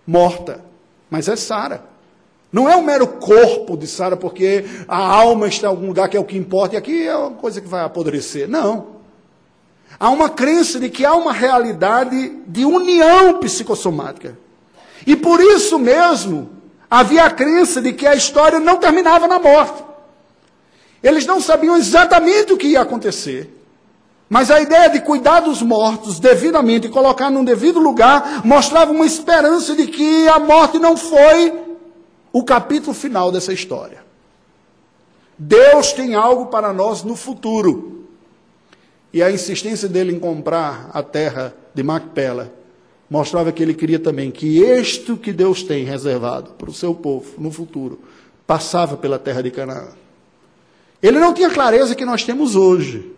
Morta, 0.07 0.65
mas 1.11 1.27
é 1.27 1.35
Sara. 1.35 1.90
Não 2.53 2.69
é 2.69 2.75
um 2.75 2.83
mero 2.83 3.07
corpo 3.07 3.77
de 3.77 3.87
Sara, 3.87 4.17
porque 4.17 4.65
a 4.89 4.99
alma 4.99 5.47
está 5.47 5.67
em 5.67 5.71
algum 5.71 5.87
lugar 5.87 6.09
que 6.09 6.17
é 6.17 6.21
o 6.21 6.25
que 6.25 6.37
importa, 6.37 6.75
e 6.75 6.79
aqui 6.79 7.07
é 7.07 7.17
uma 7.17 7.31
coisa 7.31 7.61
que 7.61 7.69
vai 7.69 7.85
apodrecer. 7.85 8.49
Não. 8.49 9.01
Há 9.99 10.11
uma 10.11 10.29
crença 10.29 10.81
de 10.81 10.89
que 10.89 11.05
há 11.05 11.15
uma 11.15 11.33
realidade 11.33 12.31
de 12.47 12.65
união 12.65 13.39
psicossomática. 13.39 14.37
E 15.07 15.15
por 15.15 15.41
isso 15.41 15.79
mesmo, 15.79 16.51
havia 16.91 17.25
a 17.25 17.31
crença 17.31 17.81
de 17.81 17.93
que 17.93 18.07
a 18.07 18.15
história 18.15 18.59
não 18.59 18.79
terminava 18.79 19.29
na 19.29 19.39
morte. 19.39 19.85
Eles 21.03 21.25
não 21.27 21.41
sabiam 21.41 21.77
exatamente 21.77 22.53
o 22.53 22.57
que 22.57 22.69
ia 22.69 22.81
acontecer. 22.81 23.57
Mas 24.29 24.51
a 24.51 24.61
ideia 24.61 24.89
de 24.89 25.01
cuidar 25.01 25.41
dos 25.41 25.63
mortos 25.63 26.21
devidamente 26.21 26.87
e 26.87 26.91
colocar 26.91 27.31
num 27.31 27.45
devido 27.45 27.81
lugar 27.81 28.43
mostrava 28.45 28.93
uma 28.93 29.07
esperança 29.07 29.75
de 29.75 29.87
que 29.87 30.29
a 30.29 30.39
morte 30.39 30.79
não 30.79 30.97
foi 30.97 31.70
o 32.33 32.45
capítulo 32.45 32.95
final 32.95 33.33
dessa 33.33 33.53
história. 33.53 34.05
Deus 35.39 35.93
tem 35.93 36.15
algo 36.15 36.47
para 36.47 36.73
nós 36.73 37.03
no 37.03 37.17
futuro. 37.17 38.07
E 39.13 39.23
a 39.23 39.31
insistência 39.31 39.89
dele 39.89 40.13
em 40.13 40.21
comprar 40.21 40.91
a 40.93 41.03
terra 41.03 41.55
de 41.75 41.83
Macpela 41.83 42.53
mostrava 43.09 43.51
que 43.51 43.63
ele 43.63 43.75
queria 43.75 43.99
também 43.99 44.31
que 44.31 44.63
isto 44.63 45.17
que 45.17 45.33
Deus 45.33 45.63
tem 45.65 45.85
reservado 45.85 46.53
para 46.53 46.71
o 46.71 46.75
seu 46.75 46.95
povo 46.95 47.33
no 47.39 47.51
futuro 47.51 48.01
passava 48.47 48.97
pela 48.97 49.19
terra 49.19 49.43
de 49.43 49.51
Canaã. 49.51 49.89
Ele 51.03 51.19
não 51.19 51.33
tinha 51.33 51.51
clareza 51.51 51.95
que 51.95 52.05
nós 52.05 52.23
temos 52.23 52.55
hoje. 52.55 53.13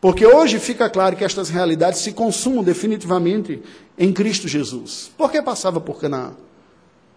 Porque 0.00 0.26
hoje 0.26 0.58
fica 0.58 0.90
claro 0.90 1.16
que 1.16 1.24
estas 1.24 1.48
realidades 1.48 2.00
se 2.00 2.12
consumam 2.12 2.64
definitivamente 2.64 3.62
em 3.96 4.12
Cristo 4.12 4.48
Jesus. 4.48 5.10
Por 5.16 5.30
que 5.30 5.40
passava 5.40 5.80
por 5.80 6.00
Canaã? 6.00 6.32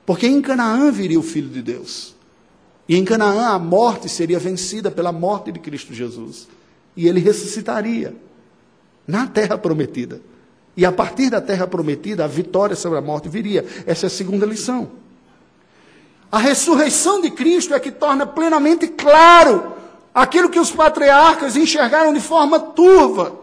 Porque 0.06 0.28
em 0.28 0.41
Canaã 0.41 0.91
viria 0.91 1.20
o 1.20 1.24
Filho 1.24 1.49
de 1.49 1.62
Deus. 1.62 2.16
E 2.88 2.95
em 2.95 3.03
Canaã 3.03 3.56
a 3.56 3.60
morte 3.60 4.08
seria 4.08 4.38
vencida 4.38 4.91
pela 4.91 5.12
morte 5.12 5.51
de 5.51 5.60
Cristo 5.60 5.93
Jesus. 5.93 6.47
E 6.95 7.08
ele 7.08 7.20
ressuscitaria 7.20 8.16
na 9.08 9.28
terra 9.28 9.58
prometida. 9.58 10.22
E 10.78 10.86
a 10.86 10.91
partir 10.91 11.30
da 11.30 11.41
terra 11.41 11.66
prometida, 11.66 12.26
a 12.26 12.28
vitória 12.28 12.76
sobre 12.76 12.99
a 12.99 13.01
morte 13.01 13.30
viria. 13.30 13.66
Essa 13.86 14.06
é 14.06 14.08
a 14.08 14.10
segunda 14.10 14.45
lição. 14.45 14.91
A 16.32 16.38
ressurreição 16.38 17.22
de 17.22 17.32
Cristo 17.32 17.74
é 17.74 17.80
que 17.80 17.91
torna 17.91 18.26
plenamente 18.26 18.88
claro 18.88 19.74
aquilo 20.14 20.49
que 20.49 20.60
os 20.60 20.70
patriarcas 20.70 21.56
enxergaram 21.56 22.14
de 22.14 22.20
forma 22.20 22.60
turva. 22.60 23.39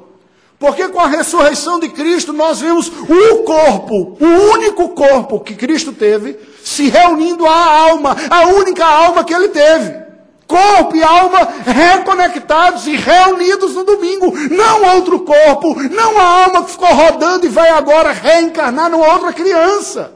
Porque 0.58 0.88
com 0.88 1.00
a 1.00 1.08
ressurreição 1.08 1.80
de 1.80 1.88
Cristo 1.88 2.32
nós 2.32 2.60
vemos 2.60 2.88
o 2.88 3.42
corpo, 3.44 4.16
o 4.20 4.52
único 4.52 4.90
corpo 4.90 5.40
que 5.40 5.54
Cristo 5.54 5.92
teve, 5.92 6.38
se 6.64 6.88
reunindo 6.88 7.46
à 7.46 7.80
alma, 7.88 8.16
a 8.30 8.46
única 8.46 8.84
alma 8.84 9.24
que 9.24 9.34
ele 9.34 9.48
teve. 9.48 10.02
Corpo 10.46 10.94
e 10.94 11.02
alma 11.02 11.48
reconectados 11.64 12.86
e 12.86 12.96
reunidos 12.96 13.74
no 13.74 13.84
domingo. 13.84 14.32
Não 14.50 14.96
outro 14.96 15.20
corpo, 15.20 15.74
não 15.90 16.18
a 16.18 16.44
alma 16.44 16.64
que 16.64 16.72
ficou 16.72 16.92
rodando 16.92 17.46
e 17.46 17.48
vai 17.48 17.70
agora 17.70 18.12
reencarnar 18.12 18.90
numa 18.90 19.12
outra 19.12 19.32
criança. 19.32 20.12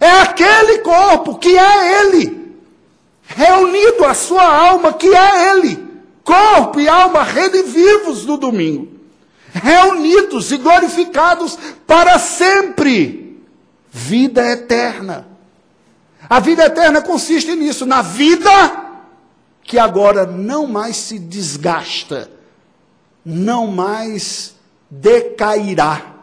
É 0.00 0.10
aquele 0.22 0.78
corpo 0.78 1.38
que 1.38 1.56
é 1.56 2.02
ele, 2.02 2.56
reunido 3.26 4.04
a 4.04 4.14
sua 4.14 4.44
alma 4.44 4.92
que 4.92 5.08
é 5.08 5.52
ele. 5.52 5.86
Corpo 6.24 6.80
e 6.80 6.88
alma 6.88 7.22
redivivos 7.22 8.26
no 8.26 8.36
domingo 8.36 8.96
reunidos 9.62 10.50
e 10.52 10.58
glorificados 10.58 11.58
para 11.86 12.18
sempre. 12.18 13.42
Vida 13.90 14.46
eterna. 14.50 15.26
A 16.28 16.40
vida 16.40 16.64
eterna 16.64 17.00
consiste 17.00 17.54
nisso, 17.54 17.86
na 17.86 18.02
vida 18.02 18.50
que 19.62 19.78
agora 19.78 20.26
não 20.26 20.66
mais 20.66 20.96
se 20.96 21.18
desgasta, 21.18 22.30
não 23.24 23.66
mais 23.66 24.54
decairá. 24.90 26.14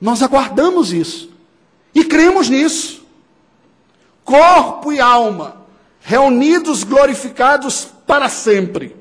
Nós 0.00 0.22
aguardamos 0.22 0.92
isso 0.92 1.30
e 1.94 2.04
cremos 2.04 2.48
nisso. 2.48 3.06
Corpo 4.24 4.92
e 4.92 5.00
alma, 5.00 5.62
reunidos, 6.00 6.84
glorificados 6.84 7.88
para 8.06 8.28
sempre. 8.28 8.94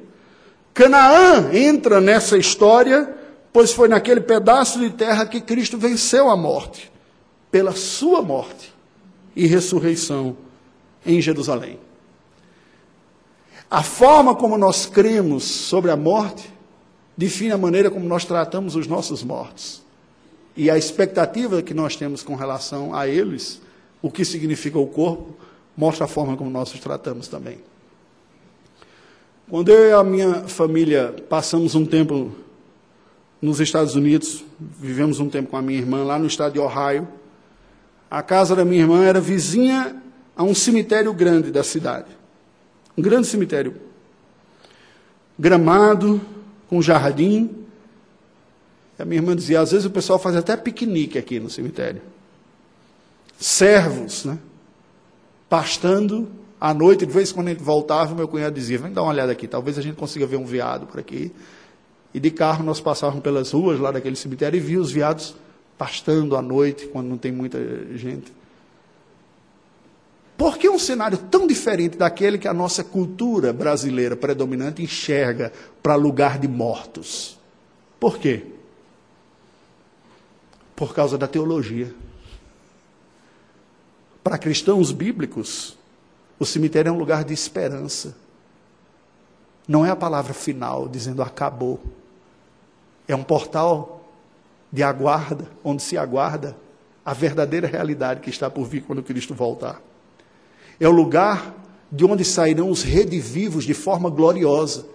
Canaã 0.73 1.49
entra 1.53 1.99
nessa 1.99 2.37
história 2.37 3.15
pois 3.57 3.73
foi 3.73 3.87
naquele 3.87 4.21
pedaço 4.21 4.77
de 4.77 4.91
terra 4.91 5.25
que 5.25 5.41
Cristo 5.41 5.79
venceu 5.79 6.29
a 6.29 6.37
morte, 6.37 6.91
pela 7.49 7.71
sua 7.71 8.21
morte 8.21 8.76
e 9.37 9.45
ressurreição 9.45 10.35
em 11.05 11.21
Jerusalém. 11.21 11.79
A 13.69 13.83
forma 13.83 14.35
como 14.35 14.57
nós 14.57 14.87
cremos 14.87 15.43
sobre 15.43 15.91
a 15.91 15.95
morte 15.95 16.51
define 17.15 17.51
a 17.51 17.57
maneira 17.57 17.91
como 17.91 18.07
nós 18.07 18.25
tratamos 18.25 18.75
os 18.75 18.87
nossos 18.87 19.23
mortos. 19.23 19.83
E 20.55 20.71
a 20.71 20.77
expectativa 20.77 21.61
que 21.61 21.73
nós 21.73 21.95
temos 21.95 22.23
com 22.23 22.33
relação 22.33 22.95
a 22.95 23.07
eles, 23.07 23.61
o 24.01 24.09
que 24.09 24.25
significa 24.25 24.79
o 24.79 24.87
corpo, 24.87 25.35
mostra 25.75 26.05
a 26.05 26.07
forma 26.07 26.35
como 26.35 26.49
nós 26.49 26.73
os 26.73 26.79
tratamos 26.79 27.27
também. 27.27 27.59
Quando 29.47 29.69
eu 29.69 29.89
e 29.89 29.93
a 29.93 30.03
minha 30.03 30.47
família 30.47 31.13
passamos 31.29 31.75
um 31.75 31.85
tempo 31.85 32.31
nos 33.39 33.59
Estados 33.59 33.95
Unidos, 33.95 34.43
vivemos 34.59 35.19
um 35.19 35.29
tempo 35.29 35.51
com 35.51 35.57
a 35.57 35.61
minha 35.61 35.77
irmã 35.77 36.03
lá 36.03 36.17
no 36.17 36.25
estado 36.25 36.53
de 36.53 36.59
Ohio. 36.59 37.07
A 38.09 38.21
casa 38.21 38.55
da 38.55 38.63
minha 38.63 38.81
irmã 38.81 39.03
era 39.03 39.19
vizinha 39.19 40.01
a 40.35 40.43
um 40.43 40.55
cemitério 40.55 41.13
grande 41.13 41.51
da 41.51 41.63
cidade. 41.63 42.07
Um 42.97 43.01
grande 43.01 43.27
cemitério. 43.27 43.75
Gramado, 45.37 46.21
com 46.67 46.81
jardim. 46.81 47.49
E 48.97 49.01
a 49.01 49.05
minha 49.05 49.19
irmã 49.19 49.35
dizia, 49.35 49.59
às 49.59 49.71
vezes 49.71 49.85
o 49.85 49.89
pessoal 49.89 50.17
faz 50.17 50.35
até 50.35 50.55
piquenique 50.55 51.17
aqui 51.17 51.39
no 51.39 51.49
cemitério. 51.49 52.01
Servos, 53.39 54.25
né? 54.25 54.37
Pastando 55.49 56.27
à 56.59 56.73
noite, 56.73 57.05
de 57.05 57.11
vez 57.11 57.29
em 57.29 57.33
quando 57.33 57.47
a 57.47 57.51
gente 57.51 57.63
voltava, 57.63 58.15
meu 58.15 58.27
cunhado 58.27 58.55
dizia, 58.55 58.79
vem 58.79 58.91
dar 58.91 59.03
uma 59.03 59.11
olhada 59.11 59.31
aqui, 59.31 59.47
talvez 59.47 59.77
a 59.77 59.81
gente 59.81 59.95
consiga 59.95 60.25
ver 60.25 60.37
um 60.37 60.45
veado 60.45 60.87
por 60.87 60.99
aqui. 60.99 61.31
E 62.13 62.19
de 62.19 62.31
carro 62.31 62.63
nós 62.63 62.79
passávamos 62.79 63.21
pelas 63.21 63.51
ruas 63.51 63.79
lá 63.79 63.91
daquele 63.91 64.15
cemitério 64.15 64.57
e 64.57 64.59
via 64.59 64.79
os 64.79 64.91
viados 64.91 65.35
pastando 65.77 66.35
à 66.35 66.41
noite, 66.41 66.87
quando 66.87 67.07
não 67.07 67.17
tem 67.17 67.31
muita 67.31 67.59
gente. 67.95 68.33
Por 70.37 70.57
que 70.57 70.69
um 70.69 70.77
cenário 70.77 71.17
tão 71.17 71.47
diferente 71.47 71.97
daquele 71.97 72.37
que 72.37 72.47
a 72.47 72.53
nossa 72.53 72.83
cultura 72.83 73.51
brasileira 73.51 74.15
predominante 74.15 74.83
enxerga 74.83 75.51
para 75.81 75.95
lugar 75.95 76.37
de 76.37 76.47
mortos? 76.47 77.37
Por 77.99 78.19
quê? 78.19 78.45
Por 80.75 80.93
causa 80.93 81.17
da 81.17 81.27
teologia. 81.27 81.93
Para 84.23 84.37
cristãos 84.37 84.91
bíblicos, 84.91 85.75
o 86.37 86.45
cemitério 86.45 86.89
é 86.89 86.91
um 86.91 86.99
lugar 86.99 87.23
de 87.23 87.33
esperança. 87.33 88.15
Não 89.67 89.85
é 89.85 89.89
a 89.89 89.95
palavra 89.95 90.33
final 90.33 90.87
dizendo 90.87 91.23
acabou. 91.23 91.81
É 93.07 93.15
um 93.15 93.23
portal 93.23 93.96
de 94.71 94.83
aguarda, 94.83 95.47
onde 95.63 95.81
se 95.81 95.97
aguarda 95.97 96.55
a 97.05 97.13
verdadeira 97.13 97.67
realidade 97.67 98.19
que 98.19 98.29
está 98.29 98.49
por 98.49 98.65
vir 98.65 98.83
quando 98.83 99.01
Cristo 99.01 99.33
voltar. 99.33 99.81
É 100.79 100.87
o 100.87 100.91
lugar 100.91 101.55
de 101.91 102.03
onde 102.05 102.25
sairão 102.25 102.69
os 102.69 102.83
redivivos 102.83 103.63
de 103.63 103.73
forma 103.73 104.09
gloriosa, 104.09 104.85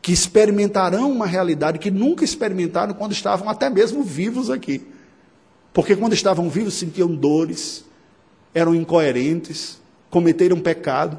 que 0.00 0.12
experimentarão 0.12 1.10
uma 1.10 1.26
realidade 1.26 1.78
que 1.78 1.90
nunca 1.90 2.24
experimentaram 2.24 2.94
quando 2.94 3.12
estavam 3.12 3.48
até 3.48 3.68
mesmo 3.68 4.02
vivos 4.02 4.50
aqui. 4.50 4.86
Porque 5.72 5.96
quando 5.96 6.12
estavam 6.12 6.48
vivos 6.48 6.74
sentiam 6.74 7.08
dores, 7.14 7.84
eram 8.54 8.74
incoerentes, 8.74 9.78
cometeram 10.10 10.60
pecado. 10.60 11.18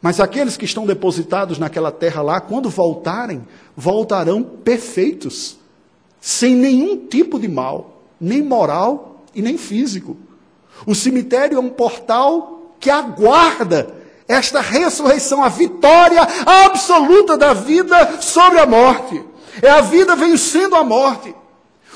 Mas 0.00 0.20
aqueles 0.20 0.56
que 0.56 0.64
estão 0.64 0.86
depositados 0.86 1.58
naquela 1.58 1.90
terra 1.90 2.22
lá, 2.22 2.40
quando 2.40 2.68
voltarem, 2.68 3.46
voltarão 3.76 4.42
perfeitos, 4.42 5.58
sem 6.20 6.54
nenhum 6.54 7.06
tipo 7.06 7.38
de 7.38 7.48
mal, 7.48 8.02
nem 8.20 8.42
moral 8.42 9.24
e 9.34 9.42
nem 9.42 9.56
físico. 9.56 10.16
O 10.86 10.94
cemitério 10.94 11.58
é 11.58 11.60
um 11.60 11.68
portal 11.68 12.74
que 12.80 12.90
aguarda 12.90 13.94
esta 14.28 14.60
ressurreição, 14.60 15.42
a 15.42 15.48
vitória 15.48 16.26
absoluta 16.44 17.36
da 17.36 17.52
vida 17.52 18.20
sobre 18.20 18.58
a 18.58 18.66
morte. 18.66 19.22
É 19.62 19.70
a 19.70 19.80
vida 19.80 20.14
vencendo 20.16 20.74
a 20.74 20.84
morte. 20.84 21.34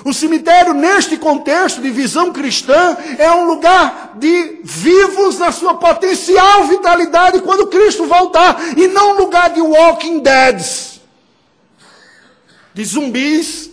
O 0.04 0.14
cemitério, 0.14 0.72
neste 0.72 1.18
contexto 1.18 1.82
de 1.82 1.90
visão 1.90 2.32
cristã, 2.32 2.96
é 3.18 3.30
um 3.32 3.46
lugar 3.46 4.14
de 4.16 4.60
vivos 4.64 5.38
na 5.38 5.52
sua 5.52 5.74
potencial 5.74 6.64
vitalidade 6.64 7.40
quando 7.42 7.66
Cristo 7.66 8.06
voltar, 8.06 8.78
e 8.78 8.88
não 8.88 9.12
um 9.12 9.18
lugar 9.18 9.50
de 9.50 9.60
walking 9.60 10.20
deads, 10.20 11.00
de 12.72 12.84
zumbis, 12.84 13.69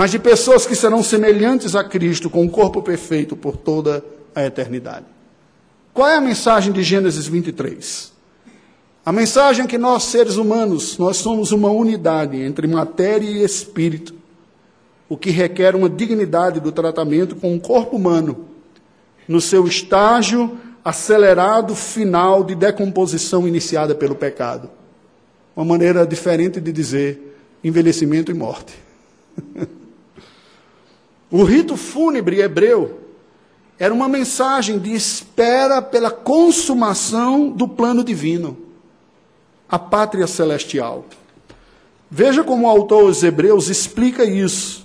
mas 0.00 0.12
de 0.12 0.18
pessoas 0.18 0.64
que 0.64 0.74
serão 0.74 1.02
semelhantes 1.02 1.76
a 1.76 1.84
Cristo, 1.84 2.30
com 2.30 2.40
um 2.40 2.48
corpo 2.48 2.80
perfeito 2.80 3.36
por 3.36 3.54
toda 3.54 4.02
a 4.34 4.42
eternidade. 4.46 5.04
Qual 5.92 6.08
é 6.08 6.16
a 6.16 6.22
mensagem 6.22 6.72
de 6.72 6.82
Gênesis 6.82 7.26
23? 7.26 8.10
A 9.04 9.12
mensagem 9.12 9.66
é 9.66 9.68
que 9.68 9.76
nós, 9.76 10.04
seres 10.04 10.36
humanos, 10.36 10.96
nós 10.96 11.18
somos 11.18 11.52
uma 11.52 11.68
unidade 11.68 12.40
entre 12.40 12.66
matéria 12.66 13.28
e 13.28 13.44
espírito, 13.44 14.14
o 15.06 15.18
que 15.18 15.28
requer 15.28 15.76
uma 15.76 15.90
dignidade 15.90 16.60
do 16.60 16.72
tratamento 16.72 17.36
com 17.36 17.54
o 17.54 17.60
corpo 17.60 17.96
humano, 17.96 18.46
no 19.28 19.38
seu 19.38 19.66
estágio 19.66 20.58
acelerado 20.82 21.74
final 21.74 22.42
de 22.42 22.54
decomposição 22.54 23.46
iniciada 23.46 23.94
pelo 23.94 24.14
pecado. 24.14 24.70
Uma 25.54 25.66
maneira 25.66 26.06
diferente 26.06 26.58
de 26.58 26.72
dizer 26.72 27.36
envelhecimento 27.62 28.30
e 28.30 28.34
morte. 28.34 28.72
o 31.30 31.44
rito 31.44 31.76
fúnebre 31.76 32.40
hebreu 32.40 32.98
era 33.78 33.94
uma 33.94 34.08
mensagem 34.08 34.78
de 34.78 34.92
espera 34.92 35.80
pela 35.80 36.10
consumação 36.10 37.48
do 37.48 37.66
plano 37.66 38.04
divino, 38.04 38.56
a 39.68 39.78
pátria 39.78 40.26
celestial. 40.26 41.06
Veja 42.10 42.44
como 42.44 42.66
o 42.66 42.68
autor 42.70 43.04
aos 43.04 43.22
Hebreus 43.22 43.68
explica 43.68 44.24
isso, 44.24 44.84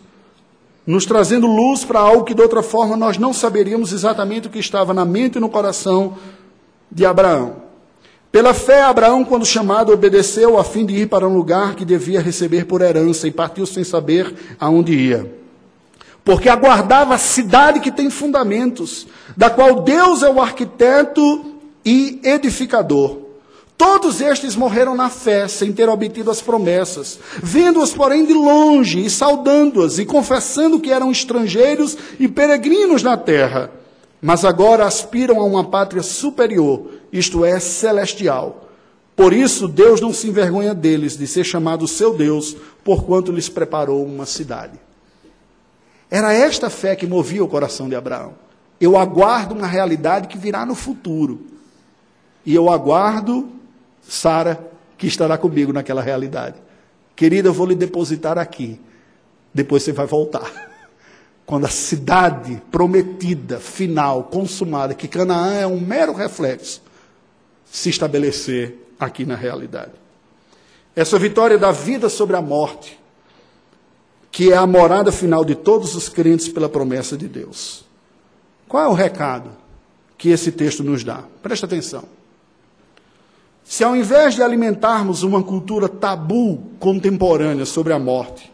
nos 0.87 1.05
trazendo 1.05 1.47
luz 1.47 1.83
para 1.83 1.99
algo 1.99 2.23
que 2.23 2.33
de 2.33 2.41
outra 2.41 2.61
forma 2.61 2.95
nós 2.95 3.17
não 3.17 3.33
saberíamos 3.33 3.91
exatamente 3.91 4.47
o 4.47 4.51
que 4.51 4.59
estava 4.59 4.93
na 4.93 5.03
mente 5.03 5.37
e 5.37 5.41
no 5.41 5.49
coração 5.49 6.17
de 6.89 7.05
Abraão. 7.05 7.65
Pela 8.31 8.53
fé, 8.53 8.83
Abraão, 8.83 9.25
quando 9.25 9.45
chamado, 9.45 9.91
obedeceu 9.91 10.57
a 10.57 10.63
fim 10.63 10.85
de 10.85 10.93
ir 10.93 11.09
para 11.09 11.27
um 11.27 11.33
lugar 11.33 11.75
que 11.75 11.83
devia 11.83 12.21
receber 12.21 12.65
por 12.65 12.81
herança 12.81 13.27
e 13.27 13.31
partiu 13.31 13.65
sem 13.65 13.83
saber 13.83 14.55
aonde 14.59 14.93
ia. 14.93 15.44
Porque 16.25 16.49
aguardava 16.49 17.13
a 17.13 17.19
cidade 17.19 17.79
que 17.79 17.91
tem 17.91 18.09
fundamentos, 18.09 19.07
da 19.37 19.49
qual 19.49 19.81
Deus 19.83 20.23
é 20.23 20.29
o 20.29 20.41
arquiteto 20.41 21.55
e 21.85 22.19
edificador. 22.23 23.19
Todos 23.77 24.21
estes 24.21 24.55
morreram 24.55 24.95
na 24.95 25.09
fé, 25.09 25.47
sem 25.47 25.71
ter 25.71 25.87
obtido 25.87 26.31
as 26.31 26.41
promessas, 26.41 27.19
vendo-as, 27.43 27.93
porém, 27.93 28.25
de 28.25 28.33
longe 28.33 29.05
e 29.05 29.09
saudando-as 29.09 29.99
e 29.99 30.05
confessando 30.05 30.79
que 30.79 30.91
eram 30.91 31.11
estrangeiros 31.11 31.95
e 32.19 32.27
peregrinos 32.27 33.03
na 33.03 33.15
terra. 33.15 33.69
Mas 34.19 34.43
agora 34.43 34.85
aspiram 34.85 35.39
a 35.39 35.43
uma 35.43 35.65
pátria 35.65 36.01
superior, 36.01 36.89
isto 37.11 37.45
é, 37.45 37.59
celestial. 37.59 38.69
Por 39.15 39.31
isso, 39.31 39.67
Deus 39.67 40.01
não 40.01 40.11
se 40.11 40.27
envergonha 40.27 40.73
deles 40.73 41.15
de 41.17 41.27
ser 41.27 41.43
chamado 41.43 41.87
seu 41.87 42.15
Deus, 42.15 42.55
porquanto 42.83 43.31
lhes 43.31 43.47
preparou 43.47 44.03
uma 44.03 44.25
cidade. 44.25 44.84
Era 46.09 46.33
esta 46.33 46.69
fé 46.69 46.95
que 46.95 47.07
movia 47.07 47.43
o 47.43 47.47
coração 47.47 47.89
de 47.89 47.95
Abraão. 47.95 48.35
Eu 48.79 48.97
aguardo 48.97 49.55
uma 49.55 49.67
realidade 49.67 50.27
que 50.27 50.37
virá 50.37 50.65
no 50.65 50.75
futuro. 50.75 51.47
E 52.45 52.53
eu 52.53 52.69
aguardo 52.69 53.55
Sara, 54.07 54.59
que 54.97 55.07
estará 55.07 55.37
comigo 55.37 55.73
naquela 55.73 56.01
realidade. 56.01 56.55
Querida, 57.15 57.49
eu 57.49 57.53
vou 57.53 57.65
lhe 57.65 57.75
depositar 57.75 58.37
aqui. 58.37 58.79
Depois 59.53 59.83
você 59.83 59.91
vai 59.91 60.05
voltar. 60.05 60.51
Quando 61.45 61.65
a 61.65 61.69
cidade 61.69 62.61
prometida, 62.71 63.59
final, 63.59 64.23
consumada, 64.23 64.93
que 64.93 65.07
Canaã 65.07 65.53
é 65.53 65.67
um 65.67 65.79
mero 65.79 66.13
reflexo, 66.13 66.81
se 67.65 67.89
estabelecer 67.89 68.75
aqui 68.99 69.25
na 69.25 69.35
realidade. 69.35 69.91
Essa 70.95 71.19
vitória 71.19 71.57
da 71.57 71.71
vida 71.71 72.09
sobre 72.09 72.35
a 72.35 72.41
morte, 72.41 72.99
que 74.35 74.51
é 74.51 74.57
a 74.57 74.67
morada 74.67 75.13
final 75.13 75.45
de 75.45 75.55
todos 75.55 75.95
os 75.95 76.09
crentes 76.09 76.49
pela 76.49 76.67
promessa 76.67 77.15
de 77.15 77.25
Deus. 77.25 77.85
Qual 78.67 78.83
é 78.83 78.87
o 78.89 78.93
recado 78.93 79.49
que 80.17 80.27
esse 80.27 80.51
texto 80.51 80.83
nos 80.83 81.05
dá? 81.05 81.23
Presta 81.41 81.65
atenção. 81.65 82.03
Se 83.63 83.81
ao 83.81 83.95
invés 83.95 84.35
de 84.35 84.43
alimentarmos 84.43 85.23
uma 85.23 85.41
cultura 85.41 85.87
tabu 85.87 86.61
contemporânea 86.81 87.65
sobre 87.65 87.93
a 87.93 87.97
morte, 87.97 88.51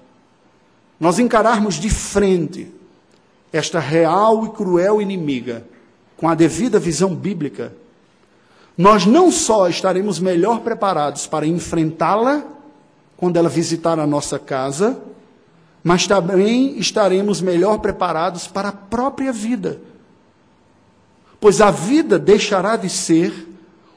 nós 0.99 1.17
encararmos 1.17 1.79
de 1.79 1.89
frente 1.89 2.71
esta 3.51 3.79
real 3.79 4.45
e 4.45 4.49
cruel 4.49 5.01
inimiga 5.01 5.65
com 6.15 6.29
a 6.29 6.35
devida 6.35 6.77
visão 6.77 7.15
bíblica, 7.15 7.73
nós 8.77 9.07
não 9.07 9.31
só 9.31 9.67
estaremos 9.67 10.19
melhor 10.19 10.59
preparados 10.59 11.25
para 11.25 11.47
enfrentá-la 11.47 12.43
quando 13.17 13.37
ela 13.37 13.49
visitar 13.49 13.97
a 13.97 14.05
nossa 14.05 14.37
casa, 14.37 15.09
mas 15.83 16.07
também 16.07 16.77
estaremos 16.77 17.41
melhor 17.41 17.79
preparados 17.79 18.47
para 18.47 18.69
a 18.69 18.73
própria 18.73 19.31
vida. 19.31 19.81
Pois 21.39 21.59
a 21.59 21.71
vida 21.71 22.19
deixará 22.19 22.75
de 22.75 22.89
ser 22.89 23.47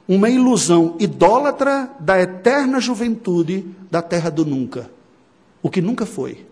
uma 0.08 0.28
ilusão 0.28 0.96
idólatra 0.98 1.90
da 1.98 2.20
eterna 2.20 2.80
juventude 2.80 3.66
da 3.90 4.02
terra 4.02 4.30
do 4.30 4.44
nunca. 4.44 4.90
O 5.62 5.70
que 5.70 5.80
nunca 5.80 6.04
foi, 6.04 6.46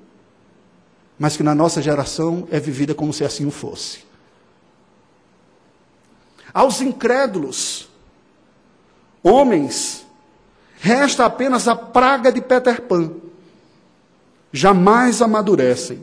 mas 1.19 1.37
que 1.37 1.43
na 1.43 1.55
nossa 1.55 1.81
geração 1.83 2.47
é 2.51 2.59
vivida 2.59 2.95
como 2.95 3.13
se 3.13 3.25
assim 3.25 3.47
o 3.47 3.51
fosse. 3.51 4.01
Aos 6.53 6.81
incrédulos, 6.83 7.89
homens, 9.23 10.07
resta 10.79 11.25
apenas 11.25 11.69
a 11.69 11.75
praga 11.75 12.31
de 12.31 12.41
Peter 12.41 12.83
Pan. 12.83 13.13
Jamais 14.53 15.23
amadurecem, 15.23 16.01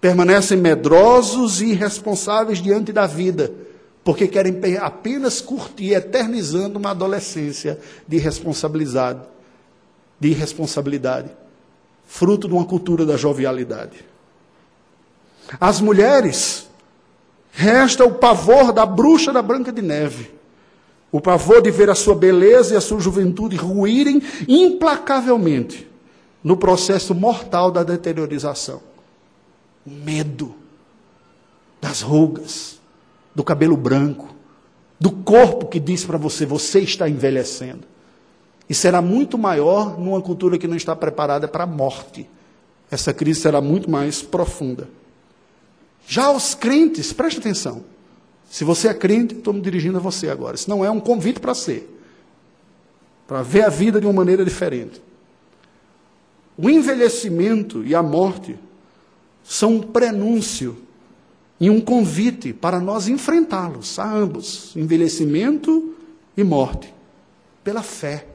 permanecem 0.00 0.56
medrosos 0.56 1.60
e 1.60 1.66
irresponsáveis 1.66 2.58
diante 2.58 2.92
da 2.92 3.06
vida 3.06 3.52
porque 4.02 4.26
querem 4.26 4.58
apenas 4.78 5.40
curtir, 5.40 5.92
eternizando 5.92 6.78
uma 6.78 6.90
adolescência 6.90 7.78
de 8.08 8.18
responsabilidade, 8.18 9.20
de 10.18 10.28
irresponsabilidade, 10.28 11.30
fruto 12.06 12.48
de 12.48 12.54
uma 12.54 12.64
cultura 12.64 13.04
da 13.04 13.16
jovialidade. 13.16 14.04
As 15.60 15.80
mulheres, 15.80 16.68
resta 17.52 18.04
o 18.04 18.14
pavor 18.14 18.72
da 18.72 18.86
bruxa 18.86 19.32
da 19.32 19.42
Branca 19.42 19.72
de 19.72 19.82
Neve, 19.82 20.30
o 21.12 21.20
pavor 21.20 21.60
de 21.60 21.70
ver 21.70 21.90
a 21.90 21.94
sua 21.94 22.14
beleza 22.14 22.74
e 22.74 22.76
a 22.76 22.80
sua 22.80 23.00
juventude 23.00 23.56
ruírem 23.56 24.22
implacavelmente 24.48 25.89
no 26.42 26.56
processo 26.56 27.14
mortal 27.14 27.70
da 27.70 27.82
deteriorização. 27.82 28.80
O 29.86 29.90
medo 29.90 30.54
das 31.80 32.00
rugas, 32.00 32.78
do 33.34 33.42
cabelo 33.42 33.76
branco, 33.76 34.34
do 34.98 35.10
corpo 35.10 35.66
que 35.66 35.80
diz 35.80 36.04
para 36.04 36.18
você: 36.18 36.44
você 36.44 36.80
está 36.80 37.08
envelhecendo. 37.08 37.88
E 38.68 38.74
será 38.74 39.02
muito 39.02 39.36
maior 39.36 39.98
numa 39.98 40.20
cultura 40.20 40.56
que 40.56 40.68
não 40.68 40.76
está 40.76 40.94
preparada 40.94 41.48
para 41.48 41.64
a 41.64 41.66
morte. 41.66 42.28
Essa 42.90 43.12
crise 43.12 43.40
será 43.40 43.60
muito 43.60 43.90
mais 43.90 44.22
profunda. 44.22 44.88
Já 46.06 46.30
os 46.30 46.54
crentes, 46.54 47.12
preste 47.12 47.38
atenção. 47.38 47.84
Se 48.48 48.64
você 48.64 48.88
é 48.88 48.94
crente, 48.94 49.34
estou 49.34 49.52
me 49.52 49.60
dirigindo 49.60 49.98
a 49.98 50.00
você 50.00 50.28
agora. 50.28 50.56
Isso 50.56 50.68
não 50.68 50.84
é 50.84 50.90
um 50.90 51.00
convite 51.00 51.40
para 51.40 51.54
ser. 51.54 51.88
Para 53.26 53.42
ver 53.42 53.62
a 53.62 53.68
vida 53.68 54.00
de 54.00 54.06
uma 54.06 54.12
maneira 54.12 54.44
diferente. 54.44 55.00
O 56.62 56.68
envelhecimento 56.68 57.82
e 57.84 57.94
a 57.94 58.02
morte 58.02 58.58
são 59.42 59.76
um 59.76 59.80
prenúncio 59.80 60.76
e 61.58 61.70
um 61.70 61.80
convite 61.80 62.52
para 62.52 62.78
nós 62.78 63.08
enfrentá-los, 63.08 63.98
a 63.98 64.12
ambos, 64.12 64.76
envelhecimento 64.76 65.94
e 66.36 66.44
morte, 66.44 66.94
pela 67.64 67.82
fé. 67.82 68.26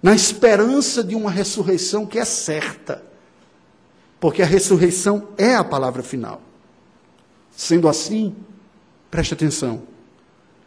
Na 0.00 0.14
esperança 0.14 1.02
de 1.02 1.16
uma 1.16 1.30
ressurreição 1.30 2.06
que 2.06 2.18
é 2.18 2.24
certa, 2.24 3.04
porque 4.20 4.42
a 4.42 4.46
ressurreição 4.46 5.28
é 5.36 5.56
a 5.56 5.64
palavra 5.64 6.02
final. 6.02 6.40
Sendo 7.50 7.88
assim, 7.88 8.36
preste 9.10 9.34
atenção, 9.34 9.82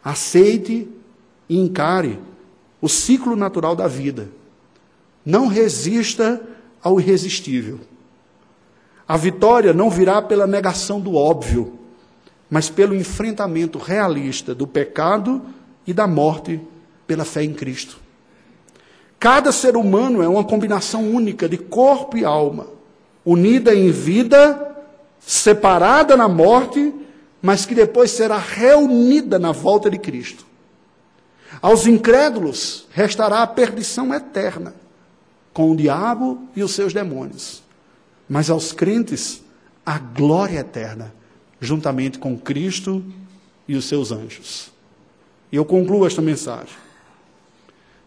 aceite 0.04 0.88
e 1.48 1.58
encare 1.58 2.18
o 2.82 2.88
ciclo 2.88 3.34
natural 3.34 3.74
da 3.74 3.88
vida. 3.88 4.35
Não 5.26 5.48
resista 5.48 6.40
ao 6.80 7.00
irresistível. 7.00 7.80
A 9.08 9.16
vitória 9.16 9.72
não 9.72 9.90
virá 9.90 10.22
pela 10.22 10.46
negação 10.46 11.00
do 11.00 11.16
óbvio, 11.16 11.76
mas 12.48 12.70
pelo 12.70 12.94
enfrentamento 12.94 13.76
realista 13.76 14.54
do 14.54 14.68
pecado 14.68 15.42
e 15.84 15.92
da 15.92 16.06
morte 16.06 16.60
pela 17.08 17.24
fé 17.24 17.42
em 17.42 17.52
Cristo. 17.52 17.98
Cada 19.18 19.50
ser 19.50 19.76
humano 19.76 20.22
é 20.22 20.28
uma 20.28 20.44
combinação 20.44 21.10
única 21.10 21.48
de 21.48 21.56
corpo 21.56 22.16
e 22.16 22.24
alma, 22.24 22.68
unida 23.24 23.74
em 23.74 23.90
vida, 23.90 24.76
separada 25.18 26.16
na 26.16 26.28
morte, 26.28 26.94
mas 27.42 27.64
que 27.64 27.74
depois 27.74 28.12
será 28.12 28.38
reunida 28.38 29.38
na 29.38 29.50
volta 29.52 29.90
de 29.90 29.98
Cristo. 29.98 30.46
Aos 31.60 31.86
incrédulos 31.86 32.86
restará 32.90 33.42
a 33.42 33.46
perdição 33.46 34.14
eterna, 34.14 34.74
com 35.56 35.72
o 35.72 35.76
diabo 35.76 36.46
e 36.54 36.62
os 36.62 36.72
seus 36.72 36.92
demônios 36.92 37.66
mas 38.28 38.50
aos 38.50 38.72
crentes 38.72 39.42
a 39.84 39.98
glória 39.98 40.58
eterna, 40.58 41.14
juntamente 41.60 42.18
com 42.18 42.36
Cristo 42.36 43.04
e 43.68 43.76
os 43.76 43.84
seus 43.84 44.10
anjos. 44.10 44.70
E 45.50 45.56
eu 45.56 45.64
concluo 45.64 46.06
esta 46.06 46.20
mensagem 46.20 46.74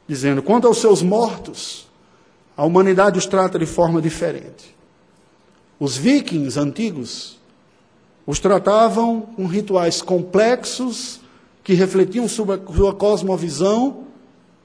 dizendo: 0.08 0.43
quanto 0.43 0.68
aos 0.68 0.80
seus 0.80 1.02
mortos, 1.02 1.88
a 2.56 2.66
humanidade 2.66 3.18
os 3.18 3.26
trata 3.26 3.58
de 3.58 3.66
forma 3.66 4.02
diferente. 4.02 4.76
Os 5.80 5.95
vikings 5.95 6.60
antigos 6.60 7.39
Os 8.28 8.39
tratavam 8.39 9.22
com 9.22 9.47
rituais 9.47 10.02
complexos 10.04 11.20
que 11.64 11.74
refletiam 11.74 12.28
sobre 12.28 12.56
a 12.56 12.74
sua 12.74 12.93
cosmovisão 12.93 14.04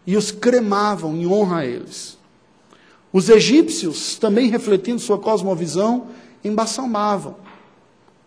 e 0.07 0.17
os 0.17 0.31
cremavam 0.31 1.17
em 1.17 1.27
honra 1.27 1.59
a 1.61 1.67
eles. 1.67 2.19
Os 3.15 3.29
egípcios, 3.29 4.17
também 4.17 4.51
refletindo 4.51 4.99
sua 4.99 5.17
cosmovisão, 5.17 6.09
embalsamavam. 6.43 7.37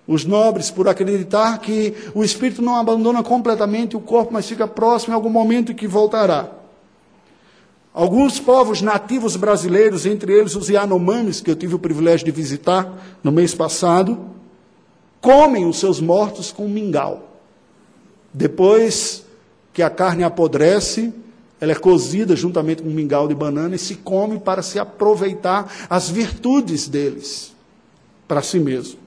Os 0.08 0.24
nobres, 0.24 0.72
por 0.72 0.88
acreditar 0.88 1.58
que 1.58 1.94
o 2.16 2.24
espírito 2.24 2.62
não 2.62 2.78
abandona 2.78 3.22
completamente 3.22 3.98
o 3.98 4.00
corpo, 4.00 4.32
mas 4.32 4.48
fica 4.48 4.66
próximo 4.66 5.12
em 5.12 5.16
algum 5.16 5.30
momento 5.30 5.76
que 5.76 5.90
voltará. 5.90 6.52
Alguns 7.94 8.40
povos 8.40 8.82
nativos 8.82 9.36
brasileiros, 9.36 10.06
entre 10.06 10.32
eles 10.32 10.56
os 10.56 10.70
Yanomamis, 10.70 11.42
que 11.42 11.52
eu 11.52 11.56
tive 11.58 11.76
o 11.76 11.80
privilégio 11.80 12.26
de 12.26 12.32
visitar 12.32 12.98
no 13.22 13.30
mês 13.30 13.54
passado, 13.54 14.18
comem 15.20 15.66
os 15.66 15.80
seus 15.80 16.00
mortos 16.00 16.50
com 16.50 16.66
mingau. 16.66 17.28
Depois 18.34 19.26
que 19.74 19.82
a 19.82 19.90
carne 19.90 20.24
apodrece, 20.24 21.14
ela 21.60 21.72
é 21.72 21.76
cozida 21.76 22.36
juntamente 22.36 22.84
com 22.84 22.90
um 22.90 22.94
mingau 22.94 23.28
de 23.28 23.34
banana 23.34 23.76
e 23.76 23.80
se 23.80 23.96
come 23.96 24.40
para 24.40 24.62
se 24.62 24.78
aproveitar 24.78 25.88
as 25.90 26.10
virtudes 26.10 26.88
deles 26.88 27.56
para 28.28 28.42
si 28.42 28.60
mesmo. 28.60 29.00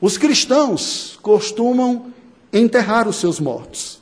Os 0.00 0.16
cristãos 0.16 1.18
costumam 1.22 2.06
enterrar 2.52 3.06
os 3.06 3.16
seus 3.16 3.38
mortos. 3.38 4.00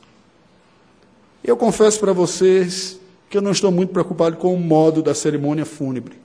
Eu 1.44 1.56
confesso 1.56 2.00
para 2.00 2.12
vocês 2.12 2.98
que 3.28 3.36
eu 3.36 3.42
não 3.42 3.50
estou 3.50 3.70
muito 3.70 3.92
preocupado 3.92 4.36
com 4.36 4.54
o 4.54 4.58
modo 4.58 5.02
da 5.02 5.14
cerimônia 5.14 5.66
fúnebre, 5.66 6.18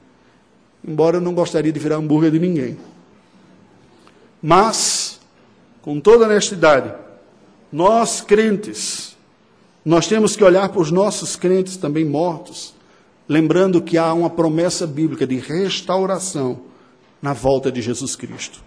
embora 0.87 1.17
eu 1.17 1.21
não 1.21 1.33
gostaria 1.33 1.71
de 1.71 1.79
virar 1.79 1.97
hambúrguer 1.97 2.31
de 2.31 2.39
ninguém. 2.39 2.77
Mas, 4.41 5.19
com 5.81 5.99
toda 5.99 6.25
honestidade, 6.25 6.93
nós 7.71 8.21
crentes, 8.21 9.12
nós 9.85 10.07
temos 10.07 10.35
que 10.35 10.43
olhar 10.43 10.69
para 10.69 10.81
os 10.81 10.91
nossos 10.91 11.35
crentes 11.35 11.75
também 11.75 12.05
mortos, 12.05 12.73
lembrando 13.27 13.81
que 13.81 13.97
há 13.97 14.13
uma 14.13 14.29
promessa 14.29 14.87
bíblica 14.87 15.27
de 15.27 15.35
restauração 15.35 16.61
na 17.21 17.33
volta 17.33 17.71
de 17.71 17.81
Jesus 17.81 18.15
Cristo. 18.15 18.63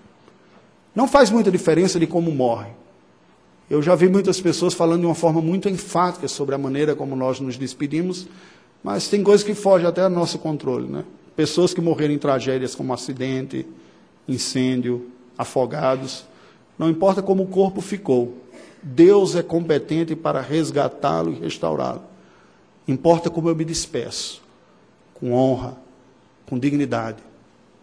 Não 0.94 1.08
faz 1.08 1.30
muita 1.30 1.50
diferença 1.50 1.98
de 1.98 2.06
como 2.06 2.30
morre. 2.30 2.70
Eu 3.68 3.82
já 3.82 3.94
vi 3.94 4.08
muitas 4.08 4.40
pessoas 4.40 4.74
falando 4.74 5.00
de 5.00 5.06
uma 5.06 5.14
forma 5.14 5.40
muito 5.40 5.68
enfática 5.68 6.28
sobre 6.28 6.54
a 6.54 6.58
maneira 6.58 6.94
como 6.94 7.16
nós 7.16 7.40
nos 7.40 7.58
despedimos, 7.58 8.26
mas 8.82 9.08
tem 9.08 9.22
coisas 9.22 9.44
que 9.44 9.54
fogem 9.54 9.86
até 9.86 10.02
ao 10.02 10.10
nosso 10.10 10.38
controle, 10.38 10.86
né? 10.86 11.04
Pessoas 11.34 11.74
que 11.74 11.80
morreram 11.80 12.14
em 12.14 12.18
tragédias 12.18 12.74
como 12.74 12.94
acidente, 12.94 13.66
incêndio, 14.28 15.10
afogados, 15.36 16.24
não 16.78 16.88
importa 16.88 17.22
como 17.22 17.42
o 17.42 17.46
corpo 17.46 17.80
ficou, 17.80 18.34
Deus 18.88 19.34
é 19.34 19.42
competente 19.42 20.14
para 20.14 20.40
resgatá-lo 20.40 21.32
e 21.32 21.40
restaurá-lo. 21.40 22.02
Importa 22.86 23.28
como 23.28 23.48
eu 23.48 23.56
me 23.56 23.64
despeço, 23.64 24.40
com 25.12 25.32
honra, 25.32 25.76
com 26.48 26.56
dignidade, 26.56 27.18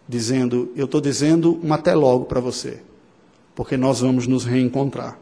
dizendo: 0.08 0.72
Eu 0.74 0.86
estou 0.86 1.02
dizendo 1.02 1.60
um 1.62 1.74
até 1.74 1.94
logo 1.94 2.24
para 2.24 2.40
você, 2.40 2.80
porque 3.54 3.76
nós 3.76 4.00
vamos 4.00 4.26
nos 4.26 4.46
reencontrar. 4.46 5.18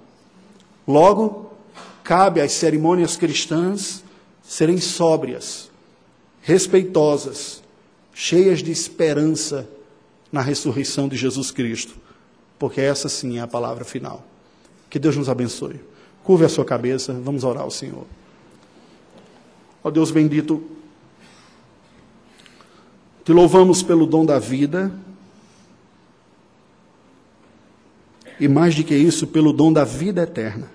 Logo, 0.86 1.50
cabe 2.04 2.40
às 2.40 2.52
cerimônias 2.52 3.16
cristãs 3.16 4.04
serem 4.40 4.78
sóbrias, 4.78 5.68
respeitosas, 6.42 7.60
cheias 8.14 8.62
de 8.62 8.70
esperança 8.70 9.68
na 10.30 10.42
ressurreição 10.42 11.08
de 11.08 11.16
Jesus 11.16 11.50
Cristo, 11.50 11.96
porque 12.56 12.80
essa 12.80 13.08
sim 13.08 13.38
é 13.38 13.40
a 13.40 13.48
palavra 13.48 13.84
final. 13.84 14.24
Que 14.92 14.98
Deus 14.98 15.16
nos 15.16 15.30
abençoe. 15.30 15.80
Curve 16.22 16.44
a 16.44 16.50
sua 16.50 16.66
cabeça, 16.66 17.14
vamos 17.14 17.44
orar 17.44 17.62
ao 17.62 17.70
Senhor. 17.70 18.06
Ó 19.82 19.90
Deus 19.90 20.10
bendito, 20.10 20.62
te 23.24 23.32
louvamos 23.32 23.82
pelo 23.82 24.04
dom 24.04 24.26
da 24.26 24.38
vida, 24.38 24.92
e 28.38 28.46
mais 28.46 28.74
do 28.74 28.84
que 28.84 28.94
isso, 28.94 29.26
pelo 29.26 29.50
dom 29.50 29.72
da 29.72 29.82
vida 29.82 30.24
eterna. 30.24 30.70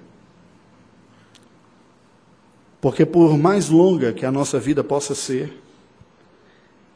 Porque 2.82 3.06
por 3.06 3.38
mais 3.38 3.70
longa 3.70 4.14
que 4.14 4.26
a 4.26 4.32
nossa 4.32 4.60
vida 4.60 4.84
possa 4.84 5.14
ser, 5.14 5.62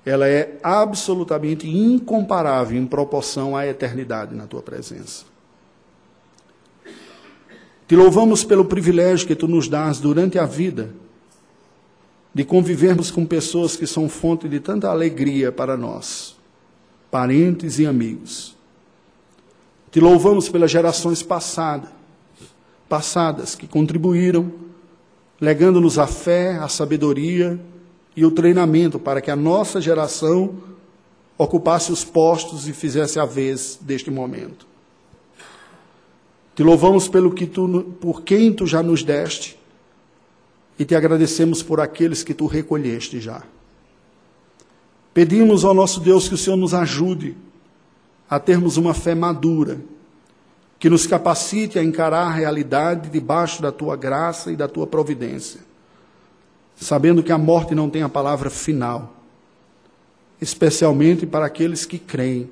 ela 0.03 0.27
é 0.27 0.57
absolutamente 0.63 1.69
incomparável 1.69 2.81
em 2.81 2.87
proporção 2.87 3.55
à 3.55 3.67
eternidade 3.67 4.33
na 4.33 4.47
tua 4.47 4.63
presença. 4.63 5.30
Te 7.91 7.95
louvamos 7.97 8.45
pelo 8.45 8.63
privilégio 8.63 9.27
que 9.27 9.35
tu 9.35 9.49
nos 9.49 9.67
dás 9.67 9.99
durante 9.99 10.39
a 10.39 10.45
vida 10.45 10.91
de 12.33 12.45
convivermos 12.45 13.11
com 13.11 13.25
pessoas 13.25 13.75
que 13.75 13.85
são 13.85 14.07
fonte 14.07 14.47
de 14.47 14.61
tanta 14.61 14.89
alegria 14.89 15.51
para 15.51 15.75
nós, 15.75 16.37
parentes 17.11 17.79
e 17.79 17.85
amigos. 17.85 18.55
Te 19.91 19.99
louvamos 19.99 20.47
pelas 20.47 20.71
gerações 20.71 21.21
passadas, 21.21 21.89
passadas 22.87 23.55
que 23.55 23.67
contribuíram, 23.67 24.49
legando-nos 25.41 25.99
a 25.99 26.07
fé, 26.07 26.59
a 26.59 26.69
sabedoria 26.69 27.59
e 28.15 28.23
o 28.23 28.31
treinamento 28.31 28.99
para 28.99 29.19
que 29.19 29.29
a 29.29 29.35
nossa 29.35 29.81
geração 29.81 30.55
ocupasse 31.37 31.91
os 31.91 32.05
postos 32.05 32.69
e 32.69 32.71
fizesse 32.71 33.19
a 33.19 33.25
vez 33.25 33.77
deste 33.81 34.09
momento. 34.09 34.70
Te 36.55 36.63
louvamos 36.63 37.07
pelo 37.07 37.31
que 37.31 37.47
tu, 37.47 37.95
por 37.99 38.23
quem 38.23 38.53
tu 38.53 38.67
já 38.67 38.83
nos 38.83 39.03
deste 39.03 39.57
e 40.77 40.85
te 40.85 40.95
agradecemos 40.95 41.61
por 41.63 41.79
aqueles 41.79 42.23
que 42.23 42.33
tu 42.33 42.45
recolheste 42.45 43.19
já. 43.19 43.43
Pedimos 45.13 45.63
ao 45.63 45.73
nosso 45.73 45.99
Deus 45.99 46.27
que 46.27 46.35
o 46.35 46.37
Senhor 46.37 46.57
nos 46.57 46.73
ajude 46.73 47.35
a 48.29 48.39
termos 48.39 48.77
uma 48.77 48.93
fé 48.93 49.13
madura, 49.13 49.79
que 50.79 50.89
nos 50.89 51.05
capacite 51.05 51.77
a 51.77 51.83
encarar 51.83 52.27
a 52.27 52.31
realidade 52.31 53.09
debaixo 53.09 53.61
da 53.61 53.71
tua 53.71 53.95
graça 53.95 54.51
e 54.51 54.55
da 54.55 54.67
tua 54.67 54.87
providência, 54.87 55.59
sabendo 56.75 57.21
que 57.21 57.31
a 57.31 57.37
morte 57.37 57.75
não 57.75 57.89
tem 57.89 58.01
a 58.01 58.09
palavra 58.09 58.49
final, 58.49 59.13
especialmente 60.41 61.25
para 61.25 61.45
aqueles 61.45 61.85
que 61.85 61.99
creem, 61.99 62.49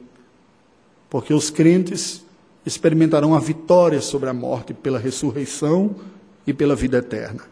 porque 1.10 1.34
os 1.34 1.50
crentes 1.50 2.24
experimentarão 2.66 3.34
a 3.34 3.40
vitória 3.40 4.02
sobre 4.02 4.30
a 4.30 4.34
morte 4.34 4.74
pela 4.74 5.00
ressurreição 5.00 5.96
e 6.46 6.54
pela 6.54 6.76
vida 6.76 6.98
eterna. 6.98 7.44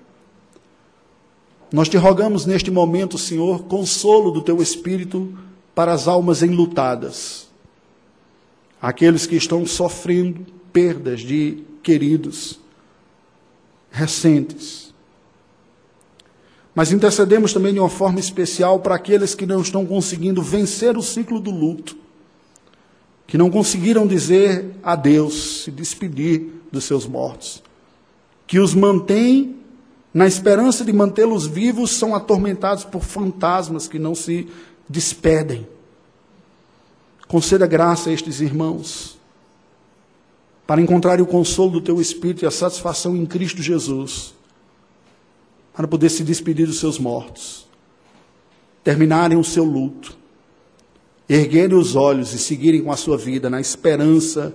Nós 1.71 1.89
te 1.89 1.97
rogamos 1.97 2.45
neste 2.45 2.71
momento, 2.71 3.17
Senhor, 3.17 3.63
consolo 3.63 4.31
do 4.31 4.41
teu 4.41 4.61
Espírito 4.61 5.37
para 5.75 5.91
as 5.91 6.07
almas 6.07 6.41
enlutadas, 6.41 7.47
aqueles 8.81 9.25
que 9.25 9.35
estão 9.35 9.65
sofrendo 9.65 10.45
perdas 10.71 11.21
de 11.21 11.63
queridos 11.83 12.59
recentes. 13.91 14.93
Mas 16.73 16.91
intercedemos 16.91 17.53
também 17.53 17.73
de 17.73 17.79
uma 17.79 17.89
forma 17.89 18.19
especial 18.19 18.79
para 18.79 18.95
aqueles 18.95 19.33
que 19.33 19.45
não 19.45 19.61
estão 19.61 19.85
conseguindo 19.85 20.41
vencer 20.41 20.95
o 20.95 21.01
ciclo 21.01 21.39
do 21.39 21.51
luto 21.51 22.06
que 23.27 23.37
não 23.37 23.51
conseguiram 23.51 24.07
dizer 24.07 24.73
adeus, 24.81 25.63
se 25.63 25.71
despedir 25.71 26.49
dos 26.71 26.85
seus 26.85 27.05
mortos, 27.05 27.61
que 28.47 28.57
os 28.57 28.73
mantém 28.73 29.57
na 30.13 30.25
esperança 30.25 30.83
de 30.83 30.91
mantê-los 30.91 31.45
vivos, 31.45 31.91
são 31.91 32.15
atormentados 32.15 32.83
por 32.83 33.03
fantasmas 33.03 33.87
que 33.87 33.99
não 33.99 34.15
se 34.15 34.47
despedem. 34.89 35.67
Conceda 37.27 37.67
graça 37.67 38.09
a 38.09 38.13
estes 38.13 38.39
irmãos, 38.39 39.19
para 40.65 40.81
encontrarem 40.81 41.23
o 41.23 41.27
consolo 41.27 41.73
do 41.73 41.81
teu 41.81 42.01
Espírito 42.01 42.43
e 42.43 42.47
a 42.47 42.51
satisfação 42.51 43.15
em 43.15 43.27
Cristo 43.27 43.61
Jesus, 43.61 44.33
para 45.71 45.87
poder 45.87 46.09
se 46.09 46.23
despedir 46.23 46.65
dos 46.65 46.79
seus 46.79 46.97
mortos, 46.97 47.67
terminarem 48.83 49.37
o 49.37 49.43
seu 49.43 49.65
luto 49.65 50.17
erguerem 51.29 51.77
os 51.77 51.95
olhos 51.95 52.33
e 52.33 52.39
seguirem 52.39 52.81
com 52.81 52.91
a 52.91 52.97
sua 52.97 53.17
vida 53.17 53.49
na 53.49 53.59
esperança 53.59 54.53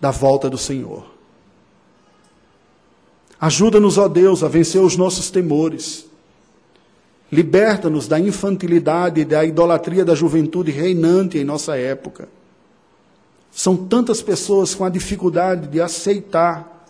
da 0.00 0.10
volta 0.10 0.48
do 0.48 0.56
Senhor. 0.56 1.04
Ajuda-nos, 3.38 3.98
ó 3.98 4.08
Deus, 4.08 4.42
a 4.42 4.48
vencer 4.48 4.80
os 4.80 4.96
nossos 4.96 5.30
temores. 5.30 6.06
Liberta-nos 7.30 8.08
da 8.08 8.18
infantilidade 8.18 9.20
e 9.20 9.24
da 9.24 9.44
idolatria 9.44 10.04
da 10.04 10.14
juventude 10.14 10.70
reinante 10.70 11.36
em 11.38 11.44
nossa 11.44 11.76
época. 11.76 12.28
São 13.50 13.76
tantas 13.76 14.22
pessoas 14.22 14.74
com 14.74 14.84
a 14.84 14.88
dificuldade 14.88 15.68
de 15.68 15.80
aceitar 15.80 16.86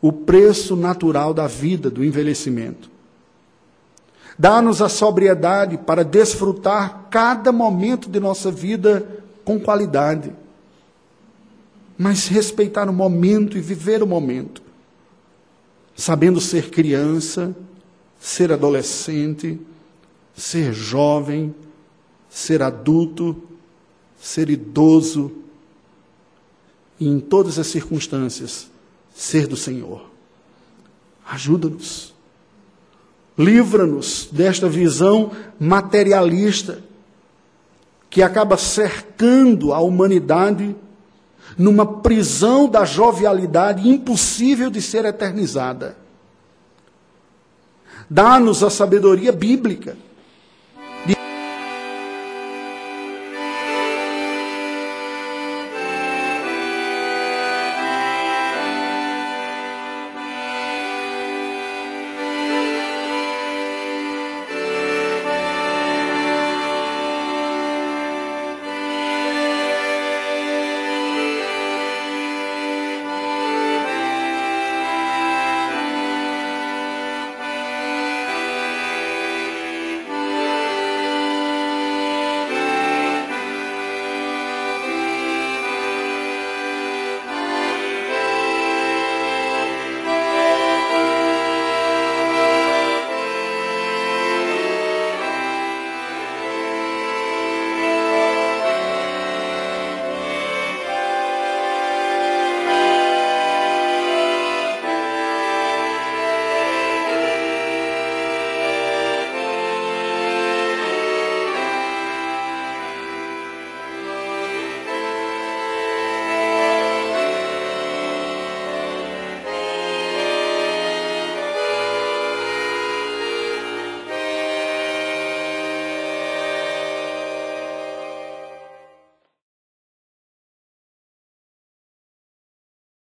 o 0.00 0.12
preço 0.12 0.76
natural 0.76 1.32
da 1.32 1.46
vida, 1.46 1.90
do 1.90 2.04
envelhecimento. 2.04 2.95
Dá-nos 4.38 4.82
a 4.82 4.88
sobriedade 4.88 5.78
para 5.78 6.04
desfrutar 6.04 7.08
cada 7.10 7.50
momento 7.50 8.08
de 8.10 8.20
nossa 8.20 8.50
vida 8.50 9.06
com 9.44 9.58
qualidade. 9.58 10.32
mas 11.98 12.28
respeitar 12.28 12.88
o 12.88 12.92
momento 12.92 13.56
e 13.56 13.60
viver 13.60 14.02
o 14.02 14.06
momento, 14.06 14.62
sabendo 15.94 16.40
ser 16.40 16.70
criança, 16.70 17.56
ser 18.20 18.52
adolescente, 18.52 19.58
ser 20.34 20.72
jovem, 20.72 21.54
ser 22.28 22.62
adulto, 22.62 23.42
ser 24.20 24.50
idoso, 24.50 25.32
e 26.98 27.06
em 27.06 27.20
todas 27.20 27.58
as 27.58 27.66
circunstâncias, 27.66 28.70
ser 29.14 29.46
do 29.46 29.56
Senhor. 29.56 30.10
Ajuda-nos. 31.26 32.14
Livra-nos 33.38 34.28
desta 34.32 34.68
visão 34.68 35.30
materialista 35.58 36.82
que 38.08 38.22
acaba 38.22 38.56
cercando 38.56 39.74
a 39.74 39.80
humanidade 39.80 40.74
numa 41.58 41.84
prisão 41.84 42.68
da 42.68 42.84
jovialidade 42.84 43.88
impossível 43.88 44.70
de 44.70 44.80
ser 44.80 45.04
eternizada. 45.04 45.96
Dá-nos 48.08 48.62
a 48.62 48.70
sabedoria 48.70 49.32
bíblica 49.32 49.96